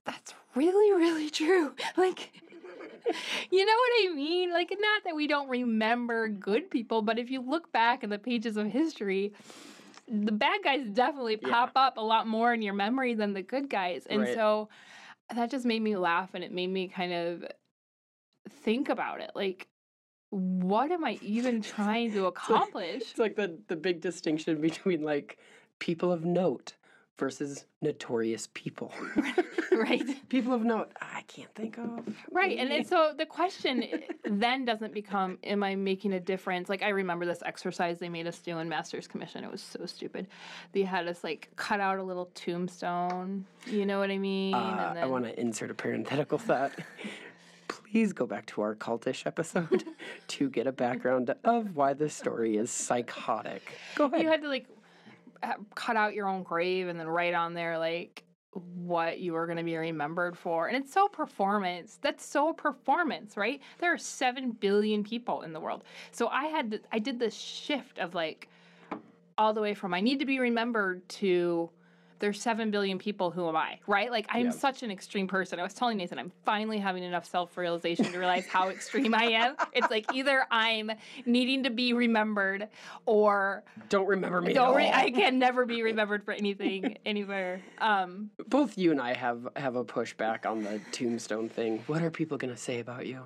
that's 0.05 0.33
really 0.55 0.93
really 0.93 1.29
true. 1.29 1.73
Like 1.97 2.31
you 3.51 3.65
know 3.65 3.73
what 3.73 4.11
i 4.11 4.13
mean? 4.15 4.51
Like 4.51 4.71
not 4.71 5.03
that 5.05 5.15
we 5.15 5.27
don't 5.27 5.49
remember 5.49 6.27
good 6.29 6.69
people 6.71 7.01
but 7.01 7.19
if 7.19 7.29
you 7.29 7.41
look 7.41 7.71
back 7.71 8.03
in 8.03 8.09
the 8.09 8.17
pages 8.19 8.57
of 8.57 8.67
history 8.67 9.33
the 10.07 10.31
bad 10.31 10.61
guys 10.63 10.85
definitely 10.91 11.39
Yeah. 11.41 11.49
pop 11.49 11.71
up 11.75 11.97
a 11.97 12.01
lot 12.01 12.27
more 12.27 12.53
in 12.53 12.61
your 12.61 12.73
memory 12.73 13.13
than 13.13 13.33
the 13.33 13.41
good 13.41 13.69
guys. 13.69 14.05
And 14.05 14.21
Right. 14.23 14.33
so 14.33 14.69
that 15.33 15.49
just 15.49 15.65
made 15.65 15.81
me 15.81 15.95
laugh 15.95 16.31
and 16.33 16.43
it 16.43 16.51
made 16.51 16.67
me 16.67 16.87
kind 16.87 17.13
of 17.13 17.45
think 18.49 18.89
about 18.89 19.21
it. 19.21 19.31
Like 19.35 19.67
what 20.29 20.91
am 20.91 21.05
i 21.05 21.19
even 21.21 21.61
trying 21.61 22.11
to 22.13 22.25
accomplish? 22.33 23.01
It's 23.11 23.19
like 23.19 23.35
the, 23.35 23.57
the 23.67 23.75
big 23.75 24.01
distinction 24.01 24.59
between 24.69 25.03
like 25.03 25.37
people 25.79 26.11
of 26.11 26.25
note 26.25 26.73
versus 27.17 27.65
notorious 27.82 28.47
people. 28.54 28.91
right 29.71 30.04
people 30.30 30.54
of 30.54 30.63
note, 30.63 30.91
I 31.02 31.21
can't 31.28 31.54
think 31.56 31.78
of. 31.78 32.02
right 32.32 32.58
and, 32.58 32.71
and 32.71 32.86
so 32.93 33.13
the 33.17 33.26
question 33.26 33.84
then 34.23 34.65
doesn't 34.65 34.93
become 34.93 35.38
am 35.43 35.63
i 35.63 35.73
making 35.76 36.13
a 36.13 36.19
difference 36.19 36.69
like 36.69 36.84
i 36.84 36.89
remember 36.89 37.26
this 37.26 37.41
exercise 37.45 37.97
they 37.99 38.10
made 38.10 38.28
us 38.28 38.38
do 38.39 38.58
in 38.60 38.69
master's 38.69 39.08
commission 39.08 39.43
it 39.43 39.52
was 39.52 39.62
so 39.62 39.86
stupid 39.86 40.28
they 40.73 40.84
had 40.84 41.08
us 41.08 41.23
like 41.23 41.49
cut 41.56 41.80
out 41.80 41.97
a 41.97 42.04
little 42.04 42.30
tombstone 42.36 43.45
you 43.65 43.86
know 43.86 43.99
what 43.99 44.12
i 44.12 44.17
mean 44.17 44.54
Uh, 44.54 44.93
I 44.97 45.06
want 45.06 45.26
to 45.26 45.39
insert 45.39 45.71
a 45.71 45.73
parenthetical 45.73 46.38
thought. 46.38 46.71
Please 47.67 48.13
go 48.13 48.26
back 48.26 48.45
to 48.47 48.62
our 48.62 48.76
cultish 48.76 49.26
episode 49.26 49.84
to 50.28 50.49
get 50.49 50.67
a 50.67 50.71
background 50.71 51.34
of 51.43 51.76
why 51.76 51.93
this 51.93 52.13
story 52.13 52.58
is 52.58 52.69
psychotic. 52.71 53.62
Go 53.95 54.06
ahead. 54.06 54.21
you 54.21 54.28
had 54.30 54.41
to 54.41 54.47
like 54.49 54.67
cut 55.75 55.95
out 55.95 56.13
your 56.13 56.27
own 56.27 56.43
grave 56.43 56.88
and 56.88 56.99
then 56.99 57.08
write 57.08 57.34
on 57.34 57.53
there 57.53 57.77
like 57.77 58.23
what 58.51 59.19
you 59.19 59.36
are 59.36 59.47
going 59.47 59.58
to 59.58 59.63
be 59.63 59.75
remembered 59.75 60.38
for 60.38 60.67
and 60.67 60.77
it's 60.77 60.93
so 60.93 61.08
performance 61.08 61.97
that's 62.01 62.25
so 62.25 62.53
performance 62.53 63.36
right? 63.36 63.62
There 63.79 63.93
are 63.93 63.97
7 63.97 64.51
billion 64.51 65.03
people 65.03 65.41
in 65.41 65.53
the 65.53 65.60
world. 65.60 65.84
So 66.12 66.27
i 66.27 66.45
had 66.45 66.71
to, 66.71 66.79
i 66.91 66.99
did 66.99 67.19
this 67.19 67.36
shift 67.36 67.99
of 67.99 68.13
like 68.13 68.49
all 69.38 69.53
the 69.53 69.62
way 69.62 69.73
from 69.73 69.93
i 69.93 70.01
need 70.01 70.19
to 70.19 70.25
be 70.25 70.39
remembered 70.39 71.08
to 71.10 71.69
there's 72.23 72.41
7 72.41 72.71
billion 72.71 72.97
people 72.97 73.31
who 73.31 73.49
am 73.49 73.55
i 73.57 73.77
right 73.86 74.09
like 74.09 74.25
i'm 74.29 74.45
Yeah. 74.45 74.51
such 74.51 74.81
an 74.81 74.89
extreme 74.89 75.27
person 75.27 75.59
i 75.59 75.63
was 75.63 75.73
telling 75.73 75.97
nathan 75.97 76.17
i'm 76.17 76.31
finally 76.45 76.79
having 76.79 77.03
enough 77.03 77.25
self-realization 77.25 78.13
to 78.13 78.17
realize 78.17 78.47
how 78.47 78.69
extreme 78.69 79.13
i 79.13 79.25
am 79.25 79.57
it's 79.73 79.89
like 79.91 80.05
either 80.13 80.45
i'm 80.49 80.89
needing 81.25 81.63
to 81.63 81.69
be 81.69 81.91
remembered 81.91 82.69
or 83.05 83.65
Don't 83.89 84.07
remember 84.07 84.39
me. 84.39 84.53
don't 84.53 84.73
re- 84.73 84.88
all. 84.88 84.93
i 85.01 85.12
can 85.12 85.38
never 85.38 85.65
be 85.65 85.83
remembered 85.91 86.23
for 86.23 86.31
anything 86.31 86.97
anywhere 87.05 87.62
um 87.79 88.29
Both 88.47 88.77
you 88.77 88.91
and 88.91 89.01
I 89.01 89.13
have 89.15 89.45
have 89.57 89.75
a 89.75 89.83
pushback 89.83 90.45
on 90.45 90.63
the 90.63 90.79
tombstone 90.93 91.49
thing. 91.49 91.83
What 91.88 92.01
are 92.01 92.09
people 92.09 92.38
gonna 92.38 92.55
say 92.55 92.79
about 92.79 93.05
you? 93.05 93.19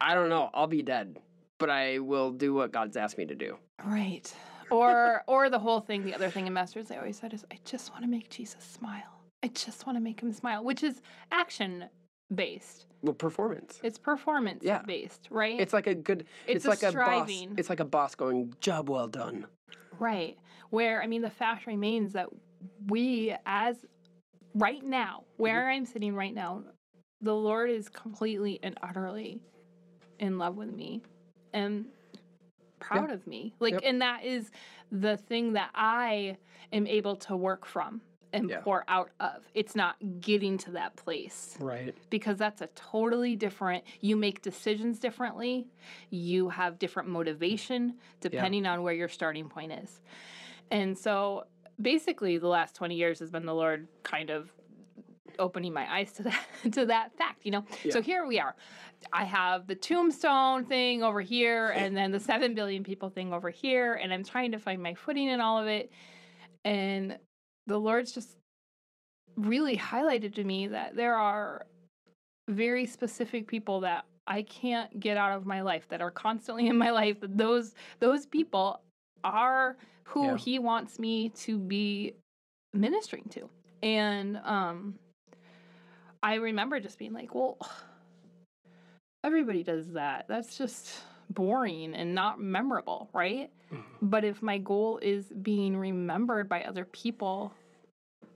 I 0.00 0.14
don't 0.16 0.28
know. 0.28 0.50
I'll 0.52 0.66
be 0.66 0.82
dead, 0.82 1.18
but 1.58 1.70
I 1.70 2.00
will 2.00 2.32
do 2.32 2.52
what 2.52 2.72
God's 2.72 2.96
asked 2.96 3.16
me 3.18 3.26
to 3.26 3.34
do. 3.36 3.56
right 3.84 4.34
or 4.78 5.22
or 5.26 5.50
the 5.50 5.58
whole 5.58 5.80
thing 5.80 6.04
the 6.04 6.14
other 6.14 6.30
thing 6.30 6.46
in 6.46 6.52
masters 6.52 6.90
i 6.90 6.96
always 6.96 7.18
said 7.18 7.32
is 7.34 7.44
i 7.50 7.58
just 7.64 7.90
want 7.92 8.02
to 8.02 8.08
make 8.08 8.28
jesus 8.30 8.62
smile 8.64 9.20
i 9.42 9.48
just 9.48 9.86
want 9.86 9.96
to 9.96 10.00
make 10.00 10.20
him 10.20 10.32
smile 10.32 10.62
which 10.64 10.82
is 10.82 11.00
action 11.30 11.84
based 12.34 12.86
Well, 13.02 13.14
performance. 13.14 13.80
it's 13.82 13.98
performance 13.98 14.62
Yeah. 14.64 14.82
based 14.82 15.28
right 15.30 15.58
It's 15.60 15.72
like 15.72 15.86
a 15.86 15.94
good. 15.94 16.24
It's 16.46 16.56
It's, 16.56 16.64
a 16.64 16.68
like 16.70 16.82
a 16.82 16.90
striving. 16.90 17.48
boss. 17.50 17.58
It's 17.58 17.68
like 17.70 17.80
a 17.80 17.84
boss 17.84 18.14
going, 18.14 18.54
"Job 18.60 18.88
well 18.88 19.06
done." 19.08 19.46
Right. 19.98 20.38
Where, 20.70 21.02
I 21.02 21.06
mean, 21.06 21.20
the 21.20 21.30
fact 21.30 21.66
remains 21.66 22.14
that 22.14 22.28
we, 22.88 23.34
as 23.44 23.84
right 24.54 24.82
now, 24.82 25.24
where 25.36 25.60
mm-hmm. 25.62 25.70
I'm 25.74 25.84
sitting 25.86 26.14
right 26.14 26.34
now, 26.34 26.62
the 27.20 27.34
Lord 27.34 27.68
is 27.70 27.88
completely 27.90 28.58
and 28.62 28.78
utterly 28.82 29.40
in 30.18 30.38
love 30.38 30.56
with 30.56 30.72
me 30.72 31.02
and 31.52 31.84
proud 32.82 33.10
of 33.10 33.26
me. 33.26 33.54
Like, 33.60 33.72
Yep. 33.74 33.82
and 33.84 34.02
that 34.02 34.24
is 34.24 34.50
the 34.90 35.16
thing 35.16 35.52
that 35.54 35.70
I 35.74 36.36
am 36.72 36.86
able 36.86 37.16
to 37.16 37.36
work 37.36 37.64
from 37.66 38.00
and 38.34 38.48
Yeah. 38.48 38.60
pour 38.60 38.84
out 38.88 39.10
of. 39.20 39.46
It's 39.54 39.74
not 39.76 39.96
getting 40.20 40.56
to 40.58 40.70
that 40.72 40.96
place 40.96 41.56
Right. 41.60 41.94
because 42.10 42.38
that's 42.38 42.62
a 42.62 42.66
totally 42.68 43.36
different 43.36 43.84
you 44.00 44.16
make 44.16 44.40
decisions 44.42 44.98
differently 44.98 45.68
you 46.10 46.48
have 46.48 46.78
different 46.78 47.08
motivation 47.10 47.98
depending 48.20 48.64
on 48.66 48.82
where 48.82 48.94
your 48.94 49.08
starting 49.08 49.48
point 49.50 49.72
is 49.72 50.00
and 50.70 50.96
so 50.96 51.44
basically 51.80 52.38
the 52.38 52.48
last 52.48 52.74
20 52.74 52.94
years 52.94 53.18
has 53.18 53.30
been 53.30 53.44
the 53.44 53.54
lord 53.54 53.86
kind 54.02 54.30
of 54.30 54.50
opening 55.38 55.72
my 55.72 55.90
eyes 55.92 56.12
to 56.12 56.22
that 56.22 56.44
to 56.72 56.86
that 56.86 57.12
fact 57.16 57.44
you 57.44 57.50
know 57.50 57.64
so 57.90 58.00
here 58.02 58.26
we 58.26 58.38
are 58.38 58.54
i 59.12 59.24
have 59.24 59.66
the 59.66 59.74
tombstone 59.74 60.64
thing 60.64 61.02
over 61.02 61.20
here 61.20 61.70
and 61.70 61.96
then 61.96 62.12
the 62.12 62.20
7 62.20 62.54
billion 62.54 62.82
people 62.84 63.08
thing 63.10 63.32
over 63.32 63.50
here 63.50 63.94
and 63.94 64.12
i'm 64.12 64.24
trying 64.24 64.52
to 64.52 64.58
find 64.58 64.82
my 64.82 64.94
footing 64.94 65.28
in 65.28 65.40
all 65.40 65.58
of 65.58 65.66
it 65.66 65.90
and 66.64 67.18
the 67.66 67.78
lord's 67.78 68.12
just 68.12 68.36
really 69.36 69.76
highlighted 69.76 70.34
to 70.34 70.44
me 70.44 70.66
that 70.68 70.94
there 70.96 71.14
are 71.16 71.66
very 72.48 72.86
specific 72.86 73.46
people 73.46 73.80
that 73.80 74.04
I 74.26 74.42
can't 74.42 75.00
get 75.00 75.16
out 75.16 75.36
of 75.36 75.46
my 75.46 75.62
life 75.62 75.88
that 75.88 76.00
are 76.00 76.10
constantly 76.10 76.68
in 76.68 76.76
my 76.76 76.90
life 76.90 77.20
that 77.20 77.36
those 77.36 77.74
those 77.98 78.26
people 78.26 78.80
are 79.24 79.76
who 80.04 80.26
Yeah. 80.26 80.36
he 80.36 80.58
wants 80.58 80.98
me 80.98 81.30
to 81.30 81.58
be 81.58 82.14
ministering 82.72 83.24
to. 83.30 83.48
And 83.82 84.38
um 84.44 84.98
I 86.22 86.34
remember 86.34 86.78
just 86.78 86.98
being 86.98 87.12
like, 87.12 87.34
well 87.34 87.58
everybody 89.24 89.62
does 89.62 89.92
that. 89.92 90.26
That's 90.28 90.56
just 90.56 91.04
boring 91.30 91.94
and 91.94 92.14
not 92.14 92.40
memorable, 92.40 93.08
right? 93.12 93.50
Mhm. 93.70 93.82
But 94.02 94.24
if 94.24 94.42
my 94.42 94.58
goal 94.58 94.98
is 95.02 95.28
being 95.42 95.76
remembered 95.76 96.48
by 96.48 96.62
other 96.64 96.84
people, 96.84 97.52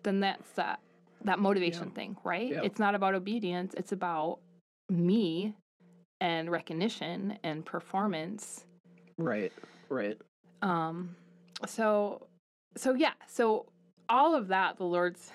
then 0.03 0.21
that's 0.21 0.51
that 0.53 0.81
that 1.23 1.39
motivation 1.41 1.89
Yeah. 1.89 1.95
thing, 1.95 2.17
right? 2.23 2.51
Yeah. 2.51 2.61
It's 2.63 2.79
not 2.79 2.95
about 2.95 3.15
obedience, 3.15 3.75
it's 3.75 3.91
about 3.93 4.39
me 4.89 5.57
and 6.21 6.51
recognition 6.51 7.39
and 7.43 7.65
performance. 7.67 8.65
Right. 9.19 9.53
Right. 9.89 10.21
Um 10.63 11.17
so 11.67 12.29
so 12.77 12.95
yeah, 12.95 13.15
so 13.27 13.67
all 14.09 14.35
of 14.35 14.49
that 14.49 14.77
the 14.77 14.85
Lord's 14.85 15.33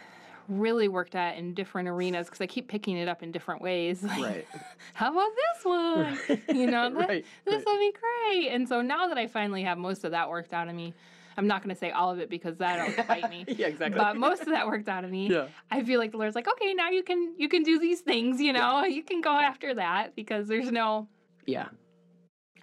really 0.48 0.88
worked 0.88 1.16
at 1.16 1.38
in 1.38 1.54
different 1.54 1.88
arenas 1.90 2.28
because 2.28 2.42
I 2.42 2.48
keep 2.48 2.68
picking 2.68 2.98
it 2.98 3.08
up 3.08 3.24
in 3.24 3.32
different 3.32 3.62
ways. 3.62 4.04
Like, 4.08 4.20
Right. 4.20 4.48
how 4.94 5.12
about 5.12 5.30
this 5.36 5.66
one? 5.66 6.58
You 6.58 6.68
know, 6.70 6.90
that- 7.00 7.10
right. 7.10 7.26
this 7.46 7.56
right. 7.56 7.66
will 7.66 7.78
be 7.80 7.92
great. 7.92 8.50
And 8.50 8.68
so 8.68 8.82
now 8.82 9.08
that 9.08 9.18
I 9.18 9.28
finally 9.28 9.64
have 9.64 9.78
most 9.78 10.04
of 10.04 10.12
that 10.12 10.30
worked 10.30 10.54
out 10.54 10.68
of 10.68 10.76
me, 10.76 10.94
I'm 11.38 11.48
not 11.48 11.64
going 11.64 11.74
to 11.74 11.80
say 11.80 11.92
all 11.92 12.12
of 12.12 12.20
it 12.20 12.30
because 12.30 12.58
that'll 12.58 13.04
bite 13.06 13.30
me. 13.30 13.46
yeah. 13.48 13.68
Exactly. 13.68 13.98
But 13.98 14.18
most 14.18 14.42
of 14.42 14.50
that 14.50 14.68
worked 14.68 14.90
out 14.90 15.06
of 15.06 15.12
me. 15.12 15.30
yeah. 15.30 15.48
I 15.72 15.82
feel 15.84 15.98
like 16.00 16.12
the 16.12 16.18
Lord's 16.18 16.36
like, 16.36 16.48
okay, 16.48 16.74
now 16.74 16.90
you 16.90 17.04
can 17.04 17.34
you 17.38 17.48
can 17.48 17.64
do 17.64 17.80
these 17.80 18.02
things. 18.02 18.42
You 18.42 18.52
know, 18.54 18.84
you 18.84 19.02
can 19.02 19.22
go 19.22 19.32
after 19.32 19.74
that 19.76 20.14
because 20.16 20.48
there's 20.50 20.72
no 20.72 21.08
Yeah. 21.46 21.70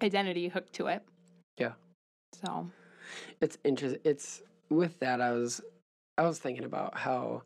identity 0.03 0.49
hooked 0.49 0.75
to 0.75 0.89
it. 0.89 1.03
Yeah. 1.59 1.73
So 2.45 2.71
It's 3.41 3.57
interesting. 3.65 4.01
It's 4.05 4.43
with 4.69 4.99
that. 5.01 5.21
I 5.21 5.33
was 5.33 5.61
I 6.19 6.23
was 6.23 6.39
thinking 6.39 6.65
about 6.65 6.99
how, 6.99 7.43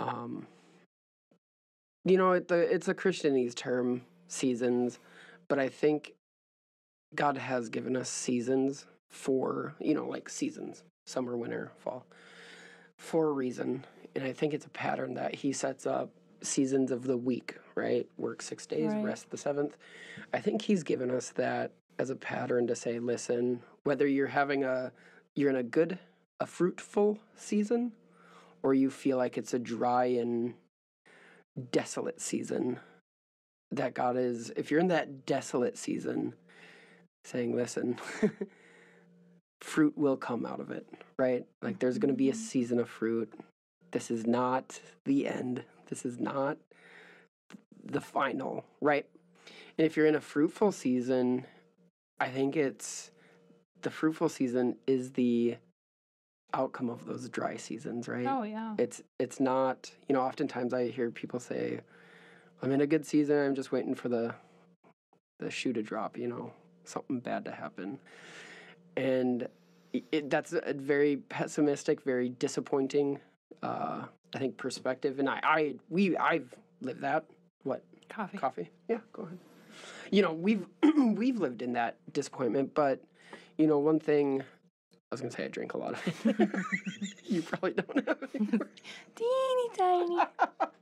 um, 0.00 0.46
you 2.04 2.16
know, 2.16 2.32
it, 2.32 2.48
the 2.48 2.56
it's 2.56 2.88
a 2.88 2.94
Christianese 2.94 3.54
term, 3.54 4.02
seasons, 4.28 4.98
but 5.48 5.58
I 5.58 5.68
think 5.68 6.14
God 7.14 7.36
has 7.36 7.68
given 7.68 7.96
us 7.96 8.08
seasons 8.08 8.86
for 9.08 9.74
you 9.80 9.94
know 9.94 10.06
like 10.06 10.28
seasons, 10.28 10.84
summer, 11.06 11.36
winter, 11.36 11.72
fall, 11.78 12.06
for 12.96 13.28
a 13.28 13.32
reason, 13.32 13.84
and 14.14 14.24
I 14.24 14.32
think 14.32 14.54
it's 14.54 14.66
a 14.66 14.70
pattern 14.70 15.14
that 15.14 15.34
He 15.34 15.52
sets 15.52 15.86
up 15.86 16.10
seasons 16.42 16.90
of 16.90 17.04
the 17.04 17.16
week. 17.16 17.56
Right, 17.74 18.06
work 18.16 18.40
six 18.40 18.66
days, 18.66 18.92
Right. 18.92 19.04
rest 19.04 19.30
the 19.30 19.36
seventh. 19.36 19.76
I 20.32 20.40
think 20.40 20.62
He's 20.62 20.82
given 20.82 21.10
us 21.10 21.30
that 21.30 21.72
as 21.98 22.10
a 22.10 22.16
pattern 22.16 22.66
to 22.66 22.76
say, 22.76 22.98
listen, 22.98 23.62
whether 23.84 24.06
you're 24.06 24.26
having 24.28 24.64
a 24.64 24.92
you're 25.34 25.50
in 25.50 25.56
a 25.56 25.62
good 25.62 25.98
a 26.40 26.46
fruitful 26.46 27.18
season 27.34 27.92
or 28.66 28.74
you 28.74 28.90
feel 28.90 29.16
like 29.16 29.38
it's 29.38 29.54
a 29.54 29.60
dry 29.60 30.06
and 30.06 30.54
desolate 31.70 32.20
season 32.20 32.80
that 33.70 33.94
God 33.94 34.16
is 34.16 34.50
if 34.56 34.72
you're 34.72 34.80
in 34.80 34.88
that 34.88 35.24
desolate 35.24 35.78
season 35.78 36.34
saying 37.24 37.54
listen 37.54 37.96
fruit 39.60 39.96
will 39.96 40.16
come 40.16 40.44
out 40.44 40.58
of 40.58 40.72
it 40.72 40.84
right? 41.16 41.46
Like 41.62 41.78
there's 41.78 41.98
going 41.98 42.12
to 42.12 42.18
be 42.18 42.28
a 42.28 42.32
Mhm. 42.32 42.36
season 42.36 42.80
of 42.80 42.90
fruit. 42.90 43.32
This 43.92 44.10
is 44.10 44.26
not 44.26 44.80
the 45.04 45.28
end. 45.28 45.62
This 45.88 46.04
is 46.04 46.18
not 46.18 46.58
the 47.84 48.00
final 48.00 48.64
right? 48.80 49.06
And 49.78 49.86
if 49.86 49.96
you're 49.96 50.06
in 50.06 50.16
a 50.16 50.20
fruitful 50.20 50.72
season 50.72 51.46
i 52.18 52.28
think 52.28 52.56
it's 52.56 53.12
the 53.82 53.90
fruitful 53.90 54.28
season 54.28 54.76
is 54.88 55.12
the 55.12 55.56
outcome 56.56 56.88
of 56.90 57.04
those 57.06 57.28
dry 57.28 57.56
seasons 57.56 58.08
right? 58.08 58.26
Oh 58.26 58.42
yeah. 58.42 58.74
it's 58.78 59.02
it's 59.18 59.38
not 59.40 59.90
you 60.08 60.14
know 60.14 60.22
oftentimes 60.22 60.72
i 60.72 60.88
hear 60.88 61.10
people 61.10 61.38
say 61.38 61.80
i'm 62.62 62.72
in 62.72 62.80
a 62.80 62.86
good 62.86 63.04
season 63.04 63.36
i'm 63.44 63.54
just 63.54 63.70
waiting 63.72 63.94
for 63.94 64.08
the 64.08 64.34
the 65.38 65.50
shoe 65.50 65.72
to 65.72 65.82
drop 65.82 66.16
you 66.16 66.28
know 66.28 66.52
something 66.88 67.20
bad 67.20 67.44
to 67.44 67.50
happen. 67.50 67.98
And 68.96 69.48
it, 69.92 70.30
that's 70.30 70.52
a 70.52 70.74
very 70.74 71.16
pessimistic 71.16 72.02
very 72.02 72.28
disappointing 72.30 73.18
uh 73.62 74.04
i 74.34 74.38
think 74.38 74.56
perspective. 74.56 75.18
And 75.18 75.28
i 75.28 75.40
i 75.42 75.74
we 75.88 76.16
i've 76.16 76.54
lived 76.80 77.02
that. 77.02 77.24
What? 77.64 77.82
Coffee. 78.08 78.38
coffee? 78.38 78.70
Yeah 78.88 78.98
go 79.12 79.22
ahead. 79.24 79.38
You 80.10 80.22
know 80.22 80.32
we've 80.32 80.66
we've 80.96 81.38
lived 81.38 81.62
in 81.62 81.72
that 81.74 81.96
disappointment 82.12 82.74
but 82.74 83.02
you 83.58 83.66
know 83.66 83.78
one 83.78 84.00
thing 84.00 84.42
i 85.10 85.14
was 85.14 85.20
gonna 85.20 85.30
say 85.30 85.44
i 85.44 85.48
drink 85.48 85.74
a 85.74 85.78
lot 85.78 85.92
of 85.92 86.26
it 86.26 86.50
you 87.24 87.42
probably 87.42 87.72
don't 87.72 88.08
have. 88.08 88.18
Teeny 89.14 89.68
tiny. 89.76 90.18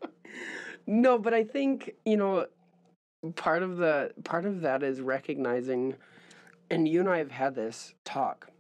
no 0.87 1.19
but 1.19 1.35
i 1.35 1.45
think 1.45 1.95
you 2.05 2.17
know 2.17 2.47
part 3.37 3.63
of 3.63 3.77
the 3.77 4.13
part 4.25 4.45
of 4.45 4.61
that 4.63 4.83
is 4.83 5.01
recognizing 5.01 5.95
and 6.71 6.89
you 6.89 7.01
and 7.01 7.09
i 7.09 7.19
have 7.19 7.31
had 7.31 7.55
this 7.55 7.95
talk 8.05 8.51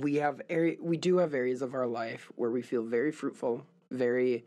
we 0.00 0.16
have 0.16 0.40
area 0.50 0.76
we 0.80 0.96
do 0.96 1.18
have 1.18 1.34
areas 1.34 1.62
of 1.62 1.74
our 1.74 1.86
life 1.86 2.30
where 2.36 2.50
we 2.50 2.62
feel 2.62 2.82
very 2.82 3.12
fruitful 3.12 3.64
very 3.90 4.44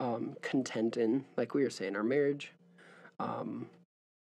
um, 0.00 0.36
content 0.42 0.96
in 0.96 1.24
like 1.36 1.54
we 1.54 1.62
were 1.62 1.70
saying 1.70 1.96
our 1.96 2.02
marriage 2.02 2.52
um, 3.20 3.66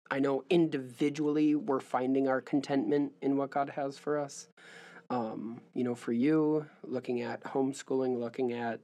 i 0.09 0.19
know 0.19 0.43
individually 0.49 1.55
we're 1.55 1.79
finding 1.79 2.27
our 2.27 2.41
contentment 2.41 3.11
in 3.21 3.37
what 3.37 3.49
god 3.51 3.69
has 3.69 3.97
for 3.97 4.17
us 4.17 4.47
um, 5.11 5.61
you 5.73 5.83
know 5.83 5.93
for 5.95 6.11
you 6.13 6.65
looking 6.83 7.21
at 7.21 7.43
homeschooling 7.43 8.17
looking 8.19 8.53
at 8.53 8.79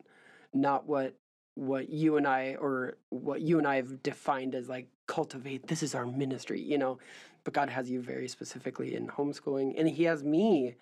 not 0.54 0.86
what 0.88 1.16
what 1.56 1.90
you 1.90 2.18
and 2.18 2.28
I 2.28 2.56
or 2.60 2.98
what 3.10 3.42
you 3.42 3.58
and 3.58 3.68
I 3.68 3.78
have 3.78 4.04
defined 4.04 4.54
as 4.54 4.70
like 4.70 4.88
cultivate 5.08 5.68
this 5.68 5.82
is 5.82 5.96
our 5.96 6.06
ministry, 6.06 6.62
you 6.62 6.78
know. 6.78 7.00
But 7.44 7.54
God 7.56 7.70
has 7.70 7.90
you 7.90 8.00
very 8.02 8.28
specifically 8.28 8.94
in 8.94 9.08
homeschooling 9.08 9.74
and 9.78 9.90
he 9.90 10.04
has 10.04 10.24
me 10.24 10.76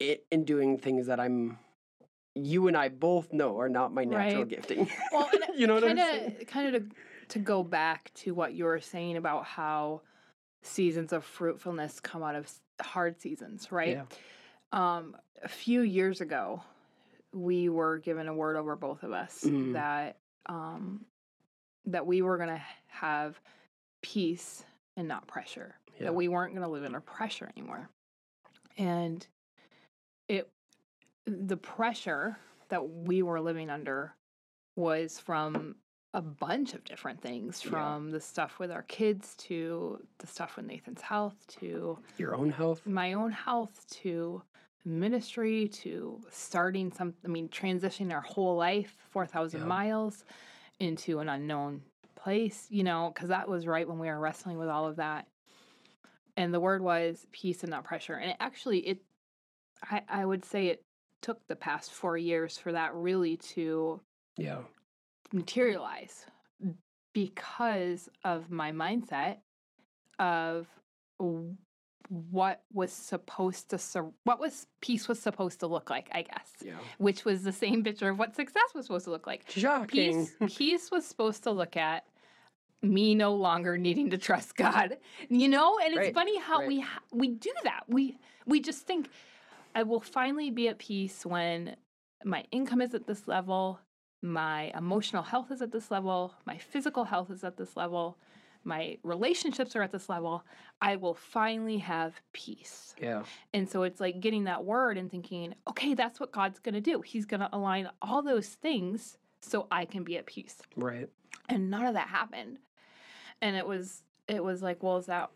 in 0.00 0.44
doing 0.44 0.78
things 0.78 1.06
that 1.06 1.18
I'm 1.18 1.58
you 2.34 2.68
and 2.68 2.76
I 2.76 2.88
both 2.88 3.32
know 3.32 3.58
are 3.58 3.68
not 3.68 3.92
my 3.94 4.04
natural 4.04 4.42
Right. 4.42 4.48
gifting. 4.48 4.88
Well, 5.12 5.30
you 5.56 5.66
know 5.66 5.74
what 5.74 5.84
I'm 5.84 5.96
kind 5.96 6.10
saying? 6.10 6.36
of 6.40 6.46
kind 6.46 6.74
of 6.74 6.82
to, 6.82 6.96
to 7.30 7.38
go 7.38 7.62
back 7.62 8.12
to 8.16 8.34
what 8.34 8.52
you 8.52 8.64
were 8.64 8.80
saying 8.80 9.16
about 9.16 9.44
how 9.44 10.02
seasons 10.62 11.12
of 11.12 11.24
fruitfulness 11.24 12.00
come 12.00 12.22
out 12.22 12.34
of 12.34 12.52
hard 12.80 13.20
seasons, 13.20 13.70
right? 13.72 13.96
Yeah. 13.98 14.04
Um, 14.72 15.16
a 15.42 15.48
few 15.48 15.82
years 15.82 16.20
ago, 16.20 16.62
we 17.32 17.68
were 17.68 17.98
given 17.98 18.28
a 18.28 18.34
word 18.34 18.56
over 18.56 18.74
both 18.76 19.02
of 19.02 19.12
us 19.12 19.44
Mhm. 19.44 19.72
that 19.74 20.18
um, 20.46 21.04
that 21.84 22.06
we 22.06 22.22
were 22.22 22.36
going 22.38 22.48
to 22.48 22.62
have 22.86 23.38
peace 24.02 24.64
and 24.96 25.06
not 25.08 25.26
pressure. 25.26 25.74
Yeah. 25.98 26.04
That 26.06 26.14
we 26.14 26.28
weren't 26.28 26.52
going 26.54 26.64
to 26.64 26.70
live 26.70 26.84
under 26.84 27.00
pressure 27.00 27.50
anymore. 27.56 27.88
And 28.78 29.26
it 30.28 30.50
the 31.26 31.56
pressure 31.56 32.38
that 32.68 32.88
we 32.88 33.22
were 33.22 33.40
living 33.40 33.68
under 33.70 34.14
was 34.76 35.18
from 35.18 35.76
a 36.14 36.22
bunch 36.22 36.74
of 36.74 36.84
different 36.84 37.20
things 37.20 37.62
Yeah. 37.64 37.70
from 37.70 38.10
the 38.10 38.20
stuff 38.20 38.58
with 38.58 38.70
our 38.70 38.82
kids 38.84 39.34
to 39.36 39.98
the 40.18 40.26
stuff 40.26 40.56
with 40.56 40.66
Nathan's 40.66 41.02
health 41.02 41.46
to 41.60 41.98
Your 42.16 42.34
own 42.34 42.50
health. 42.50 42.86
my 42.86 43.12
own 43.12 43.30
health 43.30 43.86
to 44.02 44.42
ministry 44.84 45.68
to 45.68 46.20
starting 46.30 46.90
some 46.92 47.14
I 47.24 47.28
mean 47.28 47.48
transitioning 47.48 48.12
our 48.12 48.22
whole 48.22 48.56
life 48.56 48.96
4000 49.10 49.60
Yeah. 49.60 49.66
miles 49.66 50.24
into 50.80 51.18
an 51.18 51.28
unknown 51.28 51.82
place 52.16 52.66
you 52.70 52.82
know 52.84 53.12
cuz 53.14 53.28
that 53.28 53.48
was 53.48 53.66
right 53.66 53.86
when 53.88 53.98
we 53.98 54.08
were 54.08 54.18
wrestling 54.18 54.58
with 54.58 54.68
all 54.68 54.86
of 54.88 54.96
that 54.96 55.26
and 56.36 56.54
the 56.54 56.60
word 56.60 56.82
was 56.82 57.26
peace 57.32 57.62
and 57.62 57.70
not 57.70 57.84
pressure 57.84 58.14
and 58.14 58.30
it 58.30 58.36
actually 58.40 58.80
it 58.86 58.98
I 59.82 60.02
I 60.08 60.24
would 60.24 60.44
say 60.44 60.68
it 60.68 60.82
took 61.22 61.46
the 61.48 61.56
past 61.56 61.92
4 61.92 62.16
years 62.16 62.56
for 62.58 62.72
that 62.72 62.94
really 62.94 63.36
to 63.36 64.00
Yeah. 64.36 64.62
Materialize 65.32 66.24
because 67.14 68.08
of 68.24 68.50
my 68.50 68.72
mindset 68.72 69.38
of 70.18 70.66
what 72.08 72.62
was 72.72 72.92
supposed 72.92 73.68
to 73.70 73.78
sur- 73.78 74.10
what 74.24 74.40
was 74.40 74.66
peace 74.80 75.08
was 75.08 75.20
supposed 75.20 75.60
to 75.60 75.66
look 75.66 75.90
like 75.90 76.08
i 76.12 76.22
guess 76.22 76.52
Yeah. 76.64 76.72
which 76.98 77.24
was 77.24 77.42
the 77.42 77.52
same 77.52 77.84
picture 77.84 78.08
of 78.08 78.18
what 78.18 78.34
success 78.34 78.62
was 78.74 78.86
supposed 78.86 79.04
to 79.04 79.10
look 79.10 79.26
like 79.26 79.44
Shocking. 79.50 80.26
peace 80.26 80.56
peace 80.56 80.90
was 80.90 81.04
supposed 81.04 81.42
to 81.42 81.50
look 81.50 81.76
at 81.76 82.04
me 82.82 83.14
no 83.14 83.34
longer 83.34 83.76
needing 83.76 84.08
to 84.10 84.18
trust 84.18 84.56
god 84.64 84.96
you 85.28 85.48
know 85.48 85.78
and 85.84 85.88
it's 85.94 85.98
Right, 85.98 86.14
funny 86.14 86.38
how 86.38 86.60
right. 86.60 86.68
we 86.68 86.80
ha- 86.80 87.02
we 87.12 87.28
do 87.28 87.52
that 87.64 87.82
we 87.88 88.16
we 88.46 88.60
just 88.60 88.86
think 88.86 89.10
i 89.74 89.82
will 89.82 90.00
finally 90.00 90.50
be 90.50 90.68
at 90.68 90.78
peace 90.78 91.26
when 91.26 91.76
my 92.24 92.44
income 92.52 92.80
is 92.80 92.94
at 92.94 93.06
this 93.06 93.28
level 93.28 93.80
my 94.22 94.72
emotional 94.76 95.22
health 95.22 95.50
is 95.50 95.62
at 95.62 95.70
this 95.72 95.90
level 95.90 96.34
my 96.44 96.58
physical 96.58 97.04
health 97.04 97.30
is 97.30 97.44
at 97.44 97.56
this 97.56 97.76
level 97.76 98.18
my 98.64 98.98
relationships 99.04 99.76
are 99.76 99.82
at 99.82 99.92
this 99.92 100.08
level 100.08 100.44
i 100.80 100.96
will 100.96 101.14
finally 101.14 101.78
have 101.78 102.20
peace 102.32 102.94
Yeah. 103.00 103.22
and 103.54 103.68
so 103.70 103.84
it's 103.84 104.00
like 104.00 104.18
getting 104.20 104.44
that 104.44 104.64
word 104.64 104.98
and 104.98 105.08
thinking, 105.10 105.54
okay, 105.68 105.94
that's 105.94 106.18
what 106.18 106.32
God's 106.32 106.58
going 106.58 106.74
to 106.74 106.80
do. 106.80 107.00
He's 107.00 107.24
going 107.26 107.40
to 107.40 107.48
align 107.52 107.88
all 108.02 108.22
those 108.22 108.48
things 108.48 109.18
so 109.40 109.68
I 109.70 109.84
can 109.84 110.02
be 110.02 110.16
at 110.18 110.26
peace. 110.26 110.56
Right. 110.76 111.08
And 111.48 111.70
none 111.70 111.86
of 111.86 111.94
that 111.94 112.08
happened. 112.08 112.58
And 113.40 113.54
it 113.56 113.66
was 113.66 114.02
it 114.26 114.42
was 114.42 114.62
like, 114.62 114.82
well, 114.82 114.96
is 114.96 115.06
that 115.06 115.30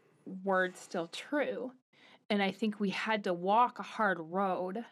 word 0.45 0.77
still 0.77 1.07
true? 1.07 1.73
And 2.29 2.43
I 2.43 2.51
think 2.51 2.81
we 2.81 2.91
had 2.91 3.23
to 3.25 3.33
walk 3.33 3.79
a 3.79 3.83
hard 3.85 4.19
road 4.21 4.85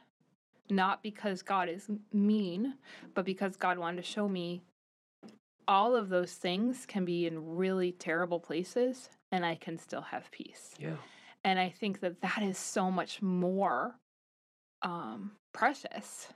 not 0.71 1.03
because 1.03 1.43
God 1.43 1.69
is 1.69 1.89
mean, 2.13 2.75
but 3.15 3.25
because 3.25 3.57
God 3.57 3.79
wanted 3.79 3.97
to 4.03 4.09
show 4.09 4.29
me 4.29 4.63
all 5.69 5.95
of 5.95 6.09
those 6.09 6.33
things 6.33 6.85
can 6.87 7.05
be 7.05 7.27
in 7.27 7.57
really 7.57 7.93
terrible 7.93 8.41
places 8.41 9.09
and 9.31 9.47
I 9.47 9.55
can 9.55 9.79
still 9.79 10.01
have 10.01 10.31
peace. 10.31 10.75
Yeah. 10.79 10.97
And 11.45 11.59
I 11.59 11.69
think 11.71 12.01
that 12.01 12.21
that 12.23 12.43
is 12.43 12.59
so 12.59 12.91
much 12.91 13.23
more 13.23 13.95
um, 14.83 15.33
precious 15.53 16.29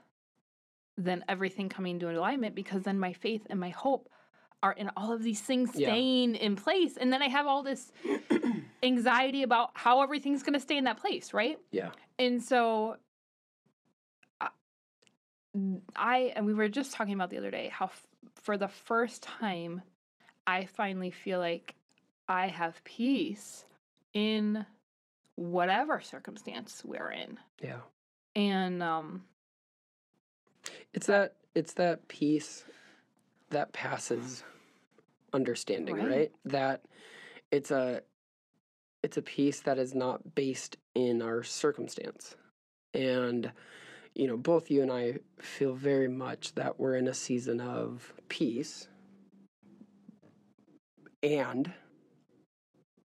than 0.97 1.25
everything 1.27 1.67
coming 1.67 1.95
into 1.95 2.09
alignment 2.09 2.55
because 2.55 2.83
then 2.83 2.97
my 2.97 3.11
faith 3.11 3.45
and 3.49 3.59
my 3.59 3.69
hope 3.69 4.09
are 4.63 4.71
in 4.71 4.89
all 4.95 5.11
of 5.11 5.21
these 5.21 5.41
things 5.41 5.71
Yeah. 5.75 5.89
staying 5.89 6.35
in 6.35 6.55
place. 6.55 6.95
And 6.97 7.11
then 7.11 7.21
I 7.21 7.27
have 7.27 7.45
all 7.45 7.61
this 7.61 7.91
anxiety 8.83 9.43
about 9.43 9.71
how 9.73 10.01
everything's 10.01 10.43
going 10.43 10.53
to 10.53 10.59
stay 10.59 10.77
in 10.77 10.85
that 10.85 10.97
place, 10.97 11.33
right? 11.33 11.59
Yeah. 11.71 11.89
And 12.17 12.41
so 12.41 12.95
I, 15.95 16.33
and 16.35 16.45
we 16.45 16.53
were 16.53 16.67
just 16.69 16.93
talking 16.93 17.13
about 17.13 17.29
the 17.29 17.37
other 17.37 17.51
day 17.51 17.69
how 17.71 17.85
f- 17.85 18.07
for 18.35 18.57
the 18.57 18.67
first 18.67 19.23
time, 19.23 19.81
I 20.45 20.65
finally 20.65 21.11
feel 21.11 21.39
like 21.39 21.75
I 22.27 22.47
have 22.47 22.83
peace 22.83 23.65
in 24.13 24.65
whatever 25.35 26.01
circumstance 26.01 26.81
we're 26.85 27.11
in. 27.11 27.37
Yeah. 27.61 27.79
And 28.35 28.83
um, 28.83 29.23
It's 30.93 31.07
that 31.07 31.35
it's 31.53 31.73
that 31.73 32.07
peace 32.07 32.65
that 33.51 33.71
passes 33.73 34.43
understanding, 35.33 35.95
Right. 35.95 36.07
right? 36.09 36.31
That 36.45 36.81
it's 37.51 37.71
a 37.71 38.01
it's 39.03 39.17
a 39.17 39.21
peace 39.21 39.61
that 39.61 39.77
is 39.77 39.93
not 39.93 40.35
based 40.35 40.77
in 40.95 41.21
our 41.21 41.43
circumstance. 41.43 42.35
And 42.93 43.51
you 44.15 44.27
know, 44.27 44.37
both 44.37 44.71
you 44.71 44.81
and 44.81 44.91
I 44.91 45.19
feel 45.39 45.73
very 45.73 46.07
much 46.07 46.55
that 46.55 46.79
we're 46.79 46.95
in 46.95 47.07
a 47.07 47.13
season 47.13 47.59
of 47.59 48.13
peace 48.29 48.87
and 51.21 51.71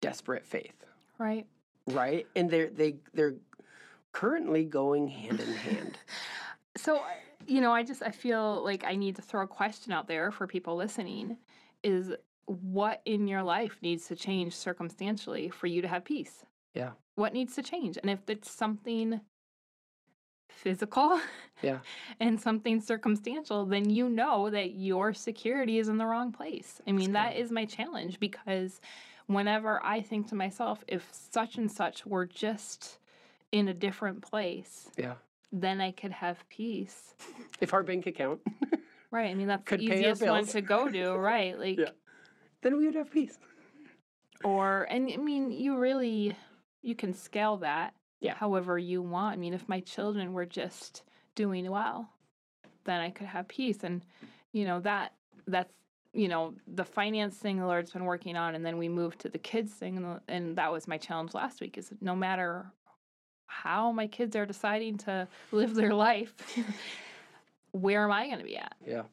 desperate 0.01 0.45
faith, 0.45 0.85
right. 1.17 1.47
right? 1.87 2.27
And 2.35 2.49
they're 2.49 2.69
they 2.69 2.97
they're 3.13 3.35
currently 4.11 4.63
going 4.63 5.07
hand 5.07 5.39
in 5.39 5.53
hand. 5.53 5.97
So, 6.77 7.01
you 7.45 7.59
know, 7.59 7.73
I 7.73 7.83
just 7.83 8.01
I 8.03 8.11
feel 8.11 8.63
like 8.63 8.85
I 8.85 8.95
need 8.95 9.17
to 9.17 9.21
throw 9.21 9.43
a 9.43 9.47
question 9.47 9.91
out 9.91 10.07
there 10.07 10.31
for 10.31 10.47
people 10.47 10.77
listening 10.77 11.35
is 11.83 12.13
what 12.45 13.01
in 13.05 13.27
your 13.27 13.43
life 13.43 13.77
needs 13.81 14.07
to 14.07 14.15
change 14.15 14.55
circumstantially 14.55 15.49
for 15.49 15.67
you 15.67 15.81
to 15.81 15.87
have 15.87 16.05
peace? 16.05 16.45
Yeah. 16.73 16.91
What 17.15 17.33
needs 17.33 17.55
to 17.55 17.63
change? 17.63 17.97
And 17.97 18.09
if 18.09 18.29
it's 18.29 18.49
something 18.49 19.19
physical 20.63 21.19
Yeah. 21.61 21.79
and 22.19 22.39
something 22.39 22.79
circumstantial, 22.81 23.65
then 23.65 23.89
you 23.89 24.09
know 24.09 24.49
that 24.49 24.71
your 24.75 25.13
security 25.13 25.77
is 25.79 25.87
in 25.89 25.97
the 25.97 26.05
wrong 26.05 26.31
place. 26.31 26.81
I 26.87 26.91
mean, 26.93 27.11
that 27.13 27.33
good. 27.33 27.41
is 27.41 27.51
my 27.51 27.65
challenge 27.65 28.19
because 28.19 28.79
whenever 29.27 29.83
I 29.83 30.01
think 30.01 30.27
to 30.29 30.35
myself, 30.35 30.83
if 30.87 31.07
such 31.11 31.57
and 31.57 31.69
such 31.71 32.05
were 32.05 32.25
just 32.25 32.99
in 33.51 33.67
a 33.67 33.73
different 33.73 34.21
place, 34.21 34.89
Yeah. 34.97 35.15
then 35.51 35.81
I 35.81 35.91
could 35.91 36.11
have 36.11 36.47
peace. 36.49 37.13
If 37.61 37.73
our 37.73 37.83
bank 37.83 38.07
account, 38.07 38.39
Right. 39.11 39.31
I 39.31 39.33
mean, 39.33 39.47
that's 39.47 39.63
Could 39.65 39.79
the 39.79 39.85
easiest 39.85 40.21
one 40.21 40.45
to 40.45 40.61
go 40.61 40.87
to, 40.87 41.17
right? 41.17 41.57
Like, 41.57 41.77
Yeah. 41.79 41.89
then 42.61 42.77
we 42.77 42.85
would 42.85 42.95
have 42.95 43.11
peace. 43.11 43.37
or, 44.43 44.83
and 44.89 45.11
I 45.11 45.17
mean, 45.17 45.51
you 45.51 45.77
really, 45.77 46.35
you 46.81 46.95
can 46.95 47.13
scale 47.13 47.57
that 47.57 47.93
Yeah. 48.21 48.35
however 48.35 48.77
you 48.77 49.01
want. 49.01 49.33
I 49.33 49.37
mean, 49.37 49.53
if 49.53 49.67
my 49.69 49.79
children 49.79 50.33
were 50.33 50.45
just 50.45 51.03
doing 51.35 51.69
well, 51.71 52.09
then 52.85 52.99
I 53.01 53.09
could 53.11 53.27
have 53.27 53.47
peace. 53.47 53.83
And, 53.83 54.03
you 54.51 54.65
know, 54.65 54.79
that, 54.81 55.13
that's, 55.47 55.71
you 56.13 56.27
know, 56.27 56.55
the 56.67 56.83
finance 56.85 57.35
thing 57.37 57.57
the 57.59 57.65
Lord's 57.65 57.91
been 57.91 58.05
working 58.05 58.35
on. 58.35 58.55
And 58.55 58.65
then 58.65 58.77
we 58.77 58.89
moved 58.89 59.19
to 59.19 59.29
the 59.29 59.37
kids 59.37 59.71
thing. 59.71 60.19
And, 60.27 60.55
that 60.57 60.71
was 60.71 60.87
my 60.87 60.97
challenge 60.97 61.33
last 61.33 61.61
week 61.61 61.77
is 61.77 61.91
no 62.01 62.15
matter 62.15 62.71
how 63.47 63.91
my 63.91 64.07
kids 64.07 64.35
are 64.35 64.45
deciding 64.45 64.97
to 64.99 65.27
live 65.51 65.75
their 65.75 65.93
life, 65.93 66.33
where 67.71 68.03
am 68.03 68.11
I 68.11 68.25
going 68.27 68.39
to 68.39 68.43
be 68.45 68.57
at? 68.57 68.75
Yeah. 68.85 69.03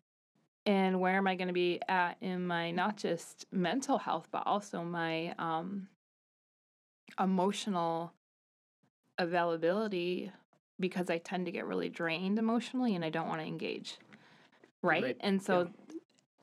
and 0.67 1.01
where 1.01 1.17
am 1.17 1.27
I 1.27 1.37
going 1.37 1.49
to 1.49 1.55
be 1.55 1.81
at 1.89 2.17
in 2.21 2.47
my 2.47 2.71
not 2.73 2.97
just 2.97 3.47
mental 3.53 3.99
health, 3.99 4.29
but 4.33 4.43
also 4.47 4.83
my 4.83 5.35
um, 5.39 5.89
emotional 7.21 8.13
availability 9.19 10.31
because 10.79 11.09
I 11.11 11.19
tend 11.19 11.47
to 11.47 11.53
get 11.53 11.67
really 11.67 11.89
drained 11.89 12.39
emotionally 12.39 12.95
and 12.95 13.05
I 13.05 13.11
don't 13.11 13.29
want 13.29 13.41
to 13.41 13.47
engage. 13.47 13.99
Right? 14.83 15.03
Right, 15.03 15.17
And 15.21 15.43
so 15.43 15.71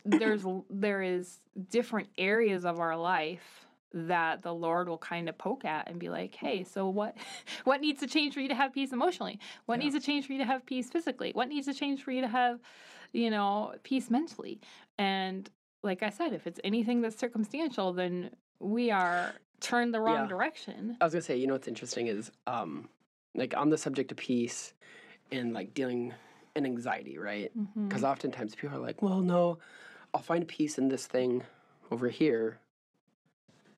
there's 0.05 0.43
there 0.69 1.01
is 1.01 1.39
different 1.69 2.09
areas 2.17 2.65
of 2.65 2.79
our 2.79 2.97
life 2.97 3.65
that 3.93 4.41
the 4.41 4.53
Lord 4.53 4.89
will 4.89 4.97
kind 4.97 5.29
of 5.29 5.37
poke 5.37 5.65
at 5.65 5.87
and 5.87 5.99
be 5.99 6.09
like, 6.09 6.35
"Hey, 6.35 6.63
so 6.63 6.89
what 6.89 7.15
what 7.63 7.79
needs 7.81 7.99
to 8.01 8.07
change 8.07 8.33
for 8.33 8.39
you 8.41 8.49
to 8.49 8.55
have 8.55 8.73
peace 8.73 8.91
emotionally? 8.91 9.39
What 9.65 9.79
Yeah. 9.79 9.85
needs 9.85 9.95
to 9.95 10.01
change 10.01 10.25
for 10.27 10.33
you 10.33 10.39
to 10.39 10.45
have 10.45 10.65
peace 10.65 10.89
physically? 10.89 11.31
What 11.33 11.47
needs 11.47 11.67
to 11.67 11.73
change 11.73 12.03
for 12.03 12.11
you 12.11 12.21
to 12.21 12.27
have, 12.27 12.59
you 13.13 13.29
know, 13.29 13.75
peace 13.83 14.09
mentally?" 14.09 14.59
And 14.97 15.49
like 15.83 16.01
I 16.03 16.09
said, 16.09 16.33
if 16.33 16.47
it's 16.47 16.59
anything 16.63 17.01
that's 17.01 17.17
circumstantial, 17.17 17.93
then 17.93 18.31
we 18.59 18.89
are 18.91 19.35
turned 19.63 19.93
the 19.93 19.99
wrong 20.01 20.15
Yeah. 20.15 20.27
direction. 20.27 20.97
I 21.01 21.05
was 21.05 21.13
gonna 21.13 21.21
say, 21.23 21.37
you 21.37 21.47
know 21.47 21.53
what's 21.53 21.67
interesting 21.67 22.07
is, 22.07 22.31
um, 22.45 22.89
like 23.33 23.55
on 23.57 23.69
the 23.69 23.77
subject 23.77 24.11
of 24.11 24.17
peace 24.17 24.73
and 25.31 25.53
like 25.53 25.73
dealing 25.73 26.13
and 26.55 26.65
anxiety, 26.65 27.17
right? 27.17 27.51
Because 27.87 28.03
oftentimes 28.03 28.53
people 28.53 28.77
are 28.77 28.81
like, 28.81 29.01
well, 29.01 29.21
no, 29.21 29.57
I'll 30.13 30.21
find 30.21 30.47
peace 30.47 30.77
in 30.77 30.89
this 30.89 31.07
thing 31.07 31.43
over 31.89 32.09
here. 32.09 32.59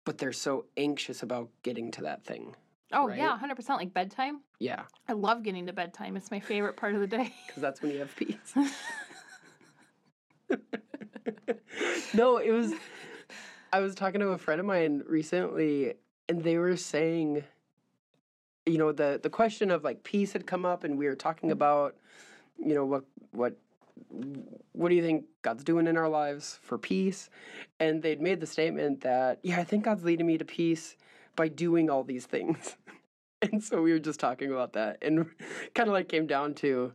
But 0.04 0.18
they're 0.18 0.34
so 0.34 0.66
anxious 0.76 1.24
about 1.24 1.50
getting 1.64 1.90
to 1.92 2.02
that 2.02 2.26
thing. 2.26 2.56
Oh 2.92 3.08
right? 3.08 3.18
yeah, 3.18 3.38
hundred 3.38 3.56
percent. 3.56 3.80
Like 3.80 3.94
bedtime. 3.94 4.42
Yeah. 4.60 4.84
I 5.08 5.14
love 5.14 5.42
getting 5.44 5.66
to 5.68 5.74
bedtime. 5.74 6.18
It's 6.18 6.32
my 6.32 6.40
favorite 6.40 6.76
part 6.76 6.96
of 6.96 7.02
the 7.02 7.08
day. 7.08 7.34
Because 7.48 7.62
that's 7.62 7.82
when 7.82 7.92
you 7.92 8.00
have 8.00 8.16
peace. 8.16 8.54
no, 12.14 12.38
it 12.38 12.52
was. 12.52 12.74
I 13.76 13.82
was 13.82 13.94
talking 13.94 14.22
to 14.22 14.30
a 14.30 14.38
friend 14.38 14.62
of 14.62 14.66
mine 14.66 15.04
recently, 15.06 15.96
and 16.30 16.42
they 16.42 16.58
were 16.58 16.78
saying, 16.78 17.44
you 18.66 18.78
know, 18.78 18.94
the 18.94 19.20
the 19.22 19.30
question 19.30 19.70
of 19.70 19.84
like 19.84 20.02
peace 20.06 20.32
had 20.32 20.48
come 20.48 20.66
up, 20.66 20.86
and 20.86 20.98
we 20.98 21.08
were 21.08 21.16
talking 21.16 21.52
about, 21.52 21.98
you 22.58 22.74
know, 22.74 22.86
what 22.86 23.04
what 23.32 23.58
what 24.72 24.88
do 24.88 24.96
you 24.96 25.02
think 25.02 25.26
God's 25.42 25.66
doing 25.66 25.88
in 25.88 25.98
our 25.98 26.08
lives 26.08 26.58
for 26.62 26.78
peace? 26.78 27.30
And 27.82 28.02
they'd 28.02 28.22
made 28.22 28.40
the 28.40 28.46
statement 28.46 29.02
that, 29.02 29.40
yeah, 29.44 29.60
I 29.60 29.66
think 29.66 29.84
God's 29.84 30.06
leading 30.06 30.26
me 30.26 30.38
to 30.38 30.46
peace 30.46 30.96
by 31.36 31.50
doing 31.50 31.90
all 31.90 32.06
these 32.06 32.26
things. 32.26 32.78
And 33.42 33.62
so 33.62 33.82
we 33.82 33.92
were 33.92 34.00
just 34.00 34.20
talking 34.20 34.52
about 34.52 34.74
that 34.74 34.98
and 35.04 35.30
kind 35.76 35.90
of 35.90 35.94
like 35.94 36.08
came 36.08 36.26
down 36.26 36.56
to 36.56 36.94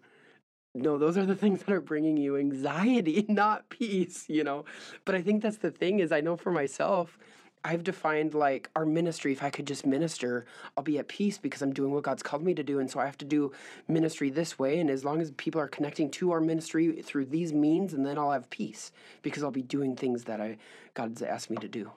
no, 0.75 0.99
those 0.99 1.19
are 1.19 1.27
the 1.27 1.35
things 1.35 1.61
that 1.61 1.73
are 1.73 1.81
bringing 1.81 2.17
you 2.17 2.37
anxiety, 2.37 3.25
not 3.29 3.69
peace, 3.71 4.27
you 4.29 4.45
know. 4.45 4.65
But 5.05 5.15
I 5.15 5.23
think 5.23 5.43
that's 5.43 5.59
the 5.59 5.71
thing 5.71 6.01
is 6.01 6.13
I 6.13 6.21
know 6.21 6.37
for 6.37 6.53
myself, 6.53 7.19
I've 7.63 7.85
defined 7.85 8.33
like 8.33 8.71
our 8.75 8.87
ministry, 8.87 9.33
if 9.33 9.43
I 9.43 9.51
could 9.51 9.67
just 9.67 9.85
minister, 9.85 10.47
I'll 10.77 10.83
be 10.83 10.99
at 10.99 11.09
peace 11.09 11.37
because 11.37 11.61
I'm 11.61 11.75
doing 11.75 11.93
what 11.93 12.05
God's 12.05 12.23
called 12.23 12.43
me 12.43 12.55
to 12.55 12.63
do. 12.63 12.79
And 12.79 12.91
so 12.91 13.01
I 13.01 13.05
have 13.05 13.19
to 13.19 13.25
do 13.27 13.53
ministry 13.87 14.31
this 14.31 14.59
way. 14.59 14.81
And 14.81 14.89
as 14.89 15.05
long 15.05 15.21
as 15.21 15.31
people 15.33 15.61
are 15.61 15.69
connecting 15.69 16.11
to 16.13 16.31
our 16.31 16.41
ministry 16.41 17.03
through 17.03 17.27
these 17.27 17.53
means, 17.53 17.93
and 17.93 18.07
then 18.07 18.17
I'll 18.17 18.31
have 18.33 18.49
peace 18.49 18.93
because 19.23 19.43
I'll 19.43 19.51
be 19.51 19.63
doing 19.63 19.95
things 19.95 20.25
that 20.25 20.41
I 20.41 20.57
God's 20.95 21.21
asked 21.21 21.51
me 21.51 21.57
to 21.59 21.69
do. 21.69 21.91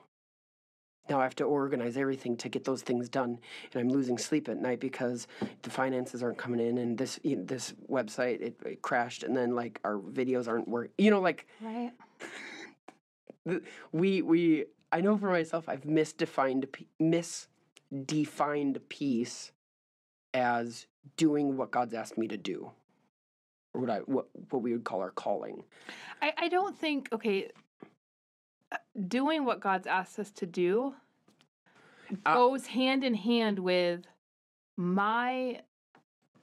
Now 1.09 1.19
I 1.19 1.23
have 1.23 1.35
to 1.35 1.43
organize 1.43 1.97
everything 1.97 2.37
to 2.37 2.49
get 2.49 2.63
those 2.63 2.81
things 2.81 3.09
done, 3.09 3.39
and 3.73 3.81
I'm 3.81 3.89
losing 3.89 4.17
sleep 4.17 4.47
at 4.47 4.57
night 4.57 4.79
because 4.79 5.27
the 5.61 5.69
finances 5.69 6.23
aren't 6.23 6.37
coming 6.37 6.65
in, 6.65 6.77
and 6.77 6.97
this 6.97 7.19
you 7.23 7.35
know, 7.35 7.43
this 7.43 7.73
website 7.89 8.41
it, 8.41 8.55
it 8.65 8.81
crashed, 8.81 9.23
and 9.23 9.35
then 9.35 9.53
like 9.53 9.79
our 9.83 9.97
videos 9.97 10.47
aren't 10.47 10.67
working. 10.67 10.93
You 10.97 11.11
know, 11.11 11.19
like 11.19 11.45
right. 11.61 11.91
the, 13.45 13.61
we 13.91 14.21
we 14.21 14.65
I 14.91 15.01
know 15.01 15.17
for 15.17 15.29
myself 15.29 15.67
I've 15.67 15.81
misdefined 15.83 16.67
misdefined 17.01 18.77
peace 18.87 19.51
as 20.33 20.87
doing 21.17 21.57
what 21.57 21.71
God's 21.71 21.93
asked 21.93 22.17
me 22.17 22.27
to 22.29 22.37
do, 22.37 22.71
or 23.73 23.81
what 23.81 23.89
I 23.89 23.97
what 23.99 24.27
what 24.51 24.61
we 24.61 24.71
would 24.71 24.85
call 24.85 25.01
our 25.01 25.11
calling. 25.11 25.63
I, 26.21 26.33
I 26.37 26.47
don't 26.47 26.77
think 26.77 27.09
okay. 27.11 27.49
Doing 29.07 29.45
what 29.45 29.59
God's 29.59 29.87
asked 29.87 30.19
us 30.19 30.31
to 30.31 30.45
do 30.45 30.95
Uh, 32.25 32.33
goes 32.35 32.67
hand 32.67 33.03
in 33.03 33.13
hand 33.15 33.59
with 33.59 34.05
my 34.77 35.61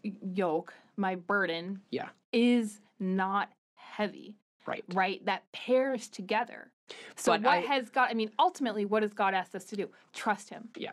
yoke, 0.02 0.74
my 0.96 1.14
burden. 1.14 1.82
Yeah. 1.90 2.08
is 2.32 2.80
not 3.00 3.50
heavy. 3.74 4.36
Right. 4.66 4.84
Right, 4.92 5.24
that 5.26 5.50
pairs 5.52 6.08
together. 6.08 6.70
So 7.16 7.32
But 7.32 7.42
what 7.42 7.52
I- 7.58 7.60
has 7.60 7.90
God? 7.90 8.08
I 8.10 8.14
mean, 8.14 8.30
ultimately, 8.38 8.84
what 8.84 9.02
has 9.02 9.12
God 9.12 9.34
asked 9.34 9.54
us 9.54 9.64
to 9.66 9.76
do? 9.76 9.88
Trust 10.12 10.48
Him. 10.50 10.68
Yeah. 10.76 10.92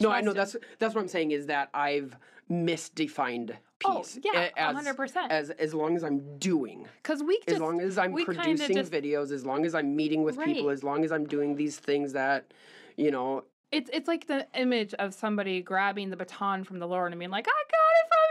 No, 0.00 0.10
I 0.10 0.20
know 0.20 0.32
Trust 0.32 0.54
that's 0.54 0.66
that's 0.78 0.94
what 0.94 1.00
I'm 1.02 1.08
saying 1.08 1.30
is 1.32 1.46
that 1.46 1.68
I've 1.74 2.16
misdefined 2.50 3.56
Oh 3.84 4.04
yeah, 4.24 4.48
as, 4.56 4.74
hundred 4.74 4.96
percent. 4.96 5.30
as 5.30 5.50
as 5.50 5.72
long 5.72 5.94
as 5.96 6.02
I'm 6.02 6.38
doing, 6.38 6.86
Because 7.02 7.22
we 7.22 7.40
as 7.46 7.58
long 7.60 7.80
as 7.80 7.96
I'm 7.96 8.12
producing 8.14 8.74
just- 8.76 8.90
videos, 8.92 9.30
as 9.30 9.46
long 9.46 9.64
as 9.64 9.74
I'm 9.74 9.94
meeting 9.94 10.22
with 10.24 10.38
people, 10.42 10.70
as 10.70 10.82
long 10.82 11.04
as 11.04 11.12
I'm 11.12 11.26
doing 11.26 11.54
these 11.54 11.78
things 11.78 12.12
that, 12.14 12.52
you 12.96 13.10
know, 13.10 13.44
It's 13.70 13.88
it's 13.92 14.08
like 14.08 14.26
the 14.26 14.46
image 14.54 14.94
of 14.94 15.14
somebody 15.14 15.62
grabbing 15.62 16.10
the 16.10 16.16
baton 16.16 16.64
from 16.64 16.78
the 16.80 16.88
Lord 16.88 17.12
and 17.12 17.18
being 17.18 17.30
like, 17.30 17.46
"I 17.46 17.50
got 17.50 17.92
it 18.00 18.08
from 18.08 18.28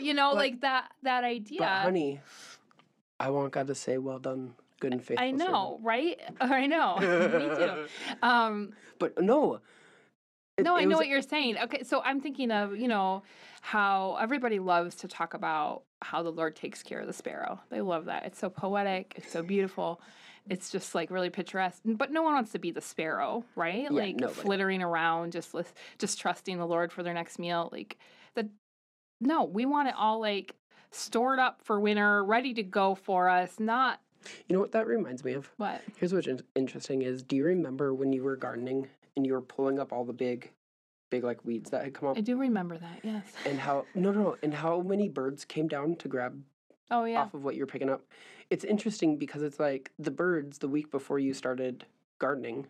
here," 0.00 0.08
you 0.08 0.14
know, 0.14 0.30
But- 0.30 0.36
like 0.38 0.60
that 0.62 0.90
that 1.02 1.22
idea. 1.24 1.60
but 1.60 1.68
honey, 1.82 2.20
I 3.20 3.30
want 3.30 3.52
God 3.52 3.68
to 3.68 3.74
say, 3.76 3.98
"Well 3.98 4.18
done, 4.18 4.54
good 4.80 4.92
and 4.92 5.04
faithful." 5.04 5.24
I 5.28 5.30
know, 5.30 5.78
right? 5.82 6.18
I 6.40 6.66
know. 6.66 6.96
Me 6.98 7.06
too. 7.06 7.86
Um, 8.22 8.72
But 8.98 9.20
no. 9.22 9.60
It- 10.58 10.62
no, 10.64 10.76
I 10.76 10.82
know 10.82 10.88
was- 10.90 10.96
what 10.98 11.08
you're 11.08 11.22
saying. 11.22 11.58
Okay, 11.58 11.82
so 11.82 12.02
I'm 12.02 12.20
thinking 12.20 12.50
of 12.50 12.76
you 12.76 12.88
know 12.88 13.22
how 13.60 14.16
everybody 14.20 14.58
loves 14.58 14.96
to 14.96 15.08
talk 15.08 15.34
about 15.34 15.82
how 16.02 16.22
the 16.22 16.32
Lord 16.32 16.56
takes 16.56 16.82
care 16.82 17.00
of 17.00 17.06
the 17.06 17.12
sparrow. 17.12 17.60
They 17.70 17.80
love 17.80 18.06
that. 18.06 18.24
It's 18.26 18.38
so 18.38 18.50
poetic. 18.50 19.14
It's 19.16 19.30
so 19.30 19.42
beautiful. 19.42 20.00
It's 20.48 20.70
just 20.70 20.94
like 20.94 21.10
really 21.12 21.30
picturesque. 21.30 21.80
But 21.84 22.10
no 22.10 22.22
one 22.22 22.34
wants 22.34 22.50
to 22.52 22.58
be 22.58 22.72
the 22.72 22.80
sparrow, 22.80 23.44
right? 23.54 23.90
like 23.90 24.16
nobody. 24.16 24.40
flittering 24.40 24.82
around, 24.82 25.32
just 25.32 25.54
just 25.98 26.18
trusting 26.20 26.58
the 26.58 26.66
Lord 26.66 26.92
for 26.92 27.02
their 27.02 27.14
next 27.14 27.38
meal. 27.38 27.68
Like 27.72 27.98
the 28.34 28.48
no, 29.20 29.44
we 29.44 29.64
want 29.66 29.88
it 29.88 29.94
all 29.96 30.20
like 30.20 30.56
stored 30.90 31.38
up 31.38 31.62
for 31.62 31.78
winter, 31.80 32.24
ready 32.24 32.52
to 32.54 32.62
go 32.64 32.94
for 32.96 33.28
us. 33.28 33.60
Not 33.60 34.00
You 34.48 34.54
know 34.54 34.60
what 34.60 34.72
that 34.72 34.86
reminds 34.88 35.24
me 35.24 35.32
of? 35.34 35.50
what 35.56 35.80
Here's 35.96 36.12
what's 36.12 36.28
interesting 36.56 37.02
is, 37.02 37.22
do 37.22 37.36
you 37.36 37.44
remember 37.44 37.94
when 37.94 38.12
you 38.12 38.24
were 38.24 38.34
gardening 38.36 38.88
and 39.16 39.26
you 39.26 39.32
were 39.32 39.40
pulling 39.42 39.78
up 39.78 39.92
all 39.92 40.04
the 40.04 40.12
big, 40.12 40.50
big 41.10 41.24
like 41.24 41.44
weeds 41.44 41.70
that 41.70 41.84
had 41.84 41.94
come 41.94 42.08
up? 42.08 42.16
I 42.16 42.20
do 42.20 42.36
remember 42.38 42.78
that. 42.78 43.00
Yes. 43.02 43.24
and 43.46 43.58
how 43.58 43.84
no 43.94 44.10
no 44.12 44.22
no 44.22 44.36
and 44.42 44.54
how 44.54 44.80
many 44.80 45.08
birds 45.08 45.44
came 45.44 45.68
down 45.68 45.96
to 45.96 46.08
grab 46.08 46.42
Oh 46.90 47.04
yeah. 47.04 47.22
off 47.22 47.34
of 47.34 47.42
what 47.44 47.54
you're 47.56 47.66
picking 47.66 47.88
up 47.90 48.02
it's 48.50 48.64
interesting 48.64 49.16
because 49.16 49.42
it's 49.42 49.58
like 49.58 49.90
the 49.98 50.10
birds 50.10 50.58
the 50.58 50.68
week 50.68 50.90
before 50.90 51.18
you 51.18 51.32
started 51.32 51.86
gardening 52.18 52.66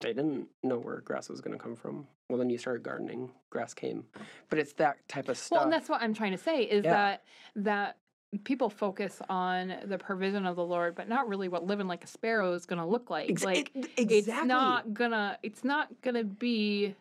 they 0.00 0.12
didn't 0.12 0.48
know 0.62 0.78
where 0.78 1.00
grass 1.00 1.28
was 1.28 1.40
going 1.40 1.56
to 1.56 1.62
come 1.62 1.74
from 1.76 2.06
well 2.28 2.38
then 2.38 2.50
you 2.50 2.58
started 2.58 2.82
gardening 2.82 3.30
grass 3.50 3.74
came 3.74 4.04
but 4.50 4.58
it's 4.58 4.72
that 4.74 4.96
type 5.08 5.28
of 5.28 5.36
stuff 5.36 5.56
Well, 5.56 5.64
and 5.64 5.72
that's 5.72 5.88
what 5.88 6.00
I'm 6.02 6.14
trying 6.14 6.32
to 6.32 6.38
say 6.38 6.62
is 6.62 6.84
Yeah. 6.84 6.92
that 6.92 7.22
that 7.56 7.96
people 8.44 8.70
focus 8.70 9.20
on 9.28 9.74
the 9.84 9.98
provision 9.98 10.46
of 10.46 10.56
the 10.56 10.64
Lord, 10.64 10.94
but 10.94 11.08
not 11.08 11.28
really 11.28 11.48
what 11.48 11.66
living 11.66 11.86
like 11.86 12.04
a 12.04 12.06
sparrow 12.06 12.52
is 12.54 12.64
going 12.66 12.78
to 12.80 12.86
look 12.86 13.10
like. 13.10 13.30
Ex- 13.30 13.44
like 13.44 13.70
it- 13.74 13.90
exactly 13.96 14.18
it's 14.18 14.44
not 14.46 14.94
gonna 14.94 15.38
it's 15.42 15.64
not 15.64 15.88
gonna 16.02 16.24
be 16.24 16.94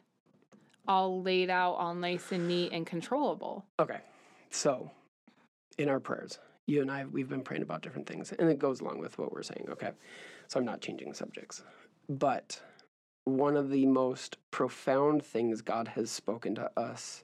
all 0.87 1.21
laid 1.21 1.49
out, 1.49 1.73
all 1.75 1.93
nice 1.95 2.31
and 2.31 2.47
neat 2.47 2.71
and 2.73 2.85
controllable. 2.85 3.65
okay 3.79 3.99
so 4.49 4.91
in 5.77 5.87
our 5.87 5.99
prayers 6.01 6.37
you 6.67 6.81
and 6.81 6.91
i 6.91 7.05
we've 7.05 7.29
been 7.29 7.41
praying 7.41 7.63
about 7.63 7.81
different 7.81 8.05
things 8.05 8.33
and 8.33 8.49
it 8.49 8.59
goes 8.59 8.81
along 8.81 8.99
with 8.99 9.17
what 9.17 9.31
we're 9.31 9.41
saying 9.41 9.65
okay 9.71 9.91
so 10.49 10.59
i'm 10.59 10.65
not 10.65 10.81
changing 10.81 11.13
subjects 11.13 11.63
but 12.09 12.59
one 13.23 13.55
of 13.55 13.69
the 13.69 13.85
most 13.85 14.37
profound 14.51 15.23
things 15.23 15.61
god 15.61 15.87
has 15.87 16.11
spoken 16.11 16.53
to 16.53 16.69
us 16.77 17.23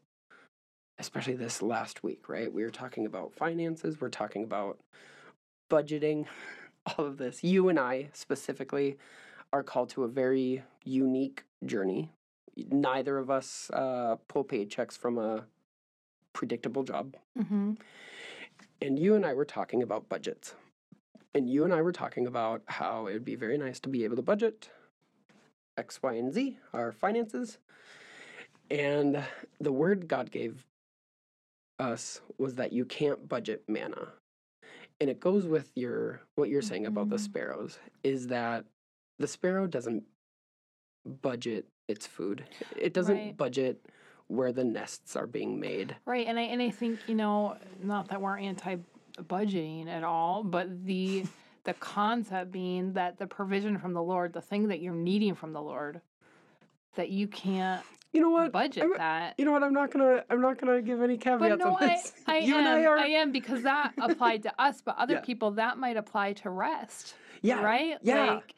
especially 1.00 1.36
this 1.36 1.62
last 1.62 2.04
week 2.04 2.28
right 2.30 2.52
we 2.54 2.64
were 2.64 2.70
talking 2.70 3.06
about 3.06 3.34
finances 3.34 4.00
we're 4.02 4.10
talking 4.10 4.44
about 4.44 4.80
budgeting 5.70 6.26
all 6.98 7.06
of 7.06 7.18
this 7.18 7.44
you 7.44 7.70
and 7.70 7.80
i 7.80 8.10
specifically 8.14 8.98
are 9.54 9.64
called 9.64 9.90
to 9.90 10.04
a 10.04 10.08
very 10.08 10.64
unique 10.84 11.44
journey 11.66 12.10
neither 12.72 13.18
of 13.18 13.30
us 13.30 13.70
uh, 13.74 14.16
pull 14.28 14.44
paychecks 14.44 14.98
from 14.98 15.18
a 15.18 15.44
predictable 16.34 16.84
job 16.84 17.16
Mm-hmm. 17.40 17.74
and 18.82 18.98
you 19.00 19.14
and 19.16 19.26
I 19.26 19.34
were 19.34 19.46
talking 19.46 19.84
about 19.84 20.10
budgets. 20.10 20.56
And 21.36 21.48
you 21.48 21.64
and 21.64 21.72
I 21.74 21.84
were 21.84 21.92
talking 21.92 22.26
about 22.26 22.64
how 22.66 23.06
it 23.08 23.14
would 23.14 23.26
be 23.26 23.36
very 23.36 23.58
nice 23.60 23.80
to 23.82 23.90
be 23.90 24.04
able 24.04 24.16
to 24.16 24.24
budget 24.24 24.70
X, 25.78 26.02
Y, 26.02 26.14
and 26.14 26.34
Z, 26.34 26.58
our 26.74 26.92
finances. 26.92 27.60
And 28.72 29.24
the 29.60 29.72
word 29.72 30.08
God 30.08 30.32
gave 30.32 30.66
us 31.80 32.22
was 32.38 32.56
that 32.56 32.74
you 32.74 32.86
can't 32.86 33.28
budget 33.28 33.64
manna. 33.68 34.08
And 35.00 35.10
it 35.10 35.20
goes 35.20 35.46
with 35.46 35.72
your 35.76 36.22
what 36.36 36.50
you're 36.50 36.62
saying 36.62 36.86
about 36.88 37.10
the 37.10 37.18
Mhm. 37.18 37.22
sparrows 37.22 37.80
is 38.04 38.28
that 38.28 38.66
the 39.20 39.28
sparrow 39.28 39.68
doesn't 39.68 40.04
budget 41.22 41.68
its 41.88 42.06
food. 42.08 42.44
It 42.76 42.94
doesn't 42.94 43.16
Right. 43.16 43.38
budget 43.38 43.86
where 44.28 44.52
the 44.52 44.64
nests 44.64 45.16
are 45.16 45.28
being 45.28 45.60
made. 45.60 45.96
Right, 46.06 46.28
and 46.28 46.38
I 46.38 46.44
and 46.44 46.62
I 46.62 46.70
think 46.70 47.08
you 47.08 47.16
know, 47.16 47.58
not 47.82 48.10
that 48.10 48.22
we're 48.22 48.38
anti 48.38 48.78
budgeting 49.20 49.88
at 49.88 50.04
all, 50.04 50.44
but 50.44 50.86
the 50.86 51.26
the 51.64 51.74
concept 51.76 52.52
being 52.52 52.94
that 52.94 53.18
the 53.18 53.28
provision 53.28 53.78
from 53.78 53.94
the 53.94 54.02
Lord, 54.04 54.32
the 54.34 54.42
thing 54.42 54.68
that 54.70 54.80
you're 54.80 54.94
needing 54.94 55.36
from 55.36 55.52
the 55.54 55.62
Lord, 55.62 56.02
that 56.98 57.10
you 57.10 57.28
can't 57.28 57.82
You 58.14 58.22
know 58.22 58.30
what? 58.30 58.52
budget 58.52 58.84
I'm- 58.84 58.94
that. 58.98 59.36
You 59.38 59.46
know 59.46 59.52
what? 59.54 59.64
I'm 59.64 59.74
not 59.74 59.92
gonna. 59.92 60.24
I'm 60.30 60.42
not 60.42 60.60
gonna 60.60 60.82
give 60.82 61.02
any 61.02 61.18
caveats 61.18 61.50
But 61.50 61.60
no, 61.60 61.76
on 61.76 61.84
I, 61.84 61.88
this. 61.88 62.14
I 62.28 62.38
you 62.40 62.54
am. 62.56 62.60
and 62.60 62.68
I 62.68 62.86
are. 62.86 62.98
I 63.00 63.08
am 63.08 63.32
because 63.32 63.64
that 63.64 63.94
applied 64.02 64.44
to 64.44 64.62
us, 64.62 64.82
but 64.82 64.98
other 64.98 65.16
Yeah. 65.16 65.22
people 65.22 65.52
that 65.52 65.78
might 65.78 65.98
apply 65.98 66.34
to 66.34 66.50
rest. 66.50 67.16
yeah. 67.42 67.62
Right? 67.64 67.98
Yeah. 68.02 68.36
Like, 68.36 68.56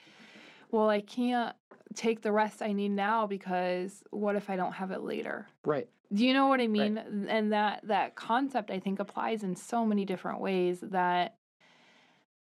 well, 0.71 0.89
I 0.89 1.01
can't 1.01 1.55
take 1.95 2.21
the 2.21 2.31
rest 2.31 2.61
I 2.61 2.71
need 2.73 2.89
now 2.91 3.25
because 3.27 4.03
what 4.11 4.35
if 4.35 4.49
I 4.49 4.55
don't 4.55 4.73
have 4.73 4.91
it 4.91 5.01
later? 5.01 5.47
Right. 5.65 5.87
Do 6.13 6.25
you 6.25 6.33
know 6.33 6.47
what 6.47 6.59
I 6.61 6.67
mean? 6.67 6.95
right. 6.95 7.05
And 7.27 7.51
that 7.53 7.81
that 7.85 8.15
concept 8.15 8.71
I 8.71 8.79
think 8.79 8.99
applies 8.99 9.43
in 9.43 9.55
so 9.55 9.85
many 9.85 10.05
different 10.05 10.39
ways 10.41 10.79
that 10.81 11.35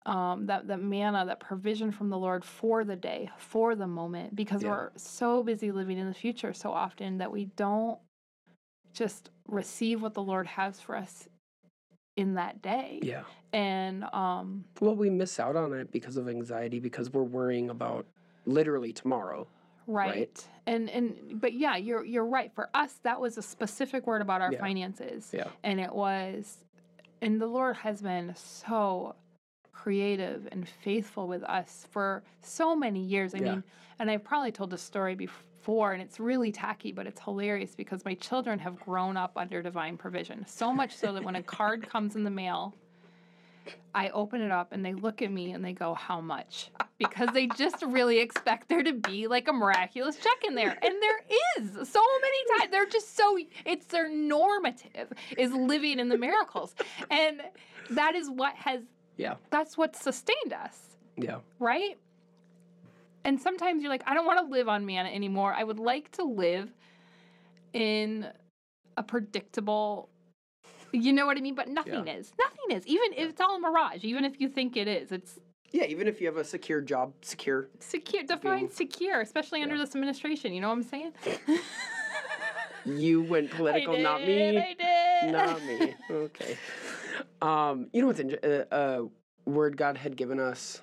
um, 0.08 0.46
that 0.46 0.66
that 0.68 0.80
manna, 0.80 1.24
that 1.26 1.38
provision 1.40 1.92
from 1.92 2.08
the 2.08 2.18
Lord 2.18 2.44
for 2.44 2.82
the 2.84 2.96
day, 2.96 3.30
for 3.36 3.74
the 3.76 3.86
moment, 3.86 4.34
because 4.34 4.62
Yeah. 4.62 4.70
we're 4.70 4.90
so 4.96 5.42
busy 5.42 5.70
living 5.70 5.98
in 5.98 6.08
the 6.08 6.14
future 6.14 6.52
so 6.52 6.72
often 6.72 7.18
that 7.18 7.30
we 7.30 7.44
don't 7.56 7.98
just 8.92 9.30
receive 9.46 10.00
what 10.02 10.14
the 10.14 10.22
Lord 10.22 10.46
has 10.46 10.80
for 10.80 10.96
us 10.96 11.28
in 12.16 12.34
that 12.34 12.62
day. 12.62 13.00
Yeah. 13.02 13.22
And 13.52 14.04
um, 14.12 14.64
Well, 14.80 14.96
we 14.96 15.10
miss 15.10 15.38
out 15.38 15.56
on 15.56 15.72
it 15.74 15.92
because 15.92 16.16
of 16.16 16.28
anxiety 16.28 16.80
because 16.80 17.12
we're 17.12 17.22
worrying 17.22 17.70
about 17.70 18.06
literally 18.46 18.92
tomorrow. 18.92 19.46
right. 19.86 20.46
And 20.66 20.90
and 20.90 21.40
but 21.40 21.52
yeah, 21.54 21.76
you're 21.76 22.04
you're 22.04 22.26
right. 22.26 22.52
For 22.54 22.68
us, 22.74 22.94
that 23.04 23.20
was 23.20 23.38
a 23.38 23.42
specific 23.42 24.06
word 24.06 24.20
about 24.22 24.40
our 24.40 24.52
Yeah. 24.52 24.60
finances. 24.60 25.30
Yeah. 25.34 25.48
and 25.62 25.78
it 25.80 25.94
was 25.94 26.64
and 27.20 27.40
the 27.40 27.46
lord 27.46 27.76
has 27.76 28.00
been 28.00 28.32
so 28.36 29.14
creative 29.82 30.48
and 30.50 30.68
faithful 30.68 31.28
with 31.28 31.44
us 31.44 31.86
for 31.90 32.22
so 32.40 32.74
many 32.74 33.00
years. 33.00 33.34
I 33.34 33.38
Yeah. 33.38 33.50
mean 33.52 33.64
and 34.00 34.10
i've 34.10 34.24
probably 34.24 34.52
told 34.52 34.70
this 34.70 34.82
story 34.82 35.14
before 35.14 35.92
and 35.92 36.00
it's 36.02 36.18
really 36.20 36.52
tacky 36.52 36.92
but 36.92 37.06
it's 37.06 37.20
hilarious 37.20 37.74
because 37.74 38.04
my 38.04 38.14
children 38.14 38.58
have 38.58 38.78
grown 38.78 39.16
up 39.16 39.32
under 39.36 39.62
divine 39.62 39.96
provision 39.96 40.44
so 40.46 40.72
much 40.72 40.96
so 40.96 41.12
that 41.12 41.22
when 41.24 41.36
a 41.36 41.42
card 41.42 41.88
comes 41.88 42.14
in 42.16 42.22
the 42.24 42.30
mail 42.30 42.74
i 43.94 44.08
open 44.10 44.40
it 44.40 44.50
up 44.50 44.72
and 44.72 44.84
they 44.84 44.94
look 44.94 45.20
at 45.22 45.30
me 45.30 45.52
and 45.52 45.64
they 45.64 45.72
go 45.72 45.94
how 45.94 46.20
much? 46.20 46.70
Because 46.98 47.28
they 47.32 47.46
just 47.48 47.82
really 47.82 48.18
expect 48.18 48.68
there 48.68 48.82
to 48.82 48.92
be 48.92 49.26
like 49.26 49.46
a 49.48 49.52
miraculous 49.52 50.16
check 50.16 50.38
in 50.46 50.54
there. 50.54 50.76
And 50.82 50.94
there 51.00 51.20
is 51.58 51.88
so 51.88 52.00
many 52.26 52.58
times 52.60 52.70
they're 52.72 52.86
just 52.86 53.16
so 53.16 53.38
it's 53.64 53.86
their 53.86 54.08
normative 54.08 55.12
is 55.36 55.52
living 55.52 55.98
in 56.00 56.08
the 56.08 56.18
miracles. 56.18 56.74
And 57.10 57.42
that 57.90 58.14
is 58.16 58.28
what 58.28 58.54
has 58.56 58.80
Yeah. 59.18 59.34
that's 59.50 59.76
what 59.76 59.94
sustained 59.96 60.52
us 60.54 60.96
Yeah. 61.16 61.40
right 61.58 61.98
and 63.24 63.38
sometimes 63.40 63.82
you're 63.82 63.90
like 63.92 64.04
i 64.06 64.14
don't 64.14 64.24
want 64.26 64.38
to 64.40 64.50
live 64.50 64.68
on 64.68 64.86
manna 64.86 65.10
anymore 65.10 65.52
i 65.52 65.62
would 65.64 65.78
like 65.78 66.10
to 66.12 66.24
live 66.24 66.70
in 67.72 68.26
a 68.96 69.02
predictable 69.02 70.08
you 70.92 71.12
know 71.12 71.26
what 71.26 71.36
i 71.36 71.40
mean 71.40 71.54
but 71.54 71.68
nothing 71.68 72.08
is 72.08 72.32
nothing 72.38 72.76
is 72.76 72.86
even 72.86 73.12
if 73.14 73.28
it's 73.30 73.40
all 73.40 73.56
a 73.56 73.60
mirage 73.60 74.04
even 74.04 74.24
if 74.24 74.40
you 74.40 74.48
think 74.48 74.76
it 74.76 74.88
is 74.88 75.12
it's 75.12 75.38
Yeah. 75.70 75.84
Even 75.84 76.08
if 76.08 76.18
you 76.20 76.26
have 76.28 76.38
a 76.38 76.44
secure 76.44 76.80
job, 76.80 77.12
secure. 77.20 77.68
secure 77.80 78.22
define 78.22 78.58
Being- 78.60 78.70
secure 78.70 79.20
especially 79.20 79.60
under 79.62 79.74
Yeah. 79.74 79.82
this 79.84 79.94
administration 79.94 80.54
you 80.54 80.60
know 80.62 80.68
what 80.68 80.78
i'm 80.78 80.82
saying 80.94 81.12
You 82.86 83.22
went 83.22 83.50
political, 83.58 83.96
I 83.96 84.00
not 84.00 84.20
me. 84.22 84.56
I 84.58 84.74
did. 84.74 85.32
not 85.32 85.62
me. 85.64 85.94
Okay. 86.10 86.56
Um, 87.40 87.88
you 87.92 88.00
know 88.00 88.08
what's 88.08 88.20
in, 88.20 88.36
uh, 88.42 88.64
uh, 88.74 89.02
word 89.44 89.76
God 89.76 89.96
had 89.96 90.16
given 90.16 90.40
us. 90.40 90.82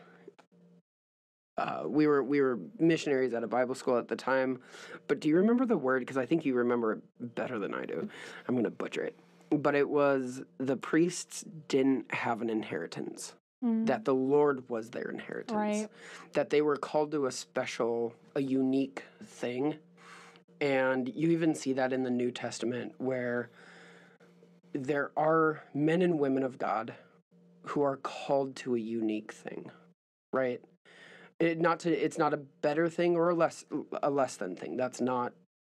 Uh, 1.58 1.84
we 1.86 2.06
were 2.06 2.22
we 2.24 2.42
were 2.42 2.60
missionaries 2.80 3.34
at 3.34 3.44
a 3.44 3.48
Bible 3.48 3.76
school 3.76 3.98
at 3.98 4.08
the 4.10 4.16
time, 4.16 4.60
but 5.08 5.20
do 5.22 5.30
you 5.30 5.38
remember 5.38 5.66
the 5.66 5.78
word? 5.78 6.02
Because 6.02 6.18
I 6.18 6.26
think 6.26 6.46
you 6.46 6.54
remember 6.56 6.94
it 6.94 7.36
better 7.36 7.60
than 7.60 7.74
I 7.74 7.86
do. 7.86 8.10
I'm 8.48 8.56
gonna 8.56 8.70
butcher 8.70 9.04
it, 9.04 9.18
but 9.50 9.74
it 9.74 9.90
was 9.90 10.42
the 10.58 10.76
priests 10.76 11.46
didn't 11.70 12.14
have 12.14 12.42
an 12.42 12.50
inheritance. 12.50 13.36
Mm, 13.64 13.86
That 13.86 14.04
the 14.04 14.14
Lord 14.14 14.70
was 14.70 14.90
their 14.90 15.10
inheritance. 15.10 15.56
Right. 15.56 15.88
That 16.34 16.50
they 16.50 16.62
were 16.62 16.76
called 16.76 17.12
to 17.12 17.26
a 17.26 17.32
special, 17.32 18.14
a 18.36 18.42
unique 18.42 19.04
thing, 19.24 19.76
and 20.60 21.08
you 21.16 21.30
even 21.30 21.56
see 21.56 21.72
that 21.74 21.94
in 21.94 22.04
the 22.04 22.10
New 22.10 22.32
Testament 22.32 22.96
where 22.98 23.50
there 24.76 25.12
are 25.16 25.64
men 25.74 26.02
and 26.02 26.20
women 26.20 26.44
of 26.44 26.58
God 26.58 26.94
who 27.64 27.82
are 27.82 27.98
called 27.98 28.56
to 28.58 28.76
a 28.76 28.80
unique 28.80 29.32
thing, 29.32 29.72
right? 30.34 30.62
It 31.40 31.60
not 31.60 31.80
to 31.82 31.92
it's 31.92 32.18
not 32.18 32.34
a 32.34 32.38
better 32.38 32.90
thing 32.90 33.16
or 33.16 33.30
a 33.30 33.36
less 33.36 33.66
a 34.04 34.10
less 34.10 34.38
than 34.38 34.56
thing. 34.56 34.78
That's 34.78 35.02
not 35.02 35.34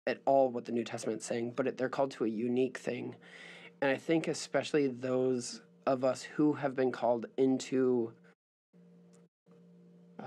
at 0.08 0.20
all 0.26 0.50
what 0.50 0.66
the 0.66 0.72
New 0.72 0.84
Testament's 0.84 1.26
saying, 1.26 1.54
but 1.56 1.68
it, 1.68 1.78
they're 1.78 1.90
called 1.90 2.12
to 2.12 2.26
a 2.26 2.30
unique 2.30 2.78
thing. 2.78 3.16
And 3.82 3.92
I 3.92 3.98
think 3.98 4.28
especially 4.28 4.88
those 4.88 5.62
of 5.86 6.04
us 6.04 6.24
who 6.24 6.54
have 6.54 6.76
been 6.76 6.92
called 6.92 7.28
into 7.38 8.12
uh, 10.22 10.26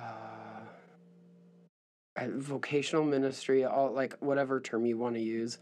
uh, 2.16 2.27
vocational 2.37 3.05
ministry, 3.05 3.64
all 3.64 3.93
like 3.93 4.16
whatever 4.21 4.61
term 4.61 4.87
you 4.87 4.99
want 4.99 5.14
to 5.14 5.23
use, 5.23 5.59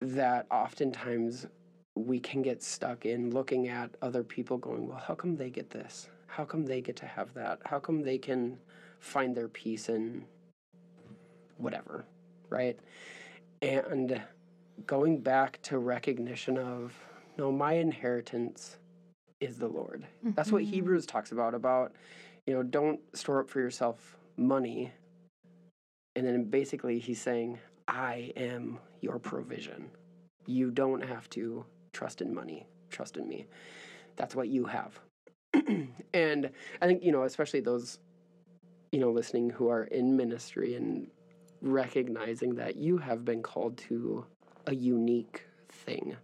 that 0.00 0.46
oftentimes 0.50 1.46
we 2.06 2.20
can 2.20 2.42
get 2.42 2.62
stuck 2.62 3.06
in 3.06 3.30
looking 3.30 3.68
at 3.68 3.90
other 4.02 4.22
people 4.22 4.58
going, 4.58 4.86
well, 4.88 4.98
how 4.98 5.14
come 5.14 5.36
they 5.36 5.50
get 5.50 5.70
this? 5.70 6.08
How 6.26 6.44
come 6.44 6.64
they 6.64 6.80
get 6.80 6.96
to 6.96 7.06
have 7.06 7.32
that? 7.34 7.60
How 7.64 7.78
come 7.78 8.02
they 8.02 8.18
can 8.18 8.58
find 9.00 9.36
their 9.36 9.48
peace 9.48 9.88
in 9.88 10.24
whatever, 11.56 12.04
right? 12.48 12.78
And 13.62 14.20
going 14.86 15.20
back 15.20 15.60
to 15.62 15.78
recognition 15.78 16.56
of, 16.56 16.94
no, 17.36 17.52
my 17.52 17.74
inheritance 17.74 18.78
is 19.40 19.58
the 19.58 19.68
Lord. 19.68 20.06
That's 20.22 20.52
what 20.52 20.62
Mhm. 20.62 20.70
Hebrews 20.70 21.06
talks 21.06 21.32
about 21.32 21.54
about, 21.54 21.92
you 22.46 22.54
know, 22.54 22.62
don't 22.62 23.00
store 23.16 23.40
up 23.40 23.48
for 23.48 23.60
yourself 23.60 24.16
money. 24.36 24.92
And 26.16 26.26
then 26.26 26.44
basically 26.44 26.98
he's 26.98 27.20
saying, 27.20 27.58
I 27.88 28.32
am 28.36 28.78
your 29.00 29.18
provision. 29.18 29.90
You 30.46 30.70
don't 30.70 31.02
have 31.02 31.28
to 31.30 31.64
trust 31.92 32.20
in 32.20 32.34
money, 32.34 32.66
trust 32.90 33.16
in 33.16 33.28
me. 33.28 33.46
That's 34.16 34.34
what 34.34 34.48
you 34.48 34.64
have. 34.64 34.98
and 36.14 36.50
I 36.80 36.86
think, 36.86 37.02
you 37.02 37.12
know, 37.12 37.22
especially 37.24 37.60
those, 37.60 37.98
you 38.92 39.00
know, 39.00 39.10
listening 39.10 39.50
who 39.50 39.68
are 39.68 39.84
in 39.84 40.16
ministry 40.16 40.74
and 40.74 41.08
recognizing 41.62 42.54
that 42.56 42.76
you 42.76 42.98
have 42.98 43.24
been 43.24 43.42
called 43.42 43.76
to 43.78 44.24
a 44.66 44.74
unique 44.74 45.46
thing. 45.68 46.16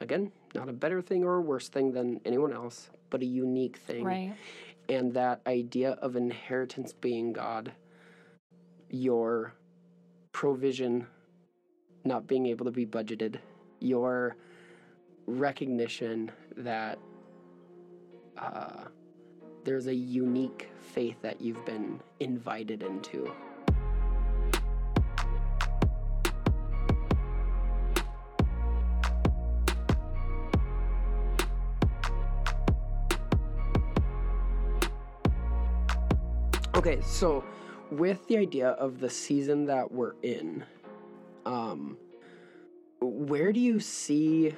Again, 0.00 0.32
not 0.54 0.68
a 0.68 0.72
better 0.72 1.00
thing 1.00 1.24
or 1.24 1.36
a 1.36 1.40
worse 1.40 1.68
thing 1.68 1.92
than 1.92 2.20
anyone 2.24 2.52
else, 2.52 2.90
but 3.10 3.22
a 3.22 3.26
unique 3.26 3.78
thing. 3.78 4.04
right 4.04 4.34
And 4.88 5.12
that 5.14 5.40
idea 5.46 5.92
of 5.92 6.16
inheritance 6.16 6.92
being 6.92 7.32
God, 7.32 7.72
your 8.90 9.54
provision 10.32 11.06
not 12.04 12.26
being 12.26 12.46
able 12.46 12.66
to 12.66 12.70
be 12.70 12.84
budgeted, 12.84 13.38
your 13.80 14.36
recognition 15.26 16.30
that 16.56 16.98
uh, 18.36 18.84
there's 19.64 19.86
a 19.86 19.94
unique 19.94 20.68
faith 20.80 21.16
that 21.22 21.40
you've 21.40 21.64
been 21.64 22.00
invited 22.20 22.82
into. 22.82 23.32
Okay, 36.76 37.00
so 37.00 37.42
with 37.90 38.26
the 38.26 38.36
idea 38.36 38.70
of 38.70 39.00
the 39.00 39.08
season 39.08 39.64
that 39.64 39.90
we're 39.90 40.16
in, 40.22 40.64
um, 41.46 41.96
where 43.00 43.52
do 43.54 43.60
you 43.60 43.80
see, 43.80 44.54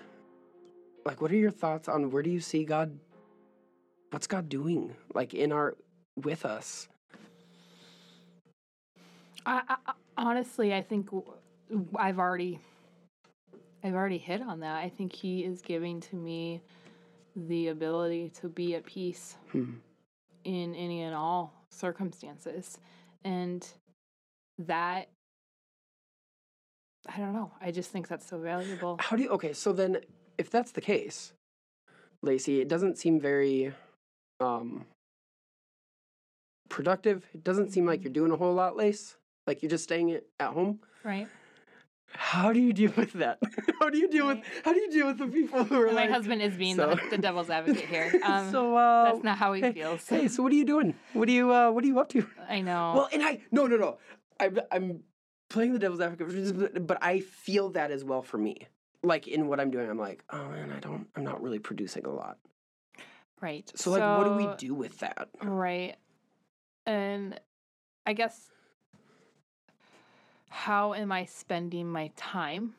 like, 1.07 1.21
what 1.21 1.31
are 1.31 1.37
your 1.37 1.53
thoughts 1.53 1.89
on 1.89 2.11
where 2.11 2.23
do 2.23 2.31
you 2.31 2.41
see 2.41 2.65
God? 2.65 2.99
What's 4.11 4.27
God 4.27 4.49
doing, 4.49 4.95
like, 5.15 5.35
in 5.35 5.53
our, 5.53 5.77
with 6.17 6.45
us? 6.45 6.89
I, 9.45 9.63
I, 9.69 9.93
honestly, 10.17 10.75
I 10.75 10.83
think 10.83 11.09
I've 11.97 12.19
already, 12.19 12.59
I've 13.85 13.95
already 13.95 14.19
hit 14.19 14.43
on 14.43 14.61
that. 14.61 14.77
I 14.77 14.89
think 14.89 15.13
He 15.13 15.45
is 15.45 15.63
giving 15.63 16.01
to 16.03 16.17
me 16.17 16.61
the 17.37 17.69
ability 17.69 18.33
to 18.41 18.49
be 18.49 18.75
at 18.75 18.85
peace 18.85 19.37
Hmm. 19.53 19.75
in 20.45 20.75
any 20.75 21.03
and 21.03 21.15
all 21.15 21.53
circumstances, 21.71 22.79
and 23.25 23.67
that 24.59 25.09
I 27.09 27.19
don't 27.19 27.35
know. 27.35 27.53
I 27.61 27.71
just 27.71 27.91
think 27.91 28.09
that's 28.09 28.27
so 28.27 28.39
valuable. 28.39 28.97
How 28.99 29.17
do 29.17 29.23
you, 29.23 29.29
okay, 29.31 29.53
so 29.53 29.73
then 29.73 29.99
if 30.39 30.51
that's 30.51 30.73
the 30.73 30.81
case, 30.81 31.33
Lacey, 32.23 32.61
it 32.61 32.69
doesn't 32.69 32.99
seem 32.99 33.21
very 33.21 33.73
um, 34.41 34.85
productive. 36.69 37.27
It 37.35 37.45
doesn't 37.45 37.73
seem 37.73 37.87
like 37.87 38.03
you're 38.03 38.13
doing 38.13 38.33
a 38.33 38.37
whole 38.37 38.55
lot, 38.55 38.77
Lace. 38.77 39.17
Like 39.47 39.63
you're 39.63 39.71
just 39.71 39.85
staying 39.85 40.19
at 40.41 40.49
home. 40.53 40.81
Right? 41.05 41.29
How 42.13 42.53
do 42.53 42.61
you 42.61 42.73
deal 42.73 42.93
with 42.97 43.13
that? 43.15 43.39
how 43.81 43.91
do 43.91 43.99
you 43.99 44.09
deal 44.09 44.27
with 44.27 44.39
how 44.65 44.73
do 44.73 44.81
you 44.81 44.91
deal 44.91 45.07
with 45.07 45.19
the 45.19 45.27
people 45.27 45.65
who 45.65 45.81
are 45.81 45.87
And 45.87 45.95
my 45.95 46.03
like 46.03 46.11
husband 46.11 46.41
is 46.41 46.55
being 46.55 46.77
so- 46.77 46.95
the, 46.95 47.11
the 47.11 47.19
devil's 47.19 47.51
advocate 47.51 47.85
here. 47.87 48.13
Um, 48.23 48.51
so 48.51 48.77
uh, 48.77 49.13
that's 49.13 49.25
not 49.25 49.39
how 49.39 49.53
he 49.53 49.61
hey, 49.61 49.73
feels. 49.73 50.09
Hey, 50.09 50.29
so 50.29 50.43
what 50.43 50.53
are 50.53 50.57
you 50.57 50.65
doing? 50.65 50.95
What 51.13 51.29
are 51.29 51.33
you 51.33 51.53
uh, 51.53 51.71
what 51.71 51.85
are 51.85 51.87
you 51.87 52.01
up 52.01 52.09
to? 52.11 52.27
I 52.49 52.61
know. 52.61 52.93
Well, 52.97 53.09
and 53.13 53.23
I 53.23 53.41
no 53.53 53.67
no 53.67 53.77
no. 53.77 53.99
I'm 54.41 54.59
I'm 54.73 55.01
playing 55.51 55.73
the 55.73 55.79
devil's 55.79 56.01
advocate, 56.01 56.87
but 56.87 56.99
I 57.03 57.21
feel 57.21 57.71
that 57.71 57.91
as 57.91 58.03
well 58.05 58.23
for 58.23 58.39
me. 58.39 58.67
Like 59.07 59.29
in 59.29 59.47
what 59.47 59.61
I'm 59.61 59.71
doing, 59.71 59.89
I'm 59.89 59.99
like, 59.99 60.25
oh 60.31 60.49
man, 60.49 60.73
I 60.73 60.81
don't, 60.81 61.07
I'm 61.15 61.23
not 61.25 61.41
really 61.43 61.61
producing 61.61 62.05
a 62.07 62.11
lot. 62.13 62.39
Right. 63.41 63.71
So 63.77 63.91
like, 63.91 64.03
what 64.03 64.25
do 64.25 64.33
we 64.33 64.49
do 64.59 64.75
with 64.75 64.99
that? 64.99 65.29
Right. 65.43 65.97
And 66.87 67.39
I 68.05 68.13
guess 68.15 68.51
how 70.49 70.95
am 70.95 71.13
I 71.13 71.25
spending 71.27 71.87
my 71.87 72.11
time? 72.17 72.75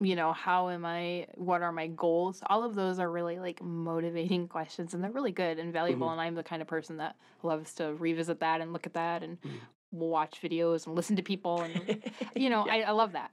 You 0.00 0.16
know, 0.16 0.32
how 0.32 0.68
am 0.68 0.84
I, 0.84 1.28
what 1.34 1.62
are 1.62 1.72
my 1.72 1.86
goals? 1.86 2.42
All 2.46 2.64
of 2.64 2.74
those 2.74 2.98
are 2.98 3.10
really 3.10 3.38
like 3.38 3.62
motivating 3.62 4.48
questions 4.56 4.92
and 4.92 5.02
they're 5.02 5.12
really 5.12 5.32
good 5.32 5.58
and 5.58 5.72
valuable. 5.72 6.08
Mhm. 6.08 6.12
And 6.12 6.20
I'm 6.20 6.34
the 6.34 6.42
kind 6.42 6.60
of 6.60 6.68
person 6.68 6.98
that 6.98 7.16
loves 7.42 7.72
to 7.74 7.94
revisit 7.94 8.40
that 8.40 8.60
and 8.60 8.72
look 8.72 8.86
at 8.86 8.94
that 8.94 9.22
and 9.22 9.38
Mm. 9.42 9.60
watch 9.92 10.40
videos 10.42 10.86
and 10.86 10.94
listen 10.96 11.16
to 11.16 11.22
people. 11.22 11.62
And, 11.62 12.02
you 12.34 12.50
know, 12.50 12.66
Yeah. 12.66 12.72
I, 12.74 12.80
I 12.82 12.90
love 12.90 13.12
that. 13.12 13.30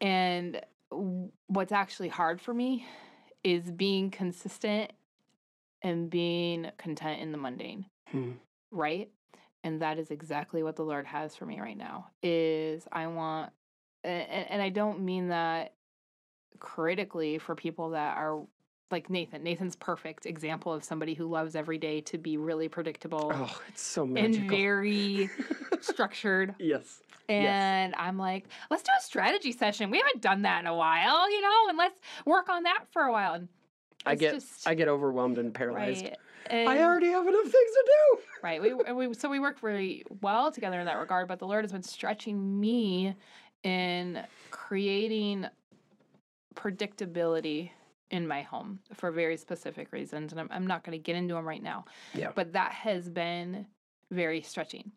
And 0.00 0.60
what's 0.90 1.72
actually 1.72 2.08
hard 2.08 2.40
for 2.40 2.52
me 2.52 2.86
is 3.44 3.70
being 3.70 4.10
consistent 4.10 4.92
and 5.82 6.10
being 6.10 6.70
content 6.78 7.20
in 7.20 7.32
the 7.32 7.38
mundane 7.38 7.86
Hmm. 8.10 8.32
right 8.72 9.08
and 9.62 9.82
that 9.82 9.98
is 9.98 10.10
exactly 10.10 10.62
what 10.62 10.74
the 10.76 10.82
lord 10.82 11.06
has 11.06 11.36
for 11.36 11.46
me 11.46 11.60
right 11.60 11.76
now 11.76 12.08
is 12.22 12.86
i 12.90 13.06
want 13.06 13.52
and, 14.02 14.46
and 14.50 14.62
i 14.62 14.68
don't 14.68 15.00
mean 15.00 15.28
that 15.28 15.74
critically 16.58 17.38
for 17.38 17.54
people 17.54 17.90
that 17.90 18.16
are 18.16 18.42
like 18.90 19.08
nathan 19.10 19.42
nathan's 19.42 19.76
perfect 19.76 20.26
example 20.26 20.72
of 20.72 20.82
somebody 20.84 21.14
who 21.14 21.26
loves 21.26 21.54
every 21.54 21.78
day 21.78 22.00
to 22.00 22.18
be 22.18 22.36
really 22.36 22.68
predictable 22.68 23.30
Oh, 23.34 23.60
it's 23.68 23.82
so 23.82 24.06
magical. 24.06 24.40
and 24.42 24.50
very 24.50 25.30
structured 25.80 26.54
yes. 26.58 27.00
and 27.28 27.94
i'm 27.96 28.18
like 28.18 28.46
let's 28.70 28.82
do 28.82 28.90
a 28.98 29.02
strategy 29.02 29.52
session 29.52 29.90
we 29.90 29.98
haven't 29.98 30.20
done 30.20 30.42
that 30.42 30.60
in 30.60 30.66
a 30.66 30.74
while 30.74 31.30
you 31.30 31.40
know 31.40 31.68
and 31.68 31.78
let's 31.78 31.98
work 32.26 32.48
on 32.48 32.64
that 32.64 32.84
for 32.92 33.02
a 33.02 33.12
while 33.12 33.34
and 33.34 33.48
I 34.06 34.14
get 34.14 34.34
just- 34.34 34.66
I 34.66 34.74
get 34.74 34.88
overwhelmed 34.88 35.36
and 35.38 35.52
paralyzed. 35.52 36.04
right 36.04 36.16
I 36.50 36.78
already 36.82 37.08
have 37.08 37.26
enough 37.26 37.42
things 37.42 37.52
to 37.52 37.84
do. 37.86 38.20
Right. 38.42 38.60
We, 38.62 38.72
we 38.72 39.12
so 39.14 39.28
we 39.28 39.38
worked 39.38 39.62
really 39.62 40.02
well 40.22 40.50
together 40.50 40.80
in 40.80 40.86
that 40.86 40.96
regard, 40.96 41.28
but 41.28 41.38
the 41.38 41.46
Lord 41.46 41.62
has 41.62 41.70
been 41.72 41.82
stretching 41.82 42.58
me 42.58 43.14
in 43.62 44.24
creating 44.50 45.46
predictability 46.54 47.70
in 48.10 48.26
my 48.26 48.42
home 48.42 48.80
for 48.94 49.10
very 49.10 49.36
specific 49.36 49.92
reasons, 49.92 50.32
and 50.32 50.40
I'm, 50.40 50.48
I'm 50.50 50.66
not 50.66 50.84
going 50.84 50.98
to 50.98 51.02
get 51.02 51.16
into 51.16 51.34
them 51.34 51.46
right 51.46 51.62
now. 51.62 51.84
Yeah. 52.14 52.32
But 52.34 52.52
that 52.54 52.72
has 52.72 53.08
been 53.08 53.66
very 54.10 54.42
stretching. 54.42 54.90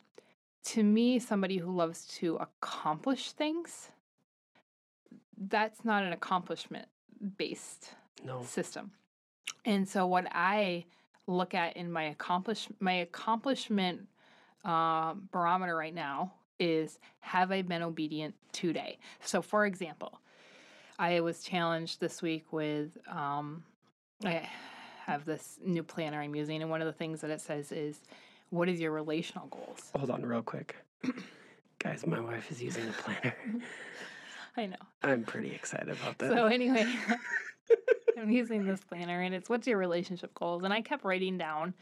To 0.65 0.83
me, 0.83 1.19
somebody 1.19 1.57
who 1.57 1.75
loves 1.75 2.07
to 2.19 2.37
accomplish 2.37 3.31
things, 3.31 3.91
that's 5.37 5.83
not 5.83 6.03
an 6.03 6.13
accomplishment 6.13 6.87
based 7.37 7.89
No. 8.25 8.43
system. 8.43 8.91
And 9.65 9.87
so 9.87 10.07
what 10.07 10.27
I 10.31 10.85
look 11.27 11.53
at 11.53 11.77
in 11.77 11.91
my 11.91 12.03
accomplish 12.03 12.67
my 12.79 12.93
accomplishment 12.93 14.07
um, 14.65 15.29
barometer 15.31 15.75
right 15.75 15.93
now 15.93 16.33
is 16.59 16.99
have 17.19 17.51
I 17.51 17.61
been 17.61 17.81
obedient 17.81 18.35
today? 18.51 18.99
So 19.21 19.41
for 19.41 19.65
example, 19.65 20.19
I 21.03 21.19
was 21.19 21.43
challenged 21.43 21.99
this 21.99 22.21
week 22.21 22.45
with 22.53 22.97
um, 23.11 23.61
I 24.23 24.47
have 25.05 25.25
this 25.25 25.59
new 25.61 25.83
planner 25.83 26.21
I'm 26.21 26.33
using, 26.33 26.61
and 26.61 26.71
one 26.71 26.79
of 26.81 26.85
the 26.85 26.93
things 26.93 27.19
that 27.19 27.29
it 27.29 27.41
says 27.41 27.73
is, 27.73 27.99
"What 28.51 28.69
is 28.69 28.79
your 28.79 28.91
relational 28.91 29.47
goals?" 29.47 29.91
Hold 29.97 30.11
on, 30.11 30.25
real 30.25 30.41
quick, 30.41 30.77
guys. 31.79 32.07
My 32.07 32.21
wife 32.21 32.49
is 32.49 32.63
using 32.63 32.85
the 32.85 32.93
planner. 32.93 33.35
I 34.55 34.67
know. 34.67 34.77
I'm 35.03 35.23
pretty 35.25 35.51
excited 35.51 35.89
about 35.89 36.19
that. 36.19 36.31
So 36.31 36.45
anyway, 36.45 36.85
I'm 38.17 38.31
using 38.31 38.65
this 38.65 38.79
planner, 38.79 39.23
and 39.23 39.35
it's 39.35 39.49
what's 39.49 39.67
your 39.67 39.79
relationship 39.79 40.33
goals? 40.35 40.63
And 40.63 40.71
I 40.71 40.79
kept 40.79 41.03
writing 41.03 41.37
down 41.37 41.73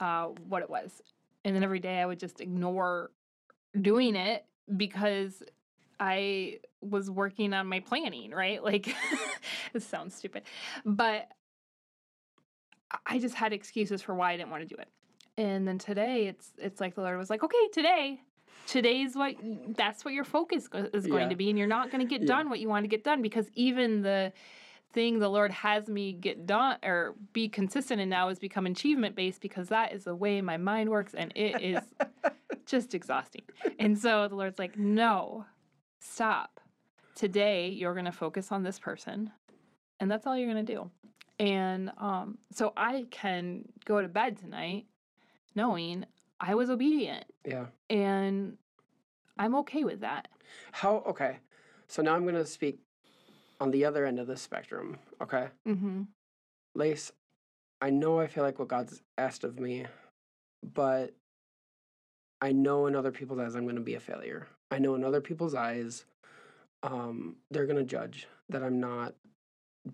uh, 0.00 0.24
what 0.48 0.62
it 0.62 0.68
was, 0.68 1.02
and 1.44 1.54
then 1.54 1.62
every 1.62 1.78
day 1.78 2.00
I 2.00 2.06
would 2.06 2.18
just 2.18 2.40
ignore 2.40 3.12
doing 3.80 4.16
it 4.16 4.44
because 4.76 5.40
I 6.00 6.58
was 6.80 7.10
working 7.10 7.52
on 7.54 7.66
my 7.66 7.80
planning. 7.80 8.30
Right? 8.30 8.62
Like 8.62 8.94
this 9.72 9.86
sounds 9.86 10.14
stupid, 10.14 10.42
but 10.84 11.28
I- 12.90 12.98
I 13.06 13.18
just 13.18 13.34
had 13.34 13.52
excuses 13.52 14.02
for 14.02 14.14
why 14.14 14.32
I 14.32 14.36
didn't 14.36 14.50
want 14.50 14.68
to 14.68 14.74
do 14.74 14.80
it. 14.80 14.88
And 15.36 15.66
then 15.68 15.78
today, 15.78 16.26
it's 16.26 16.50
it's 16.58 16.80
like 16.80 16.94
the 16.94 17.02
Lord 17.02 17.16
was 17.18 17.30
like, 17.30 17.42
okay, 17.44 17.68
today. 17.72 18.20
Today's 18.66 19.14
what 19.14 19.34
that's 19.76 20.04
what 20.04 20.12
your 20.12 20.24
focus 20.24 20.68
go- 20.68 20.90
is 20.92 21.06
going 21.06 21.22
Yeah. 21.22 21.28
to 21.30 21.36
be, 21.36 21.48
and 21.48 21.58
you're 21.58 21.66
not 21.68 21.90
going 21.90 22.06
to 22.06 22.08
get 22.10 22.22
Yeah. 22.22 22.26
done 22.34 22.50
what 22.50 22.60
you 22.60 22.68
want 22.68 22.84
to 22.84 22.88
get 22.88 23.02
done 23.04 23.22
because 23.22 23.46
even 23.54 24.02
the 24.02 24.32
thing 24.92 25.18
the 25.20 25.28
Lord 25.28 25.50
has 25.52 25.88
me 25.88 26.12
get 26.12 26.46
done 26.46 26.76
or 26.82 27.14
be 27.32 27.48
consistent 27.48 28.00
in 28.00 28.08
now 28.08 28.28
is 28.30 28.38
become 28.38 28.66
achievement 28.66 29.14
based 29.14 29.40
because 29.40 29.68
that 29.68 29.92
is 29.92 30.04
the 30.04 30.14
way 30.14 30.40
my 30.42 30.56
mind 30.56 30.90
works 30.90 31.14
and 31.14 31.30
it 31.34 31.60
is 31.62 31.78
just 32.66 32.94
exhausting. 32.94 33.42
And 33.78 33.98
so 33.98 34.28
the 34.28 34.34
Lord's 34.34 34.58
like, 34.58 34.76
no, 34.78 35.44
stop. 36.00 36.60
Today 37.14 37.68
you're 37.68 37.94
going 37.94 38.04
to 38.04 38.12
focus 38.12 38.52
on 38.52 38.62
this 38.62 38.78
person 38.78 39.32
and 40.00 40.10
that's 40.10 40.26
all 40.26 40.36
you're 40.36 40.52
going 40.52 40.64
to 40.64 40.74
do. 40.74 40.90
And 41.40 41.92
um, 41.98 42.38
so 42.52 42.72
I 42.76 43.06
can 43.10 43.64
go 43.84 44.02
to 44.02 44.08
bed 44.08 44.36
tonight 44.36 44.86
knowing 45.54 46.04
I 46.40 46.54
was 46.54 46.70
obedient 46.70 47.24
yeah. 47.44 47.66
and 47.90 48.56
I'm 49.38 49.54
okay 49.56 49.84
with 49.84 50.00
that. 50.00 50.28
How? 50.72 51.02
Okay. 51.06 51.38
So 51.86 52.02
now 52.02 52.14
I'm 52.14 52.24
gonna 52.24 52.44
speak 52.46 52.80
on 53.60 53.70
the 53.70 53.84
other 53.84 54.04
end 54.04 54.18
of 54.18 54.26
the 54.26 54.36
spectrum. 54.36 54.98
Okay. 55.22 55.48
Mm-hmm. 55.66 56.02
Lace, 56.74 57.12
I 57.80 57.90
know 57.90 58.20
I 58.20 58.26
feel 58.26 58.44
like 58.44 58.58
what 58.58 58.68
God's 58.68 59.02
asked 59.16 59.44
of 59.44 59.58
me, 59.58 59.86
but 60.62 61.14
I 62.40 62.52
know 62.52 62.86
in 62.86 62.94
other 62.94 63.10
people's 63.10 63.40
eyes 63.40 63.56
I'm 63.56 63.64
going 63.64 63.76
to 63.76 63.80
be 63.80 63.94
a 63.94 64.00
failure. 64.00 64.46
I 64.70 64.78
know 64.78 64.94
in 64.94 65.04
other 65.04 65.20
people's 65.20 65.54
eyes, 65.54 66.04
um, 66.82 67.36
they're 67.50 67.66
going 67.66 67.78
to 67.78 67.84
judge 67.84 68.26
that 68.50 68.62
I'm 68.62 68.80
not 68.80 69.14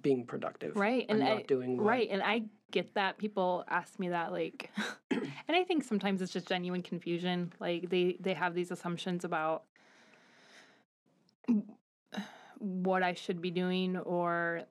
being 0.02 0.26
productive. 0.26 0.76
Right, 0.76 1.06
I'm 1.08 1.16
and 1.16 1.28
not 1.28 1.38
I- 1.38 1.42
doing 1.42 1.76
what- 1.76 1.86
Right, 1.86 2.08
and 2.10 2.22
I 2.22 2.44
get 2.70 2.92
that 2.94 3.16
people 3.18 3.64
ask 3.68 4.00
me 4.00 4.08
that 4.08 4.32
like 4.32 4.68
and 5.12 5.22
I 5.48 5.62
think 5.62 5.84
sometimes 5.84 6.20
it's 6.20 6.32
just 6.32 6.48
genuine 6.48 6.82
confusion. 6.82 7.52
Like 7.60 7.88
they 7.88 8.16
they 8.18 8.34
have 8.34 8.52
these 8.54 8.72
assumptions 8.72 9.24
about 9.24 9.62
what 12.58 13.02
I 13.04 13.14
should 13.14 13.40
be 13.40 13.50
doing 13.52 13.96
or 13.98 14.62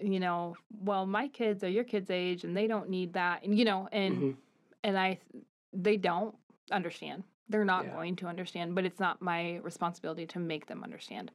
you 0.00 0.20
know, 0.20 0.56
well 0.80 1.06
my 1.06 1.26
kids 1.28 1.64
are 1.64 1.68
your 1.68 1.84
kids 1.84 2.10
age 2.10 2.44
and 2.44 2.56
they 2.56 2.66
don't 2.68 2.88
need 2.88 3.14
that 3.14 3.42
and 3.44 3.58
you 3.58 3.64
know 3.64 3.88
and 3.90 4.16
Mhm. 4.16 4.36
and 4.84 4.98
I 4.98 5.18
they 5.72 5.96
don't 5.96 6.36
understand. 6.70 7.24
They're 7.48 7.64
not 7.64 7.84
Yeah. 7.84 7.92
going 7.92 8.16
to 8.16 8.26
understand, 8.26 8.74
but 8.74 8.84
it's 8.84 9.00
not 9.00 9.20
my 9.20 9.56
responsibility 9.58 10.26
to 10.28 10.38
make 10.38 10.66
them 10.66 10.82
understand. 10.82 11.30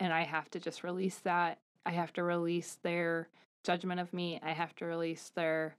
And 0.00 0.12
I 0.12 0.22
have 0.22 0.50
to 0.50 0.60
just 0.60 0.82
release 0.84 1.18
that. 1.20 1.58
I 1.86 1.90
have 1.92 2.12
to 2.14 2.22
release 2.22 2.78
their 2.82 3.28
judgment 3.64 4.00
of 4.00 4.12
me. 4.12 4.40
I 4.42 4.52
have 4.52 4.74
to 4.76 4.84
release 4.86 5.30
their 5.34 5.76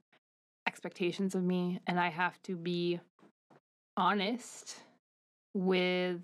expectations 0.66 1.34
of 1.34 1.42
me 1.42 1.80
and 1.86 2.00
I 2.00 2.08
have 2.08 2.40
to 2.44 2.56
be 2.56 2.98
honest 3.96 4.80
with 5.52 6.20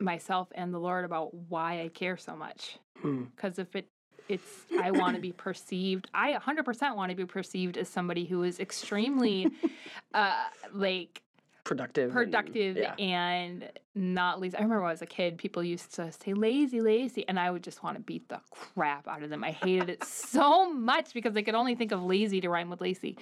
myself 0.00 0.48
and 0.54 0.72
the 0.74 0.78
Lord 0.78 1.04
about 1.04 1.34
why 1.34 1.82
I 1.82 1.88
care 1.88 2.16
so 2.16 2.34
much 2.36 2.78
Hmm. 3.00 3.24
because 3.34 3.58
if 3.58 3.74
it 3.76 3.88
it's 4.28 4.64
I 4.80 4.90
want 4.90 5.14
to 5.16 5.20
be 5.22 5.32
perceived. 5.36 6.08
I 6.12 6.32
100% 6.32 6.96
want 6.96 7.10
to 7.10 7.16
be 7.16 7.26
perceived 7.26 7.76
as 7.78 7.88
somebody 7.88 8.24
who 8.24 8.42
is 8.42 8.58
extremely 8.58 9.50
uh 10.14 10.44
like 10.72 11.22
productive. 11.66 12.04
and- 12.04 12.12
productive 12.12 12.76
yeah. 12.76 12.94
and 12.94 13.70
not 13.94 14.40
lazy. 14.40 14.56
I 14.56 14.60
remember 14.60 14.82
when 14.82 14.88
I 14.88 14.92
was 14.92 15.02
a 15.02 15.06
kid, 15.06 15.36
people 15.36 15.62
used 15.62 15.94
to 15.96 16.10
say 16.12 16.32
lazy, 16.32 16.80
lazy, 16.80 17.26
and 17.28 17.38
I 17.38 17.50
would 17.50 17.62
just 17.62 17.82
want 17.82 17.96
to 17.96 18.02
beat 18.02 18.28
the 18.28 18.40
crap 18.50 19.08
out 19.08 19.22
of 19.22 19.30
them. 19.30 19.42
I 19.44 19.50
hated 19.50 19.90
it 19.90 20.04
so 20.04 20.72
much 20.72 21.12
because 21.12 21.34
they 21.34 21.42
could 21.42 21.54
only 21.54 21.74
think 21.74 21.92
of 21.92 22.02
lazy 22.02 22.40
to 22.40 22.48
rhyme 22.48 22.70
with 22.70 22.80
lazy. 22.80 23.18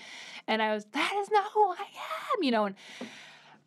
And 0.46 0.60
I 0.60 0.74
was, 0.74 0.84
that 0.92 1.12
is 1.20 1.30
not 1.30 1.50
who 1.52 1.70
I 1.70 1.74
am, 2.34 2.42
you 2.42 2.50
know. 2.50 2.66
And 2.66 2.74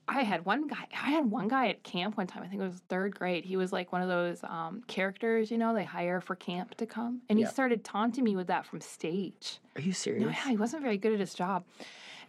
I 0.09 0.23
had 0.23 0.45
one 0.45 0.67
guy, 0.67 0.87
I 0.93 1.11
had 1.11 1.29
one 1.29 1.47
guy 1.49 1.67
at 1.67 1.83
camp 1.83 2.15
one 2.17 2.27
time, 2.27 2.43
I 2.43 2.47
think 2.47 2.61
it 2.61 2.65
was 2.65 2.81
third 2.87 3.17
grade. 3.17 3.43
He 3.43 3.57
was 3.57 3.73
like 3.73 3.91
one 3.91 4.01
of 4.01 4.07
those 4.07 4.41
um, 4.43 4.81
characters, 4.87 5.51
you 5.51 5.57
know, 5.57 5.73
they 5.73 5.83
hire 5.83 6.21
for 6.21 6.35
camp 6.35 6.75
to 6.75 6.85
come. 6.85 7.21
And 7.29 7.37
Yeah. 7.39 7.45
he 7.45 7.51
started 7.51 7.83
taunting 7.83 8.23
me 8.23 8.35
with 8.35 8.47
that 8.47 8.65
from 8.65 8.79
stage. 8.79 9.59
Are 9.75 9.81
you 9.81 9.91
serious? 9.91 10.23
No, 10.23 10.29
yeah, 10.29 10.47
he 10.49 10.55
wasn't 10.55 10.83
very 10.83 10.97
good 10.97 11.13
at 11.13 11.19
his 11.19 11.33
job. 11.33 11.65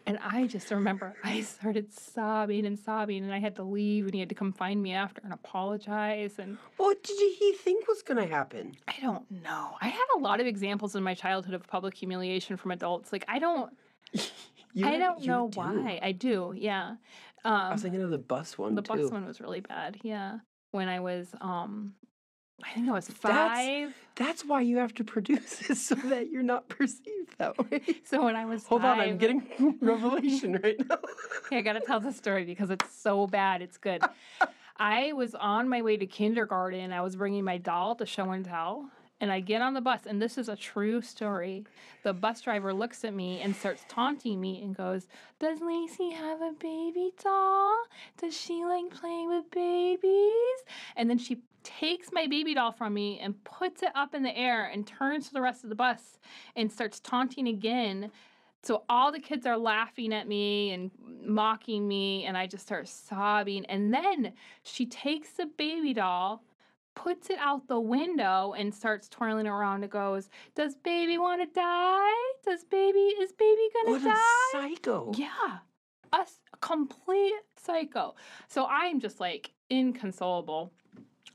And 0.06 0.18
I 0.24 0.46
just 0.46 0.70
remember 0.70 1.14
I 1.24 1.42
started 1.42 1.92
sobbing 1.92 2.64
and 2.66 2.78
sobbing, 2.78 3.24
and 3.24 3.32
I 3.32 3.38
had 3.40 3.56
to 3.56 3.62
leave, 3.62 4.04
and 4.06 4.14
he 4.14 4.20
had 4.20 4.28
to 4.30 4.34
come 4.34 4.52
find 4.52 4.82
me 4.82 4.92
after 4.92 5.20
and 5.22 5.32
apologize. 5.32 6.38
And 6.38 6.56
What 6.78 7.02
did 7.02 7.18
he 7.38 7.52
think 7.52 7.86
was 7.88 8.02
going 8.02 8.16
to 8.16 8.26
happen? 8.32 8.72
I 8.86 8.94
don't 9.02 9.30
know. 9.30 9.72
I 9.80 9.88
had 9.88 10.04
a 10.16 10.18
lot 10.20 10.40
of 10.40 10.46
examples 10.46 10.96
in 10.96 11.02
my 11.02 11.14
childhood 11.14 11.54
of 11.54 11.66
public 11.66 11.94
humiliation 11.94 12.56
from 12.56 12.70
adults. 12.70 13.12
Like, 13.12 13.24
I 13.28 13.38
don't, 13.38 13.72
You 14.74 14.86
I 14.86 14.98
don't 14.98 15.24
know 15.24 15.48
do. 15.48 15.58
why. 15.58 15.98
I 16.02 16.12
do, 16.12 16.52
yeah. 16.56 16.96
Um, 17.44 17.52
I 17.54 17.72
was 17.72 17.82
thinking 17.82 18.02
of 18.02 18.10
the 18.10 18.18
bus 18.18 18.56
one 18.58 18.74
the 18.74 18.82
too. 18.82 18.94
bus 19.02 19.10
one 19.10 19.26
was 19.26 19.40
really 19.40 19.60
bad. 19.60 19.98
Yeah, 20.02 20.38
when 20.72 20.88
I 20.88 21.00
was, 21.00 21.28
um, 21.40 21.94
I 22.64 22.72
think 22.74 22.88
I 22.88 22.92
was 22.92 23.06
That's- 23.06 23.56
five. 23.56 23.94
That's 24.16 24.44
why 24.44 24.62
you 24.62 24.78
have 24.78 24.92
to 24.94 25.04
produce 25.04 25.56
this 25.68 25.80
so 25.86 25.94
that 25.94 26.28
you're 26.30 26.42
not 26.42 26.68
perceived 26.68 27.38
that 27.38 27.56
way. 27.70 27.80
So 28.04 28.24
when 28.24 28.34
I 28.34 28.44
was 28.46 28.66
Hold 28.66 28.82
five, 28.82 28.98
on, 28.98 29.04
I'm 29.08 29.16
getting 29.18 29.46
revelation 29.80 30.58
right 30.62 30.76
now. 30.88 30.98
Okay, 31.46 31.58
I 31.58 31.60
gotta 31.60 31.80
tell 31.80 32.00
the 32.00 32.12
story 32.12 32.44
because 32.44 32.70
it's 32.70 32.92
so 32.92 33.28
bad. 33.28 33.62
It's 33.62 33.78
good. 33.78 34.02
I 34.76 35.12
was 35.12 35.34
on 35.36 35.68
my 35.68 35.82
way 35.82 35.96
to 35.96 36.06
kindergarten. 36.06 36.92
I 36.92 37.00
was 37.00 37.14
bringing 37.14 37.44
my 37.44 37.58
doll 37.58 37.94
to 37.96 38.06
show 38.06 38.30
and 38.32 38.44
tell. 38.44 38.90
And 39.20 39.32
I 39.32 39.40
get 39.40 39.62
on 39.62 39.74
the 39.74 39.80
bus, 39.80 40.02
and 40.06 40.22
this 40.22 40.38
is 40.38 40.48
a 40.48 40.54
true 40.54 41.02
story. 41.02 41.64
The 42.04 42.12
bus 42.12 42.40
driver 42.40 42.72
looks 42.72 43.04
at 43.04 43.12
me 43.12 43.40
and 43.40 43.54
starts 43.54 43.84
taunting 43.88 44.40
me 44.40 44.62
and 44.62 44.76
goes, 44.76 45.08
Does 45.40 45.60
Lacey 45.60 46.10
have 46.10 46.40
a 46.40 46.52
baby 46.52 47.10
doll? 47.20 47.76
Does 48.20 48.36
she 48.36 48.64
like 48.64 48.90
playing 48.90 49.28
with 49.28 49.50
babies? 49.50 50.60
And 50.94 51.10
then 51.10 51.18
she 51.18 51.38
takes 51.68 52.08
my 52.12 52.26
baby 52.26 52.54
doll 52.54 52.72
from 52.72 52.94
me 52.94 53.18
and 53.20 53.42
puts 53.44 53.82
it 53.82 53.90
up 53.94 54.14
in 54.14 54.22
the 54.22 54.36
air 54.36 54.66
and 54.66 54.86
turns 54.86 55.28
to 55.28 55.34
the 55.34 55.42
rest 55.42 55.64
of 55.64 55.70
the 55.70 55.76
bus 55.76 56.18
and 56.56 56.72
starts 56.72 56.98
taunting 56.98 57.48
again. 57.48 58.10
So 58.62 58.84
all 58.88 59.12
the 59.12 59.20
kids 59.20 59.46
are 59.46 59.56
laughing 59.56 60.14
at 60.14 60.26
me 60.26 60.70
and 60.70 60.90
mocking 61.24 61.86
me, 61.86 62.24
and 62.24 62.36
I 62.36 62.46
just 62.46 62.64
start 62.64 62.88
sobbing. 62.88 63.66
And 63.66 63.92
then 63.92 64.32
she 64.62 64.86
takes 64.86 65.32
the 65.32 65.46
baby 65.46 65.92
doll, 65.92 66.42
puts 66.94 67.30
it 67.30 67.38
out 67.38 67.68
the 67.68 67.78
window, 67.78 68.54
and 68.56 68.74
starts 68.74 69.08
twirling 69.08 69.46
around 69.46 69.82
and 69.82 69.92
goes, 69.92 70.30
Does 70.56 70.74
baby 70.74 71.18
want 71.18 71.42
to 71.42 71.54
die? 71.54 72.10
Does 72.44 72.64
baby, 72.64 72.98
is 72.98 73.32
baby 73.32 73.68
gonna 73.74 73.98
die? 74.00 74.04
What 74.08 74.14
die? 74.14 74.58
a 74.58 74.70
psycho. 74.70 75.12
Yeah, 75.14 75.58
a 76.12 76.26
complete 76.60 77.34
psycho. 77.56 78.16
So 78.48 78.66
I'm 78.66 79.00
just 79.00 79.20
like 79.20 79.52
inconsolable. 79.70 80.72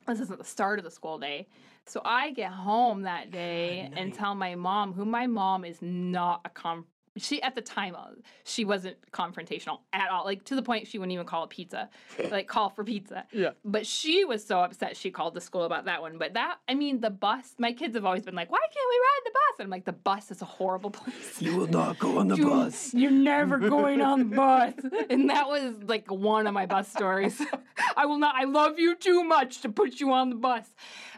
This 0.08 0.20
isn't 0.20 0.40
the 0.40 0.46
start 0.46 0.80
of 0.80 0.86
the 0.86 0.92
school 0.92 1.18
day. 1.18 1.48
So 1.86 2.02
I 2.04 2.32
get 2.32 2.52
home 2.52 3.04
that 3.04 3.32
day 3.32 3.92
and 3.96 4.14
tell 4.14 4.36
my 4.36 4.56
mom, 4.56 4.94
who 4.94 5.06
my 5.06 5.28
mom 5.28 5.66
is 5.66 5.82
not 5.82 6.42
a 6.46 6.50
com. 6.50 6.86
She 7.16 7.42
at 7.44 7.54
the 7.54 7.62
time 7.62 7.96
uh, 7.96 8.08
she 8.44 8.66
wasn't 8.66 8.98
confrontational 9.12 9.80
at 9.94 10.10
all. 10.10 10.26
Like 10.26 10.44
to 10.46 10.56
the 10.56 10.64
point 10.64 10.88
she 10.88 10.98
wouldn't 10.98 11.14
even 11.14 11.28
call 11.28 11.44
it 11.44 11.52
pizza, 11.52 11.90
like 12.32 12.48
call 12.48 12.70
for 12.70 12.84
pizza. 12.84 13.26
Yeah. 13.32 13.52
But 13.64 13.86
she 13.86 14.26
was 14.26 14.44
so 14.44 14.62
upset 14.62 14.98
she 14.98 15.12
called 15.12 15.36
the 15.36 15.42
school 15.42 15.64
about 15.64 15.86
that 15.86 16.02
one. 16.02 16.18
But 16.18 16.34
that 16.34 16.58
I 16.68 16.74
mean 16.74 17.02
the 17.02 17.12
bus. 17.12 17.54
My 17.60 17.72
kids 17.72 17.94
have 17.96 18.04
always 18.06 18.24
been 18.24 18.34
like, 18.34 18.52
why 18.52 18.58
can't 18.60 18.90
we 18.90 18.96
ride 18.98 19.22
the 19.26 19.32
bus? 19.32 19.60
And 19.60 19.66
I'm 19.68 19.70
like, 19.70 19.86
the 19.86 19.94
bus 19.94 20.32
is 20.32 20.42
a 20.42 20.46
horrible 20.46 20.90
place. 21.00 21.40
You 21.40 21.56
will 21.56 21.68
not 21.68 22.00
go 22.00 22.18
on 22.18 22.30
the 22.30 22.36
You- 22.36 22.50
bus. 22.50 22.94
You're 22.96 23.12
never 23.12 23.60
going 23.60 24.02
on 24.02 24.18
the 24.30 24.36
bus. 24.36 24.74
And 25.10 25.30
that 25.30 25.48
was 25.48 25.76
like 25.86 26.10
one 26.10 26.48
of 26.48 26.54
my 26.56 26.66
bus 26.66 26.88
stories. 26.92 27.40
I 27.96 28.08
will 28.08 28.18
not 28.18 28.34
I 28.36 28.46
love 28.46 28.80
you 28.80 28.96
too 28.96 29.24
much 29.24 29.62
to 29.62 29.70
put 29.70 30.00
you 30.00 30.12
on 30.14 30.30
the 30.32 30.36
bus. 30.36 30.66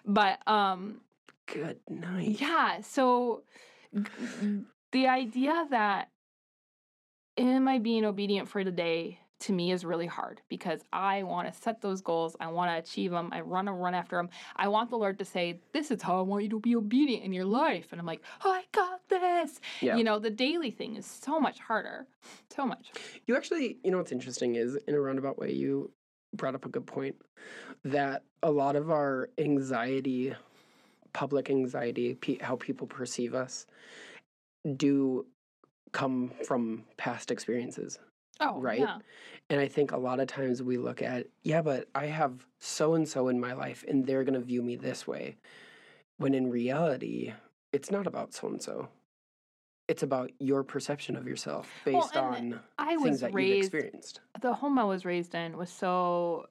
But 0.05 0.45
um 0.47 0.99
Good 1.47 1.79
night. 1.89 2.41
yeah, 2.41 2.81
so 2.81 3.43
the 4.95 5.07
idea 5.07 5.67
that 5.71 6.07
am 7.37 7.67
I 7.67 7.79
being 7.79 8.05
obedient 8.05 8.47
for 8.47 8.63
the 8.63 8.71
day 8.71 9.19
to 9.41 9.51
me 9.51 9.73
is 9.73 9.83
really 9.83 10.05
hard 10.05 10.39
because 10.47 10.79
I 10.93 11.23
want 11.23 11.53
to 11.53 11.61
set 11.61 11.81
those 11.81 11.99
goals. 11.99 12.37
I 12.39 12.47
want 12.47 12.71
to 12.71 12.77
achieve 12.77 13.11
them. 13.11 13.29
I 13.33 13.41
want 13.41 13.67
to 13.67 13.73
run 13.73 13.93
after 13.93 14.15
them. 14.15 14.29
I 14.55 14.69
want 14.69 14.89
the 14.89 14.95
Lord 14.95 15.19
to 15.19 15.25
say, 15.25 15.59
This 15.73 15.91
is 15.91 16.01
how 16.01 16.17
I 16.17 16.21
want 16.21 16.43
you 16.43 16.49
to 16.51 16.61
be 16.61 16.77
obedient 16.77 17.25
in 17.25 17.33
your 17.33 17.43
life. 17.43 17.87
And 17.91 17.99
I'm 17.99 18.07
like, 18.07 18.21
oh, 18.45 18.49
I 18.49 18.63
got 18.71 19.01
this. 19.09 19.59
Yeah. 19.81 19.97
You 19.97 20.05
know, 20.05 20.17
the 20.17 20.29
daily 20.29 20.71
thing 20.71 20.95
is 20.95 21.05
so 21.05 21.41
much 21.41 21.59
harder. 21.59 22.07
So 22.55 22.65
much. 22.65 22.93
You 23.25 23.35
actually, 23.35 23.77
you 23.83 23.91
know 23.91 23.97
what's 23.97 24.13
interesting 24.13 24.55
is 24.55 24.77
in 24.87 24.95
a 24.95 25.01
roundabout 25.01 25.37
way, 25.37 25.51
you 25.51 25.91
brought 26.33 26.55
up 26.55 26.65
a 26.65 26.69
good 26.69 26.87
point 26.87 27.17
that 27.83 28.23
a 28.43 28.49
lot 28.49 28.77
of 28.77 28.89
our 28.89 29.29
anxiety, 29.37 30.33
public 31.11 31.49
anxiety, 31.49 32.13
pe- 32.15 32.39
how 32.39 32.55
people 32.55 32.87
perceive 32.87 33.35
us, 33.35 33.65
do 34.76 35.26
come 35.91 36.32
from 36.45 36.84
past 36.97 37.32
experiences. 37.32 37.99
Oh, 38.41 38.59
Right? 38.59 38.80
Yeah. 38.80 38.97
And 39.49 39.61
I 39.61 39.68
think 39.68 39.91
a 39.91 39.97
lot 39.97 40.20
of 40.20 40.28
times 40.28 40.61
we 40.61 40.78
look 40.78 41.01
at, 41.01 41.28
yeah, 41.43 41.61
but 41.61 41.88
I 41.95 42.07
have 42.07 42.45
so 42.59 42.95
and 42.95 43.07
so 43.07 43.30
in 43.30 43.39
my 43.39 43.53
life 43.53 43.86
and 43.88 44.05
they're 44.05 44.24
going 44.24 44.34
to 44.34 44.45
view 44.45 44.61
me 44.61 44.76
this 44.76 45.07
way. 45.07 45.38
When 46.18 46.34
in 46.34 46.49
reality, 46.49 47.34
it's 47.72 47.91
not 47.91 48.07
about 48.07 48.34
so 48.34 48.47
and 48.47 48.61
so. 48.61 48.89
It's 49.88 50.01
about 50.01 50.32
your 50.39 50.63
perception 50.63 51.16
of 51.16 51.28
yourself 51.28 51.70
based 51.86 52.16
and 52.16 52.55
on 52.55 52.59
I 52.80 52.97
things 52.97 53.20
that 53.22 53.34
you've 53.34 53.57
experienced. 53.57 54.20
the 54.41 54.53
home 54.53 54.80
I 54.80 54.84
was 54.84 55.05
raised 55.05 55.36
in 55.36 55.55
was 55.57 55.70
so 55.70 56.47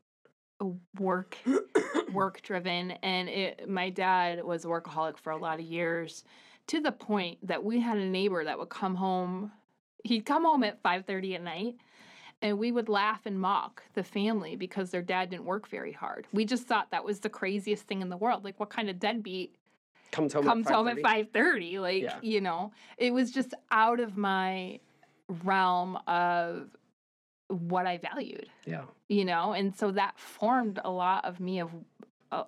uh, 0.61 0.67
work 1.01 1.37
work 2.13 2.43
driven 2.43 2.93
and 3.03 3.29
it 3.29 3.69
my 3.69 3.91
dad 3.91 4.45
was 4.45 4.65
a 4.65 4.69
workaholic 4.69 5.19
for 5.19 5.33
a 5.33 5.37
lot 5.37 5.59
of 5.59 5.65
years 5.65 6.23
to 6.69 6.81
the 6.81 6.93
point 6.93 7.47
that 7.47 7.63
we 7.63 7.81
had 7.81 7.99
a 7.99 8.05
neighbor 8.07 8.45
that 8.45 8.59
would 8.59 8.69
come 8.69 8.95
home 8.95 9.53
he'd 10.05 10.27
come 10.27 10.45
home 10.45 10.63
at 10.65 10.83
5:30 10.83 11.35
at 11.37 11.43
night 11.43 11.77
and 12.43 12.59
we 12.59 12.73
would 12.73 12.89
laugh 12.89 13.25
and 13.25 13.41
mock 13.41 13.83
the 13.95 14.05
family 14.05 14.55
because 14.55 14.91
their 14.91 15.01
dad 15.03 15.31
didn't 15.31 15.47
work 15.47 15.67
very 15.69 15.93
hard. 15.93 16.27
We 16.33 16.45
just 16.45 16.65
thought 16.67 16.91
that 16.91 17.03
was 17.05 17.21
the 17.21 17.31
craziest 17.31 17.87
thing 17.87 18.03
in 18.03 18.11
the 18.11 18.17
world. 18.19 18.45
Like 18.45 18.61
what 18.61 18.69
kind 18.69 18.91
of 18.91 18.99
deadbeat 18.99 19.57
comes 20.13 20.35
home 20.35 20.45
comes 20.45 20.67
at 20.67 20.75
home 20.75 20.89
at 20.89 20.99
5:30. 20.99 21.33
5:30 21.33 21.79
like, 21.81 22.03
Yeah. 22.03 22.19
you 22.21 22.41
know, 22.43 22.73
it 22.99 23.15
was 23.15 23.31
just 23.31 23.55
out 23.71 23.99
of 23.99 24.17
my 24.19 24.79
realm 25.43 25.97
of 26.07 26.69
what 27.49 27.87
I 27.87 27.97
valued 27.99 28.49
Yeah. 28.67 28.85
you 29.09 29.25
know 29.25 29.53
and 29.53 29.75
so 29.75 29.91
that 29.93 30.19
formed 30.19 30.81
a 30.85 30.91
lot 30.91 31.25
of 31.25 31.41
me 31.41 31.61
of 31.61 31.71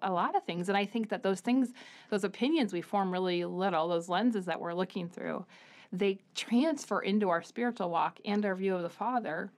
a, 0.02 0.10
a 0.10 0.12
lot 0.12 0.34
of 0.34 0.42
things 0.44 0.68
and 0.68 0.76
i 0.76 0.84
think 0.84 1.08
that 1.08 1.22
those 1.22 1.40
things 1.40 1.72
those 2.10 2.24
opinions 2.24 2.72
we 2.72 2.80
form 2.80 3.10
really 3.10 3.44
little 3.44 3.88
those 3.88 4.08
lenses 4.08 4.44
that 4.44 4.60
we're 4.60 4.74
looking 4.74 5.08
through 5.08 5.44
they 5.92 6.18
transfer 6.34 7.00
into 7.00 7.28
our 7.28 7.42
spiritual 7.42 7.90
walk 7.90 8.18
and 8.24 8.44
our 8.44 8.54
view 8.54 8.74
of 8.74 8.82
the 8.82 8.88
father 8.88 9.50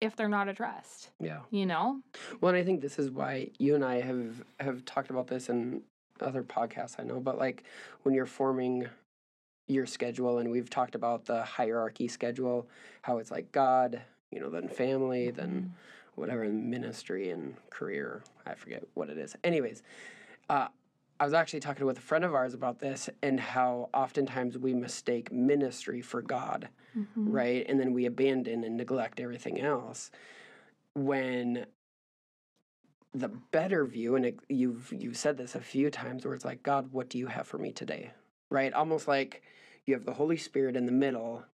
if 0.00 0.16
they're 0.16 0.28
not 0.28 0.48
addressed 0.48 1.10
Yeah. 1.20 1.40
you 1.50 1.66
know 1.66 2.00
Well, 2.40 2.54
and 2.54 2.58
I 2.58 2.64
think 2.64 2.80
this 2.80 2.98
is 2.98 3.10
why 3.10 3.50
you 3.58 3.74
and 3.74 3.84
I 3.84 4.00
have 4.00 4.42
have 4.60 4.84
talked 4.84 5.10
about 5.10 5.26
this 5.28 5.48
in 5.48 5.82
other 6.20 6.42
podcasts 6.42 6.96
I 6.98 7.04
know, 7.04 7.20
but 7.20 7.38
like 7.38 7.64
when 8.02 8.14
you're 8.14 8.26
forming 8.26 8.86
your 9.66 9.86
schedule 9.86 10.38
and 10.38 10.50
we've 10.50 10.68
talked 10.70 10.94
about 10.94 11.24
the 11.24 11.42
hierarchy 11.42 12.06
schedule, 12.08 12.68
how 13.02 13.18
it's 13.18 13.30
like 13.30 13.50
God, 13.52 14.00
you 14.30 14.40
know, 14.40 14.50
then 14.50 14.68
family, 14.68 15.30
then 15.30 15.48
mm-hmm. 15.48 15.68
Whatever 16.16 16.44
ministry 16.48 17.30
and 17.30 17.54
career. 17.70 18.22
I 18.46 18.54
forget 18.54 18.84
what 18.94 19.10
it 19.10 19.18
is. 19.18 19.36
Anyways, 19.44 19.82
uh, 20.48 20.68
I 21.20 21.24
was 21.24 21.34
actually 21.34 21.60
talking 21.60 21.86
with 21.86 21.98
a 21.98 22.02
friend 22.02 22.24
of 22.24 22.34
ours 22.34 22.54
about 22.54 22.80
this 22.80 23.08
and 23.22 23.38
how 23.38 23.88
oftentimes 23.94 24.58
we 24.58 24.74
mistake 24.74 25.32
ministry 25.32 26.00
for 26.00 26.22
God, 26.22 26.68
Mhm. 26.96 27.06
right? 27.16 27.64
And 27.68 27.78
then 27.78 27.92
we 27.92 28.06
abandon 28.06 28.64
and 28.64 28.76
neglect 28.76 29.20
everything 29.20 29.60
else. 29.60 30.10
When 30.94 31.66
the 33.12 33.28
better 33.28 33.84
view, 33.84 34.16
and 34.16 34.26
it, 34.26 34.38
you've 34.48 34.92
you've 34.92 35.16
said 35.16 35.36
this 35.36 35.54
a 35.54 35.60
few 35.60 35.88
times, 35.90 36.24
where 36.24 36.34
it's 36.34 36.44
like, 36.44 36.62
God, 36.64 36.92
what 36.92 37.08
do 37.08 37.16
you 37.18 37.28
have 37.28 37.46
for 37.46 37.58
me 37.58 37.72
today? 37.72 38.10
Right? 38.50 38.72
Almost 38.72 39.06
like 39.06 39.42
you 39.86 39.94
have 39.94 40.04
the 40.04 40.14
Holy 40.14 40.36
Spirit 40.36 40.74
in 40.76 40.86
the 40.86 40.92
middle, 40.92 41.44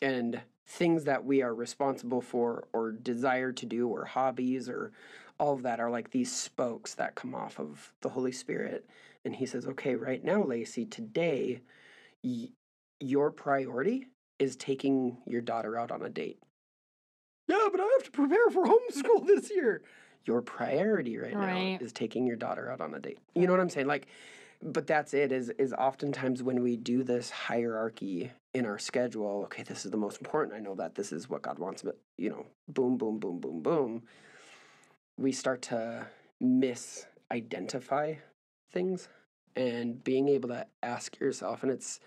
and 0.00 0.40
things 0.70 1.02
that 1.04 1.24
we 1.24 1.42
are 1.42 1.52
responsible 1.54 2.20
for 2.20 2.68
or 2.72 2.92
desire 2.92 3.50
to 3.50 3.66
do 3.66 3.88
or 3.88 4.04
hobbies 4.04 4.68
or 4.68 4.92
all 5.38 5.54
of 5.54 5.62
that 5.64 5.80
are 5.80 5.90
like 5.90 6.10
these 6.10 6.30
spokes 6.34 6.94
that 6.94 7.16
come 7.16 7.34
off 7.34 7.58
of 7.58 7.92
the 8.02 8.08
Holy 8.08 8.30
Spirit. 8.30 8.88
And 9.24 9.34
he 9.34 9.46
says, 9.46 9.66
okay, 9.66 9.96
right 9.96 10.22
now, 10.22 10.44
Lacey, 10.44 10.84
today, 10.86 11.60
y- 12.22 12.50
your 13.00 13.32
priority 13.32 14.06
is 14.38 14.54
taking 14.54 15.16
your 15.26 15.40
daughter 15.40 15.76
out 15.76 15.90
on 15.90 16.02
a 16.02 16.08
date. 16.08 16.38
Yeah, 17.48 17.66
but 17.72 17.80
I 17.80 17.84
have 17.98 18.04
to 18.04 18.10
prepare 18.12 18.48
for 18.50 18.64
homeschool 18.64 19.26
this 19.26 19.50
year. 19.50 19.82
Your 20.24 20.40
priority 20.40 21.18
right, 21.18 21.34
Right. 21.34 21.78
now 21.80 21.84
is 21.84 21.92
taking 21.92 22.26
your 22.26 22.36
daughter 22.36 22.70
out 22.70 22.80
on 22.80 22.94
a 22.94 23.00
date. 23.00 23.18
You 23.34 23.46
know 23.46 23.52
what 23.52 23.60
I'm 23.60 23.70
saying? 23.70 23.88
Like, 23.88 24.06
but 24.62 24.86
that's 24.86 25.14
it. 25.14 25.32
Is 25.32 25.48
is 25.58 25.72
oftentimes 25.72 26.42
when 26.42 26.62
we 26.62 26.76
do 26.76 27.02
this 27.02 27.30
hierarchy 27.30 28.30
in 28.54 28.66
our 28.66 28.78
schedule. 28.78 29.42
Okay, 29.44 29.62
this 29.62 29.84
is 29.84 29.90
the 29.90 29.96
most 29.96 30.20
important. 30.20 30.56
I 30.56 30.60
know 30.60 30.74
that 30.74 30.94
this 30.94 31.12
is 31.12 31.28
what 31.28 31.42
God 31.42 31.58
wants. 31.58 31.82
But 31.82 31.98
you 32.16 32.30
know, 32.30 32.46
boom, 32.68 32.96
boom, 32.96 33.18
boom, 33.18 33.38
boom, 33.40 33.62
boom. 33.62 34.02
We 35.16 35.32
start 35.32 35.62
to 35.62 36.06
misidentify 36.42 38.18
things, 38.72 39.08
and 39.56 40.02
being 40.02 40.28
able 40.28 40.48
to 40.48 40.66
ask 40.82 41.18
yourself, 41.18 41.62
and 41.62 41.72
it's 41.72 42.00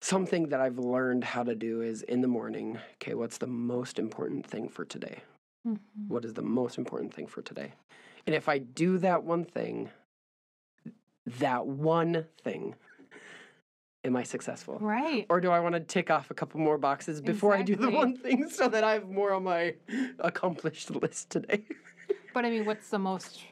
something 0.00 0.48
that 0.48 0.60
I've 0.60 0.78
learned 0.78 1.22
how 1.22 1.44
to 1.44 1.54
do 1.54 1.80
is 1.80 2.02
in 2.02 2.22
the 2.22 2.28
morning, 2.28 2.78
okay, 2.94 3.14
what's 3.14 3.38
the 3.38 3.46
most 3.46 3.98
important 3.98 4.46
thing 4.46 4.68
for 4.68 4.84
today? 4.84 5.22
Mhm. 5.64 5.78
What 6.08 6.24
is 6.24 6.34
the 6.34 6.42
most 6.42 6.76
important 6.76 7.14
thing 7.14 7.28
for 7.28 7.42
today? 7.42 7.74
And 8.26 8.34
if 8.34 8.48
I 8.48 8.58
do 8.58 8.98
that 8.98 9.22
one 9.22 9.44
thing, 9.44 9.90
that 11.26 11.66
one 11.66 12.26
thing 12.42 12.74
am 14.04 14.16
I 14.16 14.22
successful? 14.22 14.78
Right. 14.80 15.26
Or 15.28 15.40
do 15.40 15.50
I 15.50 15.60
want 15.60 15.74
to 15.74 15.80
tick 15.80 16.10
off 16.10 16.30
a 16.30 16.34
couple 16.34 16.60
more 16.60 16.78
boxes 16.78 17.20
before 17.20 17.54
I 17.54 17.62
do 17.62 17.76
the 17.76 17.90
one 17.90 18.16
thing 18.16 18.48
so 18.48 18.68
that 18.68 18.84
I 18.84 18.92
have 18.94 19.08
more 19.08 19.32
on 19.32 19.44
my 19.44 19.74
accomplished 20.18 20.90
list 20.90 21.30
today? 21.30 21.64
But 22.34 22.46
I 22.46 22.50
mean, 22.50 22.64
what's 22.64 22.88
the 22.88 22.98
most? 22.98 23.42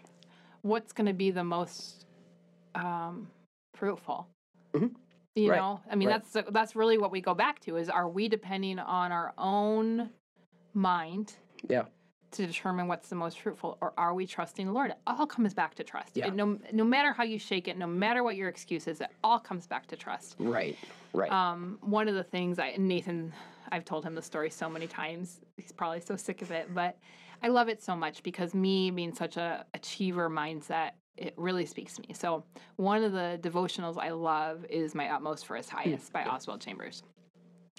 What's 0.62 0.92
going 0.94 1.06
to 1.06 1.12
be 1.12 1.30
the 1.30 1.44
most 1.44 2.06
um, 2.74 3.28
fruitful? 3.74 4.26
Mhm. 4.72 4.94
You 5.34 5.50
Right, 5.50 5.58
know, 5.58 5.80
I 5.90 5.96
mean, 5.96 6.08
right. 6.08 6.14
that's 6.14 6.32
the- 6.32 6.50
that's 6.50 6.74
really 6.74 6.96
what 6.96 7.10
we 7.12 7.20
go 7.20 7.34
back 7.34 7.60
to: 7.60 7.76
is 7.76 7.90
are 7.90 8.08
we 8.08 8.26
depending 8.28 8.78
on 8.78 9.12
our 9.12 9.34
own 9.36 10.08
mind 10.72 11.34
yeah. 11.68 11.84
To 12.32 12.46
determine 12.46 12.88
what's 12.88 13.08
the 13.08 13.16
most 13.16 13.40
fruitful, 13.40 13.78
or 13.80 13.92
are 13.96 14.14
we 14.14 14.26
trusting 14.26 14.66
the 14.66 14.72
Lord? 14.72 14.90
It 14.90 14.98
all 15.06 15.26
comes 15.26 15.54
back 15.54 15.74
to 15.76 15.84
trust. 15.84 16.16
Yeah. 16.16 16.30
No, 16.30 16.58
no 16.72 16.84
matter 16.84 17.12
how 17.12 17.24
you 17.24 17.38
shake 17.38 17.68
it, 17.68 17.76
no 17.76 17.86
matter 17.86 18.22
what 18.22 18.36
your 18.36 18.48
excuse 18.48 18.86
is, 18.86 19.00
it 19.00 19.10
all 19.24 19.38
comes 19.38 19.66
back 19.66 19.86
to 19.88 19.96
trust. 19.96 20.36
Right. 20.38 20.76
Right. 21.12 21.30
Um, 21.30 21.78
one 21.80 22.08
of 22.08 22.14
the 22.14 22.22
things 22.22 22.58
I 22.58 22.74
Nathan, 22.78 23.32
I've 23.72 23.84
told 23.84 24.04
him 24.04 24.14
the 24.14 24.22
story 24.22 24.50
so 24.50 24.70
many 24.70 24.86
times. 24.86 25.40
He's 25.56 25.72
probably 25.72 26.00
so 26.00 26.16
sick 26.16 26.42
of 26.42 26.50
it, 26.50 26.72
but 26.72 26.96
I 27.42 27.48
love 27.48 27.68
it 27.68 27.82
so 27.82 27.96
much 27.96 28.22
because 28.22 28.54
me 28.54 28.90
being 28.90 29.14
such 29.14 29.36
a 29.36 29.64
achiever 29.74 30.30
mindset, 30.30 30.92
it 31.16 31.34
really 31.36 31.66
speaks 31.66 31.96
to 31.96 32.02
me. 32.02 32.14
So 32.14 32.44
one 32.76 33.02
of 33.02 33.12
the 33.12 33.40
devotionals 33.42 33.98
I 33.98 34.10
love 34.10 34.64
is 34.70 34.94
"My 34.94 35.08
Utmost 35.08 35.46
for 35.46 35.56
His 35.56 35.68
Highest" 35.68 36.12
by 36.12 36.24
Oswald 36.24 36.60
Chambers. 36.60 37.02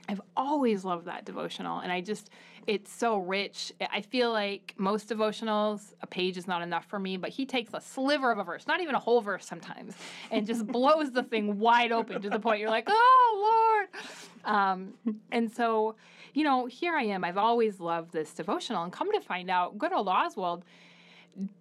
I've 0.10 0.22
always 0.36 0.84
loved 0.84 1.06
that 1.06 1.26
devotional, 1.26 1.80
and 1.80 1.92
I 1.92 2.02
just 2.02 2.30
it's 2.68 2.92
so 2.92 3.18
rich. 3.18 3.72
I 3.92 4.02
feel 4.02 4.32
like 4.32 4.74
most 4.78 5.10
devotionals, 5.10 5.94
a 6.02 6.08
page 6.08 6.38
is 6.38 6.48
not 6.48 6.62
enough 6.62 6.86
for 6.86 7.00
me, 7.00 7.18
but 7.18 7.32
he 7.32 7.46
takes 7.46 7.74
a 7.74 7.82
sliver 7.82 8.32
of 8.32 8.38
a 8.38 8.44
verse, 8.44 8.68
not 8.68 8.82
even 8.82 8.94
a 8.94 9.00
whole 9.00 9.22
verse 9.22 9.46
sometimes, 9.46 9.96
and 10.30 10.46
just 10.46 10.68
blows 10.68 11.12
the 11.12 11.24
thing 11.24 11.58
wide 11.68 11.92
open 11.92 12.22
to 12.22 12.30
the 12.30 12.40
point 12.40 12.60
you're 12.60 12.70
like, 12.70 12.88
oh 12.88 13.80
Lord. 13.86 14.04
Um, 14.46 14.94
and 15.32 15.52
so, 15.52 15.96
you 16.34 16.44
know, 16.44 16.66
here 16.68 16.96
I 16.96 17.04
am. 17.04 17.24
I've 17.24 17.38
always 17.38 17.80
loved 17.80 18.12
this 18.12 18.32
devotional, 18.34 18.84
and 18.84 18.92
come 18.92 19.12
to 19.14 19.22
find 19.22 19.50
out, 19.50 19.78
good 19.78 19.94
old 19.94 20.08
Oswald 20.08 20.64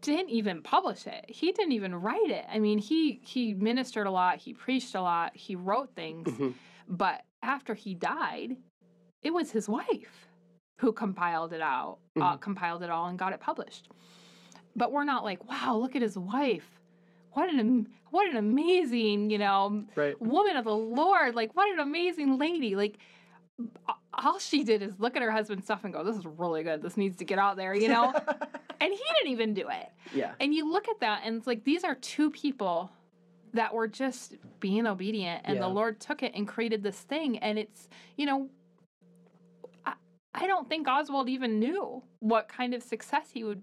didn't 0.03 0.31
even 0.31 0.63
publish 0.63 1.07
it. 1.07 1.25
He 1.29 1.53
didn't 1.53 1.73
even 1.73 1.95
write 1.95 2.31
it. 2.31 2.45
I 2.53 2.59
mean, 2.59 2.79
he 2.79 3.21
he 3.25 3.55
ministered 3.55 4.07
a 4.07 4.11
lot, 4.11 4.39
he 4.39 4.53
preached 4.53 4.95
a 4.95 5.01
lot, 5.01 5.37
he 5.37 5.55
wrote 5.55 5.95
things, 5.95 6.29
Mhm. 6.29 6.55
but 6.89 7.23
after 7.43 7.75
he 7.75 7.95
died, 7.95 8.57
it 9.23 9.33
was 9.33 9.51
his 9.51 9.69
wife 9.69 10.27
who 10.79 10.93
compiled 10.93 11.53
it 11.53 11.61
out, 11.61 11.99
uh, 12.21 12.37
compiled 12.37 12.83
it 12.83 12.91
all, 12.91 13.07
and 13.07 13.19
got 13.19 13.33
it 13.33 13.41
published. 13.41 13.89
But 14.77 14.93
we're 14.93 15.05
not 15.05 15.25
like, 15.25 15.47
wow, 15.49 15.77
look 15.77 15.95
at 15.97 16.03
his 16.03 16.17
wife. 16.19 16.81
What 17.33 17.53
an 17.53 17.89
what 18.11 18.29
an 18.29 18.37
amazing, 18.37 19.31
you 19.31 19.39
know, 19.39 19.85
Right. 19.95 20.21
woman 20.21 20.57
of 20.57 20.65
the 20.65 20.75
Lord. 20.75 21.35
Like, 21.37 21.55
what 21.55 21.71
an 21.73 21.79
amazing 21.79 22.39
lady. 22.39 22.75
Like, 22.75 22.99
all 24.15 24.39
she 24.39 24.65
did 24.65 24.83
is 24.83 24.99
look 24.99 25.15
at 25.17 25.23
her 25.23 25.31
husband's 25.31 25.65
stuff 25.65 25.85
and 25.85 25.93
go, 25.93 26.03
"This 26.03 26.17
is 26.17 26.27
really 26.27 26.63
good. 26.65 26.83
This 26.83 26.97
needs 26.97 27.17
to 27.19 27.25
get 27.25 27.39
out 27.39 27.57
there," 27.57 27.75
you 27.75 27.89
know. 27.89 28.13
and 28.81 28.93
he 28.93 28.99
didn't 29.19 29.33
even 29.33 29.55
do 29.55 29.69
it. 29.69 29.89
yeah. 30.15 30.33
And 30.41 30.53
you 30.55 30.71
look 30.71 30.89
at 30.89 30.99
that, 31.01 31.23
and 31.25 31.37
it's 31.37 31.47
like 31.47 31.63
these 31.65 31.85
are 31.85 31.95
two 31.95 32.31
people 32.31 32.91
that 33.55 33.75
were 33.75 33.89
just 33.89 34.37
being 34.61 34.87
obedient, 34.87 35.43
and 35.45 35.57
Yeah. 35.57 35.63
the 35.63 35.69
Lord 35.69 36.01
took 36.01 36.23
it 36.23 36.33
and 36.35 36.47
created 36.47 36.83
this 36.83 37.01
thing. 37.01 37.39
And 37.39 37.59
it's, 37.59 37.89
you 38.17 38.27
know, 38.27 38.49
I, 39.87 39.95
I 40.35 40.47
don't 40.47 40.69
think 40.69 40.87
Oswald 40.89 41.29
even 41.29 41.59
knew 41.59 42.03
what 42.21 42.49
kind 42.49 42.75
of 42.75 42.83
success 42.83 43.31
he 43.33 43.45
would 43.45 43.63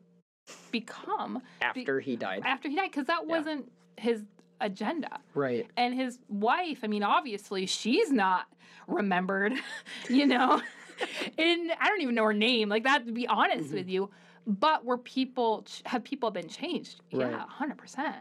become 0.72 1.42
After 1.62 2.00
he 2.00 2.16
died. 2.16 2.44
after 2.46 2.70
he 2.70 2.76
died, 2.76 2.92
because 2.92 3.08
that 3.08 3.22
Yeah. 3.28 3.38
wasn't 3.38 3.72
his 3.98 4.24
agenda. 4.62 5.20
Right. 5.34 5.68
And 5.78 5.94
his 5.94 6.20
wife, 6.30 6.80
I 6.84 6.88
mean, 6.88 7.04
obviously, 7.04 7.66
she's 7.66 8.12
not 8.12 8.48
remembered, 8.88 9.54
you 10.10 10.26
know. 10.26 10.62
and 11.38 11.72
I 11.80 11.88
don't 11.90 12.02
even 12.02 12.16
know 12.16 12.24
her 12.24 12.34
name, 12.34 12.70
like 12.70 12.84
that. 12.84 13.06
To 13.06 13.12
be 13.12 13.28
honest 13.28 13.70
Mhm. 13.70 13.74
with 13.74 13.90
you, 13.90 14.10
but 14.48 14.84
were 14.84 14.98
people 14.98 15.66
have 15.86 16.04
people 16.04 16.32
been 16.32 16.48
changed? 16.50 17.02
Right. 17.14 17.30
Yeah, 17.32 17.46
hundred 17.48 17.78
percent. 17.78 18.16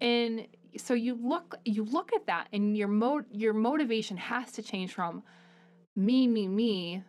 And 0.00 0.46
so 0.78 0.94
you 0.94 1.14
look 1.14 1.56
you 1.64 1.84
look 1.84 2.12
at 2.14 2.26
that, 2.26 2.48
and 2.52 2.76
your 2.76 2.88
mo 2.88 3.22
your 3.30 3.52
motivation 3.52 4.16
has 4.16 4.52
to 4.52 4.62
change 4.62 4.92
from 4.92 5.22
me, 5.96 6.26
me, 6.26 6.48
me. 6.48 7.02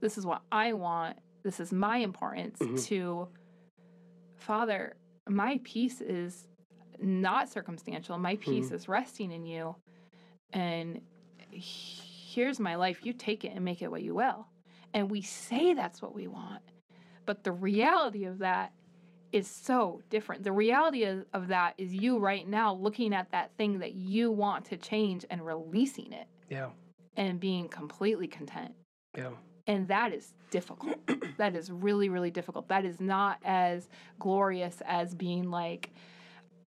This 0.00 0.18
is 0.18 0.26
what 0.26 0.42
I 0.52 0.72
want. 0.74 1.18
This 1.42 1.58
is 1.60 1.72
my 1.72 1.98
importance. 1.98 2.58
Mhm. 2.58 2.84
To 2.86 3.28
Father, 4.36 4.96
my 5.28 5.60
peace 5.64 6.00
is 6.00 6.46
not 7.00 7.48
circumstantial. 7.48 8.18
My 8.18 8.36
peace 8.36 8.70
is 8.70 8.88
resting 8.88 9.32
in 9.32 9.44
you. 9.44 9.76
And 10.52 11.00
here's 11.50 12.60
my 12.60 12.76
life. 12.76 13.04
You 13.04 13.12
take 13.12 13.44
it 13.44 13.52
and 13.54 13.64
make 13.64 13.82
it 13.82 13.90
what 13.90 14.02
you 14.02 14.14
will. 14.14 14.46
And 14.94 15.10
we 15.10 15.22
say 15.22 15.74
that's 15.74 16.00
what 16.00 16.14
we 16.14 16.26
want. 16.26 16.62
But 17.24 17.44
the 17.44 17.52
reality 17.52 18.24
of 18.24 18.38
that 18.38 18.72
is 19.32 19.48
so 19.48 20.00
different. 20.10 20.44
The 20.44 20.52
reality 20.52 21.04
of, 21.04 21.24
of 21.32 21.48
that 21.48 21.74
is 21.78 21.92
you 21.92 22.18
right 22.18 22.46
now 22.46 22.74
looking 22.74 23.14
at 23.14 23.30
that 23.32 23.50
thing 23.56 23.80
that 23.80 23.94
you 23.94 24.30
want 24.30 24.64
to 24.66 24.76
change 24.76 25.24
and 25.30 25.44
releasing 25.44 26.12
it 26.12 26.26
Yeah. 26.48 26.70
and 27.16 27.38
being 27.40 27.68
completely 27.68 28.28
content. 28.28 28.74
Yeah. 29.16 29.30
And 29.66 29.88
that 29.88 30.12
is 30.12 30.32
difficult. 30.50 30.96
that 31.38 31.56
is 31.56 31.70
really, 31.72 32.08
really 32.08 32.30
difficult. 32.30 32.68
That 32.68 32.84
is 32.84 33.00
not 33.00 33.38
as 33.44 33.88
glorious 34.18 34.80
as 34.86 35.14
being 35.14 35.50
like, 35.50 35.90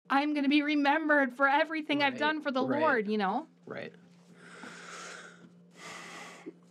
I'm 0.09 0.33
going 0.33 0.45
to 0.45 0.51
be 0.51 0.63
remembered 0.63 1.33
for 1.35 1.49
everything 1.49 2.03
I've 2.03 2.19
done 2.19 2.41
for 2.41 2.51
the 2.53 2.65
right. 2.65 2.81
Lord, 2.81 3.09
you 3.09 3.19
know? 3.19 3.47
Right. 3.67 3.93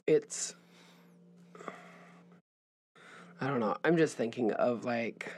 It's. 0.08 0.54
I 3.42 3.48
don't 3.48 3.60
know. 3.60 3.76
I'm 3.84 3.98
just 3.98 4.16
thinking 4.16 4.52
of 4.52 4.86
like. 4.86 5.34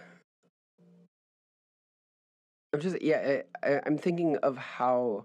I'm 2.76 2.82
just 2.82 3.02
yeah. 3.02 3.42
I, 3.64 3.68
I, 3.68 3.82
I'm 3.86 3.98
thinking 3.98 4.36
of 4.38 4.58
how. 4.58 5.24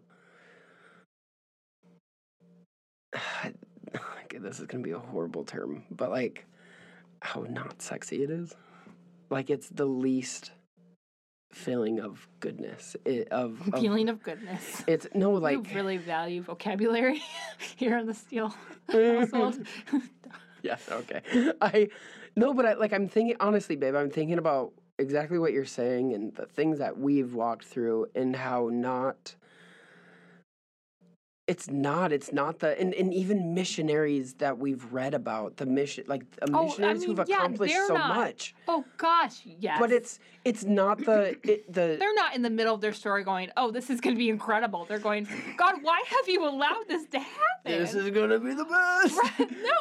okay, 3.45 4.39
this 4.39 4.61
is 4.61 4.67
gonna 4.67 4.85
be 4.85 4.93
a 4.93 5.01
horrible 5.01 5.43
term, 5.45 5.83
but 5.91 6.11
like, 6.11 6.47
how 7.23 7.45
not 7.49 7.83
sexy 7.83 8.23
it 8.23 8.31
is. 8.31 8.55
Like 9.31 9.51
it's 9.51 9.69
the 9.69 9.85
least 9.85 10.53
feeling 11.51 11.99
of 11.99 12.29
goodness. 12.39 12.95
It, 13.05 13.27
of, 13.33 13.61
of 13.73 13.81
Feeling 13.81 14.09
of 14.09 14.23
goodness. 14.23 14.85
It's 14.87 15.09
no 15.13 15.33
like. 15.33 15.57
you 15.57 15.75
really 15.75 15.97
value 15.97 16.43
vocabulary 16.43 17.21
here 17.77 17.99
on 17.99 18.07
the 18.07 18.15
Steel 18.15 18.55
mm-hmm. 18.89 19.19
household. 19.19 19.67
Yeah, 20.63 20.77
okay. 20.89 21.53
I 21.61 21.89
no, 22.37 22.55
but 22.55 22.65
I 22.65 22.75
like 22.75 22.93
I'm 22.93 23.09
thinking 23.09 23.35
honestly, 23.41 23.75
babe, 23.75 23.97
I'm 23.97 24.11
thinking 24.11 24.39
about 24.39 24.73
exactly 25.01 25.39
what 25.39 25.53
you're 25.53 25.65
saying 25.65 26.13
and 26.15 26.35
the 26.35 26.47
things 26.47 26.79
that 26.79 26.99
we've 26.99 27.35
walked 27.35 27.65
through 27.65 28.07
and 28.15 28.37
how 28.37 28.69
not 28.73 29.35
it's 31.47 31.69
not 31.69 32.13
it's 32.13 32.33
not 32.33 32.61
the 32.61 32.79
and, 32.81 32.95
and 32.95 33.13
even 33.13 33.55
missionaries 33.55 34.35
that 34.35 34.59
we've 34.59 34.85
read 34.93 35.15
about 35.15 35.57
the 35.57 35.67
mission 35.67 36.05
like 36.07 36.23
uh, 36.41 36.47
Oh, 36.53 36.61
I 36.61 36.65
missionaries 36.67 37.01
mean, 37.01 37.17
who've 37.17 37.29
yeah, 37.29 37.39
accomplished 37.39 37.75
so 37.89 37.95
not- 37.95 38.15
much 38.17 38.55
oh 38.69 38.85
gosh, 38.99 39.41
yes. 39.45 39.77
but 39.81 39.91
it's 39.91 40.21
it's 40.45 40.65
not 40.65 40.99
the 40.99 41.37
it, 41.43 41.67
the 41.73 41.97
they're 41.99 42.15
not 42.15 42.37
in 42.37 42.43
the 42.43 42.51
middle 42.51 42.75
of 42.75 42.81
their 42.81 42.93
story 42.93 43.25
going, 43.25 43.51
"Oh, 43.57 43.71
this 43.73 43.91
is 43.91 44.01
going 44.01 44.15
to 44.15 44.19
be 44.19 44.31
incredible." 44.31 44.85
They're 44.85 44.99
going, 45.01 45.27
"God, 45.57 45.75
why 45.83 46.01
have 46.07 46.29
you 46.29 46.47
allowed 46.49 46.85
this 46.89 47.05
to 47.09 47.19
happen?" 47.19 47.39
this 47.65 47.95
is 47.95 48.11
gonna 48.11 48.39
be 48.39 48.55
the 48.55 48.65
best 48.65 49.19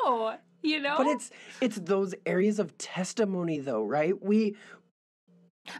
no, 0.04 0.36
you 0.64 0.80
know. 0.82 0.96
but 0.98 1.06
it's 1.08 1.30
it's 1.62 1.78
those 1.78 2.16
areas 2.26 2.58
of 2.60 2.76
testimony 2.80 3.60
though 3.60 3.84
right 3.86 4.20
we 4.24 4.56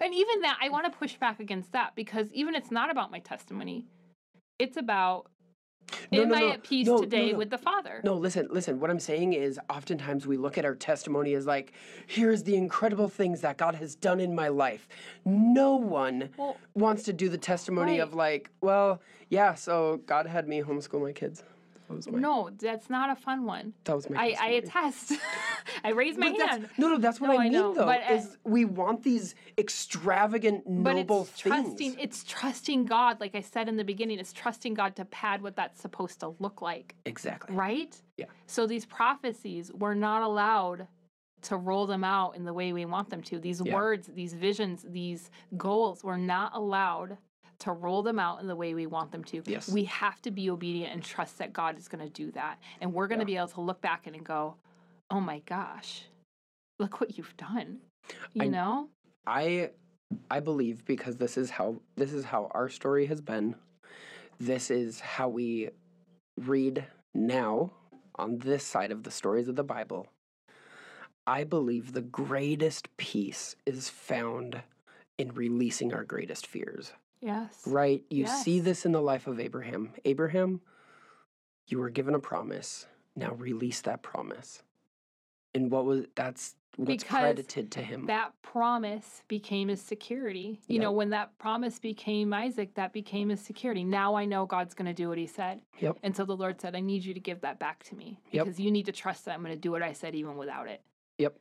And 0.02 0.14
even 0.14 0.42
that, 0.42 0.58
I 0.62 0.70
want 0.70 0.86
to 0.92 0.98
push 0.98 1.16
back 1.18 1.40
against 1.40 1.72
that 1.74 1.96
because 1.96 2.32
even 2.34 2.56
it's 2.56 2.72
not 2.72 2.90
about 2.92 3.12
my 3.12 3.20
testimony. 3.20 3.86
It's 4.58 4.78
about 4.78 5.28
No, 6.12 6.24
am 6.24 6.30
no, 6.30 6.36
I 6.36 6.40
no. 6.42 6.52
at 6.54 6.64
peace 6.64 6.88
today 7.00 7.34
with 7.34 7.50
the 7.50 7.58
Father? 7.58 8.02
No, 8.04 8.16
listen, 8.16 8.48
listen. 8.52 8.80
What 8.80 8.90
I'm 8.90 9.00
saying 9.00 9.34
is, 9.34 9.60
oftentimes 9.70 10.28
we 10.28 10.38
look 10.38 10.58
at 10.58 10.66
our 10.66 10.76
testimony 10.76 11.34
as 11.34 11.46
like, 11.46 11.74
here's 12.08 12.44
the 12.44 12.56
incredible 12.56 13.08
things 13.10 13.42
that 13.42 13.58
God 13.58 13.76
has 13.76 13.96
done 13.96 14.20
in 14.20 14.36
my 14.36 14.48
life. 14.50 14.88
No 15.26 15.76
one 15.76 16.30
Well, 16.38 16.58
wants 16.76 17.04
to 17.04 17.14
do 17.14 17.30
the 17.30 17.38
testimony 17.38 17.94
Right. 17.94 18.02
of 18.02 18.14
like, 18.14 18.50
well, 18.62 19.02
yeah, 19.30 19.54
so 19.56 20.02
God 20.06 20.28
had 20.28 20.48
me 20.48 20.62
homeschool 20.62 21.02
my 21.02 21.12
kids. 21.14 21.44
That 21.90 21.96
was 21.96 22.08
my, 22.08 22.20
no, 22.20 22.52
that's 22.56 22.88
not 22.90 23.10
a 23.10 23.16
fun 23.16 23.46
one. 23.46 23.74
that 23.86 23.96
was 23.96 24.08
my 24.12 24.16
I, 24.16 24.36
I 24.40 24.48
attest. 24.52 25.14
I 25.84 25.90
raise 25.90 26.18
my 26.18 26.30
But 26.32 26.48
hand. 26.48 26.70
No, 26.78 26.88
no, 26.90 26.98
that's 27.00 27.20
what 27.20 27.28
No, 27.32 27.34
I 27.34 27.40
I 27.40 27.44
mean 27.50 27.54
though. 27.54 27.74
but, 27.74 28.02
is 28.12 28.38
we 28.44 28.64
want 28.64 29.02
these 29.02 29.34
extravagant, 29.58 30.64
But 30.68 30.94
noble 30.96 31.24
it's 31.24 31.40
trusting. 31.40 31.96
It's 32.00 32.24
trusting 32.26 32.86
God, 32.86 33.20
like 33.20 33.34
I 33.34 33.42
said 33.42 33.68
in 33.68 33.76
the 33.76 33.84
beginning. 33.84 34.20
It's 34.20 34.32
trusting 34.34 34.76
God 34.76 34.96
to 34.98 35.06
pad 35.06 35.42
what 35.42 35.56
that's 35.56 35.82
supposed 35.82 36.20
to 36.20 36.36
look 36.40 36.62
like, 36.62 36.94
Exactly. 37.06 37.56
right? 37.56 38.00
Yeah. 38.18 38.26
So 38.46 38.68
these 38.68 38.86
prophecies, 38.86 39.72
we're 39.74 39.96
not 39.96 40.22
allowed 40.22 40.88
to 41.42 41.58
roll 41.58 41.88
them 41.88 42.04
out 42.04 42.36
in 42.36 42.44
the 42.46 42.54
way 42.54 42.72
we 42.72 42.86
want 42.86 43.10
them 43.10 43.24
to. 43.24 43.40
These 43.40 43.62
Yeah. 43.66 43.74
words, 43.74 44.08
these 44.14 44.34
visions, 44.36 44.86
these 44.88 45.32
goals, 45.58 46.04
we're 46.04 46.18
not 46.18 46.56
allowed 46.56 47.18
to 47.60 47.72
roll 47.72 48.02
them 48.04 48.20
out 48.20 48.40
in 48.42 48.48
the 48.48 48.56
way 48.56 48.74
we 48.74 48.88
want 48.88 49.12
them 49.12 49.24
to. 49.26 49.44
Yes. 49.46 49.70
We 49.70 49.84
have 49.86 50.22
to 50.24 50.32
be 50.32 50.50
obedient 50.50 50.94
and 50.94 51.04
trust 51.04 51.38
that 51.40 51.54
God 51.54 51.78
is 51.78 51.88
going 51.88 52.04
to 52.04 52.10
do 52.12 52.32
that. 52.32 52.58
And 52.82 52.94
we're 52.94 53.08
going 53.08 53.20
to 53.20 53.24
Yeah. 53.24 53.36
be 53.36 53.38
able 53.38 53.48
to 53.50 53.62
look 53.62 53.82
back 53.82 54.08
and 54.08 54.24
go, 54.24 54.56
oh 55.12 55.20
my 55.20 55.40
gosh, 55.40 56.06
look 56.80 57.02
what 57.02 57.18
you've 57.18 57.36
done. 57.38 57.80
You 58.34 58.44
I- 58.44 58.48
know? 58.48 58.90
I 59.28 59.72
I 60.32 60.40
believe 60.40 60.86
because 60.86 61.18
this 61.18 61.38
is 61.38 61.52
how 61.52 61.82
this 61.96 62.14
is 62.14 62.26
how 62.26 62.50
our 62.52 62.68
story 62.70 63.06
has 63.08 63.22
been. 63.22 63.56
This 64.40 64.72
is 64.72 65.00
how 65.00 65.30
we 65.30 65.70
read 66.38 66.86
now 67.14 67.72
on 68.16 68.40
this 68.40 68.64
side 68.66 68.92
of 68.92 69.04
the 69.04 69.12
stories 69.12 69.48
of 69.48 69.56
the 69.56 69.64
Bible. 69.64 70.08
I 71.28 71.44
believe 71.44 71.92
the 71.92 72.02
greatest 72.02 72.96
peace 72.98 73.56
is 73.68 73.88
found 73.90 74.64
in 75.20 75.30
releasing 75.34 75.94
our 75.94 76.04
greatest 76.04 76.48
fears. 76.48 76.94
Yes. 77.22 77.62
Right? 77.66 78.04
You 78.10 78.28
see 78.28 78.60
this 78.60 78.86
in 78.86 78.92
the 78.92 79.02
life 79.02 79.28
of 79.28 79.40
Abraham. 79.40 79.92
Abraham, 80.06 80.62
you 81.68 81.80
were 81.80 81.90
given 81.90 82.16
a 82.16 82.20
promise. 82.20 82.86
Now 83.16 83.34
release 83.34 83.82
that 83.82 84.02
promise. 84.02 84.64
And 85.54 85.72
what 85.72 85.84
was 85.86 86.06
that's 86.16 86.56
what's 86.78 87.04
Because 87.04 87.20
credited 87.20 87.72
to 87.72 87.82
him. 87.82 88.06
That 88.06 88.32
promise 88.42 89.24
became 89.28 89.68
his 89.68 89.82
security. 89.82 90.60
You 90.68 90.80
know, 90.80 90.92
when 90.92 91.10
that 91.10 91.38
promise 91.40 91.80
became 91.80 92.34
Isaac, 92.34 92.76
that 92.76 92.94
became 92.94 93.30
his 93.30 93.42
security. 93.42 93.84
Now 93.84 94.16
I 94.16 94.26
know 94.26 94.46
God's 94.46 94.74
going 94.74 94.86
to 94.86 94.94
do 94.94 95.10
what 95.10 95.18
he 95.18 95.28
said. 95.28 95.60
Yep. 95.80 95.98
And 96.04 96.16
so 96.16 96.24
the 96.24 96.38
Lord 96.38 96.62
said, 96.62 96.76
I 96.76 96.80
need 96.80 97.04
you 97.04 97.14
to 97.14 97.20
give 97.20 97.42
that 97.42 97.60
back 97.60 97.84
to 97.86 97.96
me 97.96 98.20
Yep. 98.32 98.46
because 98.46 98.60
you 98.60 98.72
need 98.72 98.86
to 98.86 98.92
trust 98.92 99.26
that 99.26 99.34
I'm 99.34 99.42
going 99.42 99.54
to 99.54 99.60
do 99.60 99.72
what 99.72 99.82
I 99.82 99.92
said 99.94 100.16
even 100.16 100.38
without 100.38 100.68
it. 100.70 100.82
Yep. 101.18 101.36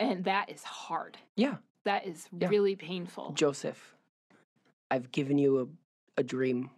And 0.00 0.24
that 0.24 0.50
is 0.50 0.64
hard. 0.64 1.18
Yeah. 1.36 1.56
That 1.84 2.06
is 2.06 2.26
Yeah. 2.36 2.48
really 2.48 2.74
painful. 2.74 3.32
Joseph, 3.32 3.94
I've 4.92 5.10
given 5.10 5.38
you 5.38 5.60
a, 6.16 6.20
a 6.20 6.22
dream. 6.22 6.68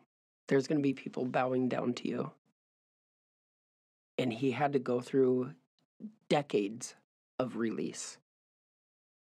There's 0.47 0.69
going 0.69 0.79
to 0.79 0.83
be 0.83 0.95
people 0.95 1.25
bowing 1.25 1.69
down 1.69 1.95
to 1.95 2.09
you. 2.09 2.31
And 4.17 4.33
he 4.33 4.53
had 4.53 4.73
to 4.75 4.79
go 4.79 5.01
through 5.01 5.51
decades 6.29 6.95
of 7.41 7.57
release 7.57 8.19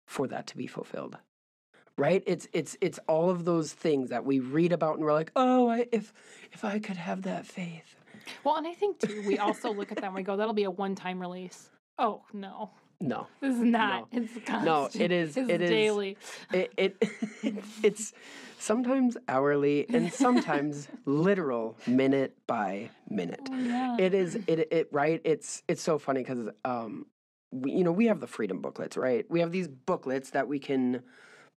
for 0.07 0.27
that 0.29 0.47
to 0.47 0.57
be 0.57 0.67
fulfilled. 0.67 1.19
Right? 1.99 2.23
It's 2.27 2.49
it's 2.55 2.79
it's 2.81 2.99
all 3.07 3.29
of 3.29 3.45
those 3.45 3.73
things 3.73 4.09
that 4.09 4.25
we 4.25 4.39
read 4.39 4.73
about 4.73 4.95
and 4.95 5.05
we're 5.05 5.13
like, 5.13 5.33
"Oh, 5.37 5.69
I, 5.69 5.87
if 5.91 6.15
if 6.53 6.65
I 6.65 6.79
could 6.79 6.97
have 6.97 7.23
that 7.23 7.45
faith." 7.45 7.97
Well, 8.45 8.57
and 8.57 8.67
I 8.67 8.73
think 8.73 9.01
too, 9.01 9.23
we 9.27 9.39
also 9.39 9.73
look 9.73 9.91
at 9.91 9.97
that 9.97 10.07
and 10.07 10.15
we 10.15 10.23
go, 10.23 10.37
that'll 10.39 10.55
be 10.55 10.65
a 10.65 10.71
one 10.71 10.95
time 10.95 11.21
release. 11.21 11.71
Oh, 11.99 12.23
no. 12.33 12.71
No. 13.01 13.29
it's 13.41 13.57
is 13.57 13.63
not. 13.63 14.09
It's 14.13 14.33
constant. 14.45 14.65
No, 14.65 14.89
it 15.05 15.13
is- 15.13 15.37
It's 15.37 15.49
it 15.51 15.61
is- 15.63 15.71
daily. 15.71 16.17
It, 16.53 16.73
it 16.77 16.97
it's 17.83 18.13
sometimes 18.59 19.17
hourly 19.29 19.87
and 19.89 20.13
sometimes 20.27 20.89
literal 21.07 21.77
minute 21.87 22.37
by 22.47 22.91
minute. 23.09 23.41
Oh, 23.51 23.57
yeah. 23.57 23.97
It 23.99 24.15
is 24.15 24.35
it 24.49 24.69
it 24.73 24.89
right. 24.91 25.21
It's 25.25 25.63
it's 25.69 25.83
so 25.83 25.99
funny 25.99 26.21
because 26.23 26.49
um 26.65 27.07
we, 27.53 27.71
you 27.73 27.85
know 27.85 27.93
we 27.93 28.07
have 28.07 28.21
the 28.21 28.27
freedom 28.27 28.61
booklets 28.61 28.97
right. 28.97 29.25
We 29.31 29.41
have 29.41 29.53
these 29.53 29.69
booklets 29.69 30.31
that 30.31 30.49
we 30.49 30.59
can 30.59 31.03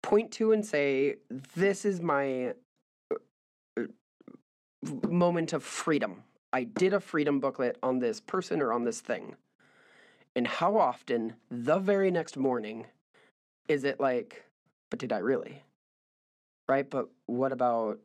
point 0.02 0.32
to 0.34 0.52
and 0.52 0.66
say 0.66 1.16
this 1.56 1.86
is 1.86 2.02
my 2.02 2.54
uh, 3.12 3.16
uh, 3.80 3.84
moment 5.08 5.54
of 5.54 5.64
freedom. 5.64 6.24
I 6.52 6.64
did 6.64 6.94
a 6.94 7.00
freedom 7.00 7.40
booklet 7.40 7.78
on 7.82 8.00
this 8.00 8.20
person 8.20 8.62
or 8.62 8.74
on 8.74 8.84
this 8.84 9.00
thing. 9.02 9.36
And 10.36 10.48
how 10.48 10.78
often 10.78 11.36
the 11.50 11.80
very 11.80 12.12
next 12.12 12.38
morning 12.38 12.86
is 13.68 13.84
it 13.84 14.00
like, 14.00 14.46
but 14.90 15.00
did 15.00 15.12
I 15.12 15.18
really? 15.20 15.64
Right? 16.68 16.90
But 16.90 17.10
what 17.26 17.52
about 17.52 18.00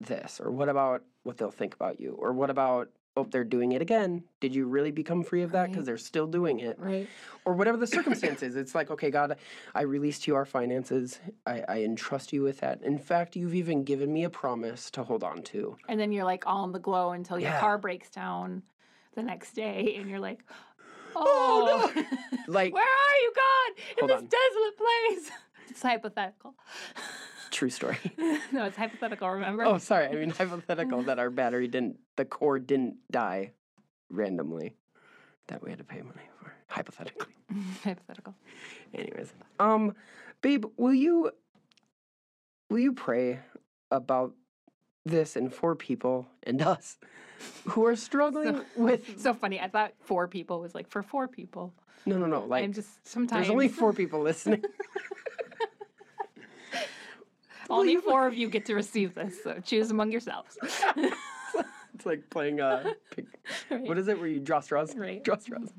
this? 0.00 0.40
Or 0.40 0.50
what 0.50 0.68
about 0.68 1.02
what 1.22 1.38
they'll 1.38 1.50
think 1.50 1.74
about 1.74 2.00
you? 2.00 2.12
Or 2.18 2.32
what 2.32 2.50
about, 2.50 2.90
oh, 3.16 3.24
they're 3.24 3.44
doing 3.44 3.72
it 3.72 3.82
again. 3.82 4.24
Did 4.40 4.54
you 4.54 4.66
really 4.66 4.90
become 4.90 5.22
free 5.22 5.42
of 5.42 5.52
that? 5.52 5.66
Because 5.68 5.78
Right. 5.82 5.86
they're 5.86 5.98
still 5.98 6.26
doing 6.26 6.60
it. 6.60 6.78
right. 6.78 7.08
Or 7.44 7.54
whatever 7.54 7.76
the 7.78 7.86
circumstances. 7.86 8.56
it's 8.56 8.74
like, 8.74 8.90
okay, 8.90 9.10
God, 9.10 9.36
I 9.74 9.82
released 9.82 10.26
you 10.26 10.34
our 10.34 10.44
finances. 10.44 11.20
I, 11.46 11.64
I 11.68 11.82
entrust 11.82 12.32
you 12.32 12.42
with 12.42 12.58
that. 12.58 12.82
In 12.82 12.98
fact, 12.98 13.36
you've 13.36 13.54
even 13.54 13.84
given 13.84 14.12
me 14.12 14.24
a 14.24 14.30
promise 14.30 14.90
to 14.92 15.04
hold 15.04 15.22
on 15.24 15.42
to. 15.44 15.76
And 15.88 15.98
then 15.98 16.12
you're 16.12 16.24
like 16.24 16.44
all 16.46 16.64
in 16.64 16.72
the 16.72 16.78
glow 16.78 17.12
until 17.12 17.38
your 17.38 17.50
Yeah. 17.50 17.60
car 17.60 17.78
breaks 17.78 18.10
down 18.10 18.62
the 19.14 19.22
next 19.22 19.52
day 19.52 19.96
and 19.98 20.08
you're 20.08 20.20
like, 20.20 20.40
Oh, 21.16 21.92
oh, 21.94 22.02
Like, 22.48 22.72
where 22.72 22.82
are 22.84 23.16
you, 23.22 23.32
God? 23.34 24.02
In 24.02 24.06
this 24.08 24.18
on. 24.22 24.28
desolate 24.28 24.76
place. 24.78 25.30
It's 25.70 25.82
hypothetical. 25.82 26.54
true 27.50 27.68
story. 27.68 27.98
no, 28.52 28.64
it's 28.64 28.76
hypothetical, 28.76 29.28
remember? 29.28 29.64
Oh, 29.64 29.76
sorry. 29.78 30.06
I 30.06 30.12
mean, 30.14 30.30
hypothetical 30.30 31.02
that 31.02 31.18
our 31.18 31.28
battery 31.30 31.68
didn't, 31.68 31.98
the 32.16 32.24
cord 32.24 32.66
didn't 32.66 32.96
die 33.12 33.52
randomly 34.08 34.76
that 35.48 35.62
we 35.62 35.68
had 35.70 35.78
to 35.78 35.84
pay 35.84 36.00
money 36.00 36.22
for. 36.40 36.52
Hypothetically. 36.68 37.32
hypothetical. 37.84 38.34
Anyways, 38.94 39.34
um, 39.60 39.94
babe, 40.40 40.64
will 40.78 40.94
you, 40.94 41.30
will 42.70 42.78
you 42.80 42.94
pray 42.94 43.40
about 43.90 44.32
this 45.04 45.36
and 45.36 45.52
for 45.52 45.76
people 45.76 46.26
and 46.42 46.62
us 46.62 46.96
who 47.66 47.86
are 47.86 47.96
struggling 47.96 48.62
with? 48.76 49.18
So 49.20 49.34
funny. 49.34 49.60
I 49.60 49.68
thought 49.68 49.92
four 50.00 50.28
people 50.28 50.60
was 50.60 50.74
like 50.74 50.88
for 50.88 51.02
four 51.02 51.28
people. 51.28 51.72
No, 52.06 52.16
no, 52.18 52.26
no. 52.26 52.44
Like, 52.44 52.64
I'm 52.64 52.72
just 52.72 53.06
sometimes 53.06 53.40
there's 53.46 53.50
only 53.50 53.68
four 53.68 53.92
people 53.92 54.20
listening. 54.20 54.62
only 57.70 57.96
four 57.96 58.26
of 58.26 58.34
you 58.34 58.48
get 58.48 58.66
to 58.66 58.74
receive 58.74 59.14
this. 59.14 59.42
So 59.42 59.60
choose 59.64 59.90
among 59.90 60.10
yourselves. 60.12 60.56
it's 61.94 62.06
like 62.06 62.28
playing 62.30 62.60
uh, 62.60 62.92
pick, 63.10 63.26
Right. 63.70 63.82
what 63.82 63.98
is 63.98 64.08
it 64.08 64.18
where 64.18 64.28
you 64.28 64.40
draw 64.40 64.60
straws? 64.60 64.94
Right. 64.96 65.22
Draw 65.22 65.36
straws. 65.38 65.72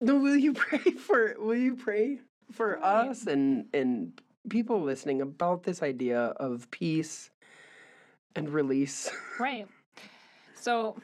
No, 0.00 0.16
will 0.16 0.36
you 0.36 0.52
pray 0.52 0.78
for? 0.92 1.34
Will 1.38 1.56
you 1.56 1.74
pray 1.76 2.20
for 2.52 2.74
Right. 2.80 3.08
us 3.08 3.26
and 3.26 3.66
and 3.74 4.20
people 4.48 4.80
listening 4.82 5.20
about 5.20 5.64
this 5.64 5.82
idea 5.82 6.20
of 6.20 6.70
peace 6.70 7.30
and 8.36 8.48
release? 8.48 9.10
Right. 9.38 9.66
So, 10.68 10.98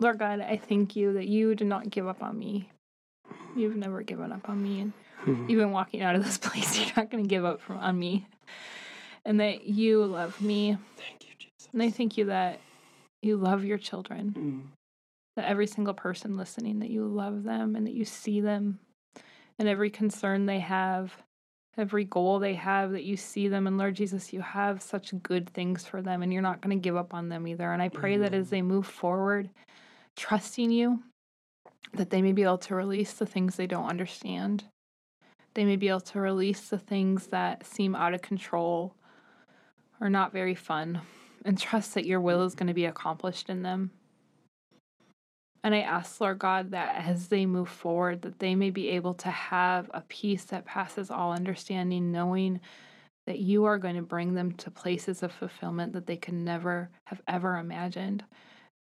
Lord 0.00 0.18
God, 0.18 0.40
I 0.40 0.56
thank 0.56 0.96
you 0.96 1.12
that 1.12 1.28
you 1.28 1.54
did 1.54 1.66
not 1.66 1.90
give 1.90 2.08
up 2.08 2.22
on 2.22 2.38
me. 2.38 2.70
You've 3.54 3.76
never 3.76 4.00
given 4.00 4.32
up 4.32 4.48
on 4.48 4.62
me. 4.62 4.80
And 5.26 5.50
even 5.50 5.70
walking 5.70 6.00
out 6.00 6.16
of 6.16 6.24
this 6.24 6.38
place, 6.42 6.78
you're 6.78 6.88
not 6.96 7.10
going 7.10 7.24
to 7.24 7.28
give 7.28 7.44
up 7.44 7.60
from, 7.60 7.76
on 7.76 7.98
me. 7.98 8.26
And 9.26 9.38
that 9.40 9.64
you 9.64 10.06
love 10.06 10.40
me. 10.40 10.78
Thank 10.96 11.28
you, 11.28 11.34
Jesus. 11.38 11.68
And 11.74 11.82
I 11.82 11.90
thank 11.90 12.16
you 12.16 12.24
that 12.24 12.60
you 13.20 13.36
love 13.36 13.66
your 13.66 13.76
children. 13.76 14.34
Mm. 14.34 14.62
That 15.36 15.44
every 15.44 15.66
single 15.66 15.92
person 15.92 16.38
listening, 16.38 16.78
that 16.78 16.88
you 16.88 17.06
love 17.06 17.42
them 17.42 17.76
and 17.76 17.86
that 17.86 17.92
you 17.92 18.06
see 18.06 18.40
them 18.40 18.78
and 19.58 19.68
every 19.68 19.90
concern 19.90 20.46
they 20.46 20.60
have, 20.60 21.22
every 21.76 22.04
goal 22.04 22.38
they 22.38 22.54
have, 22.54 22.92
that 22.92 23.04
you 23.04 23.16
see 23.16 23.48
them. 23.48 23.66
And 23.66 23.78
Lord 23.78 23.94
Jesus, 23.94 24.32
you 24.32 24.40
have 24.40 24.82
such 24.82 25.12
good 25.22 25.48
things 25.50 25.86
for 25.86 26.02
them 26.02 26.22
and 26.22 26.32
you're 26.32 26.42
not 26.42 26.60
going 26.60 26.76
to 26.76 26.82
give 26.82 26.96
up 26.96 27.14
on 27.14 27.28
them 27.28 27.46
either. 27.46 27.72
And 27.72 27.80
I 27.80 27.88
pray 27.88 28.16
that 28.18 28.34
as 28.34 28.46
mm-hmm. 28.46 28.50
they 28.50 28.62
move 28.62 28.86
forward, 28.86 29.50
trusting 30.16 30.70
you, 30.70 31.02
that 31.94 32.10
they 32.10 32.22
may 32.22 32.32
be 32.32 32.42
able 32.42 32.58
to 32.58 32.74
release 32.74 33.14
the 33.14 33.26
things 33.26 33.56
they 33.56 33.66
don't 33.66 33.88
understand. 33.88 34.64
They 35.54 35.64
may 35.64 35.76
be 35.76 35.88
able 35.88 36.00
to 36.00 36.20
release 36.20 36.68
the 36.68 36.78
things 36.78 37.28
that 37.28 37.66
seem 37.66 37.94
out 37.94 38.14
of 38.14 38.22
control 38.22 38.94
or 40.00 40.08
not 40.08 40.32
very 40.32 40.54
fun 40.54 41.00
and 41.44 41.58
trust 41.58 41.94
that 41.94 42.06
your 42.06 42.20
will 42.20 42.42
is 42.42 42.54
going 42.54 42.68
to 42.68 42.74
be 42.74 42.86
accomplished 42.86 43.50
in 43.50 43.62
them. 43.62 43.90
And 45.64 45.74
I 45.74 45.80
ask, 45.80 46.20
Lord 46.20 46.40
God, 46.40 46.72
that 46.72 47.04
as 47.06 47.28
they 47.28 47.46
move 47.46 47.68
forward, 47.68 48.22
that 48.22 48.40
they 48.40 48.54
may 48.54 48.70
be 48.70 48.88
able 48.90 49.14
to 49.14 49.30
have 49.30 49.90
a 49.94 50.00
peace 50.02 50.44
that 50.44 50.64
passes 50.64 51.10
all 51.10 51.32
understanding, 51.32 52.10
knowing 52.10 52.60
that 53.26 53.38
you 53.38 53.64
are 53.64 53.78
going 53.78 53.94
to 53.94 54.02
bring 54.02 54.34
them 54.34 54.52
to 54.52 54.70
places 54.70 55.22
of 55.22 55.30
fulfillment 55.30 55.92
that 55.92 56.06
they 56.06 56.16
could 56.16 56.34
never 56.34 56.90
have 57.06 57.20
ever 57.28 57.56
imagined, 57.56 58.24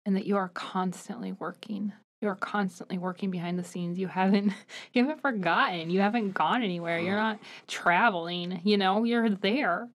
and 0.05 0.15
that 0.15 0.27
you 0.27 0.37
are 0.37 0.49
constantly 0.49 1.31
working. 1.31 1.91
You 2.21 2.27
are 2.27 2.35
constantly 2.35 2.97
working 2.97 3.31
behind 3.31 3.57
the 3.57 3.63
scenes. 3.63 3.97
You 3.97 4.07
haven't 4.07 4.53
you 4.93 5.03
haven't 5.03 5.21
forgotten. 5.21 5.89
You 5.89 6.01
haven't 6.01 6.33
gone 6.33 6.61
anywhere. 6.61 6.99
You're 6.99 7.15
not 7.15 7.39
traveling, 7.67 8.61
you 8.63 8.77
know, 8.77 9.03
you're 9.05 9.29
there 9.29 9.87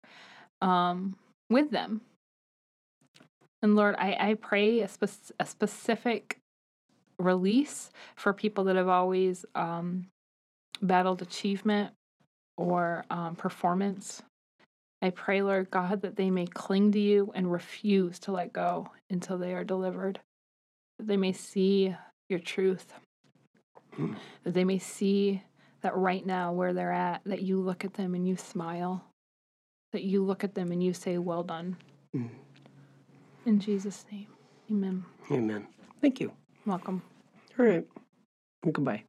um 0.60 1.16
with 1.50 1.70
them. 1.70 2.00
And 3.62 3.76
Lord, 3.76 3.94
I, 3.96 4.16
I 4.30 4.34
pray 4.34 4.80
a, 4.80 4.88
spec- 4.88 5.32
a 5.40 5.46
specific 5.46 6.38
release 7.18 7.90
for 8.16 8.32
people 8.32 8.64
that 8.64 8.76
have 8.76 8.88
always 8.88 9.44
um, 9.54 10.06
battled 10.82 11.22
achievement 11.22 11.92
or 12.56 13.04
um, 13.10 13.36
performance. 13.36 14.22
I 15.02 15.10
pray, 15.10 15.42
Lord 15.42 15.70
God, 15.70 16.02
that 16.02 16.16
they 16.16 16.30
may 16.30 16.46
cling 16.46 16.92
to 16.92 17.00
you 17.00 17.30
and 17.34 17.50
refuse 17.52 18.18
to 18.20 18.32
let 18.32 18.52
go 18.52 18.88
until 19.10 19.36
they 19.38 19.52
are 19.54 19.64
delivered. 19.64 20.20
That 20.98 21.08
they 21.08 21.16
may 21.16 21.32
see 21.32 21.94
your 22.28 22.40
truth. 22.40 22.92
That 24.44 24.54
they 24.54 24.64
may 24.64 24.78
see 24.78 25.42
that 25.82 25.96
right 25.96 26.24
now, 26.24 26.52
where 26.52 26.72
they're 26.72 26.92
at, 26.92 27.22
that 27.26 27.42
you 27.42 27.60
look 27.60 27.84
at 27.84 27.94
them 27.94 28.14
and 28.14 28.26
you 28.26 28.36
smile. 28.36 29.04
that 29.92 30.02
you 30.02 30.24
look 30.24 30.42
at 30.44 30.54
them 30.54 30.72
and 30.72 30.82
you 30.82 30.92
say, 30.92 31.18
Well 31.18 31.42
done. 31.42 31.76
Mm. 32.16 32.30
In 33.46 33.60
Jesus' 33.60 34.04
name. 34.10 34.26
Amen. 34.70 35.04
Amen. 35.30 35.66
Thank 36.00 36.20
you. 36.20 36.32
Welcome. 36.66 37.02
All 37.58 37.66
right. 37.66 37.86
Goodbye. 38.64 39.04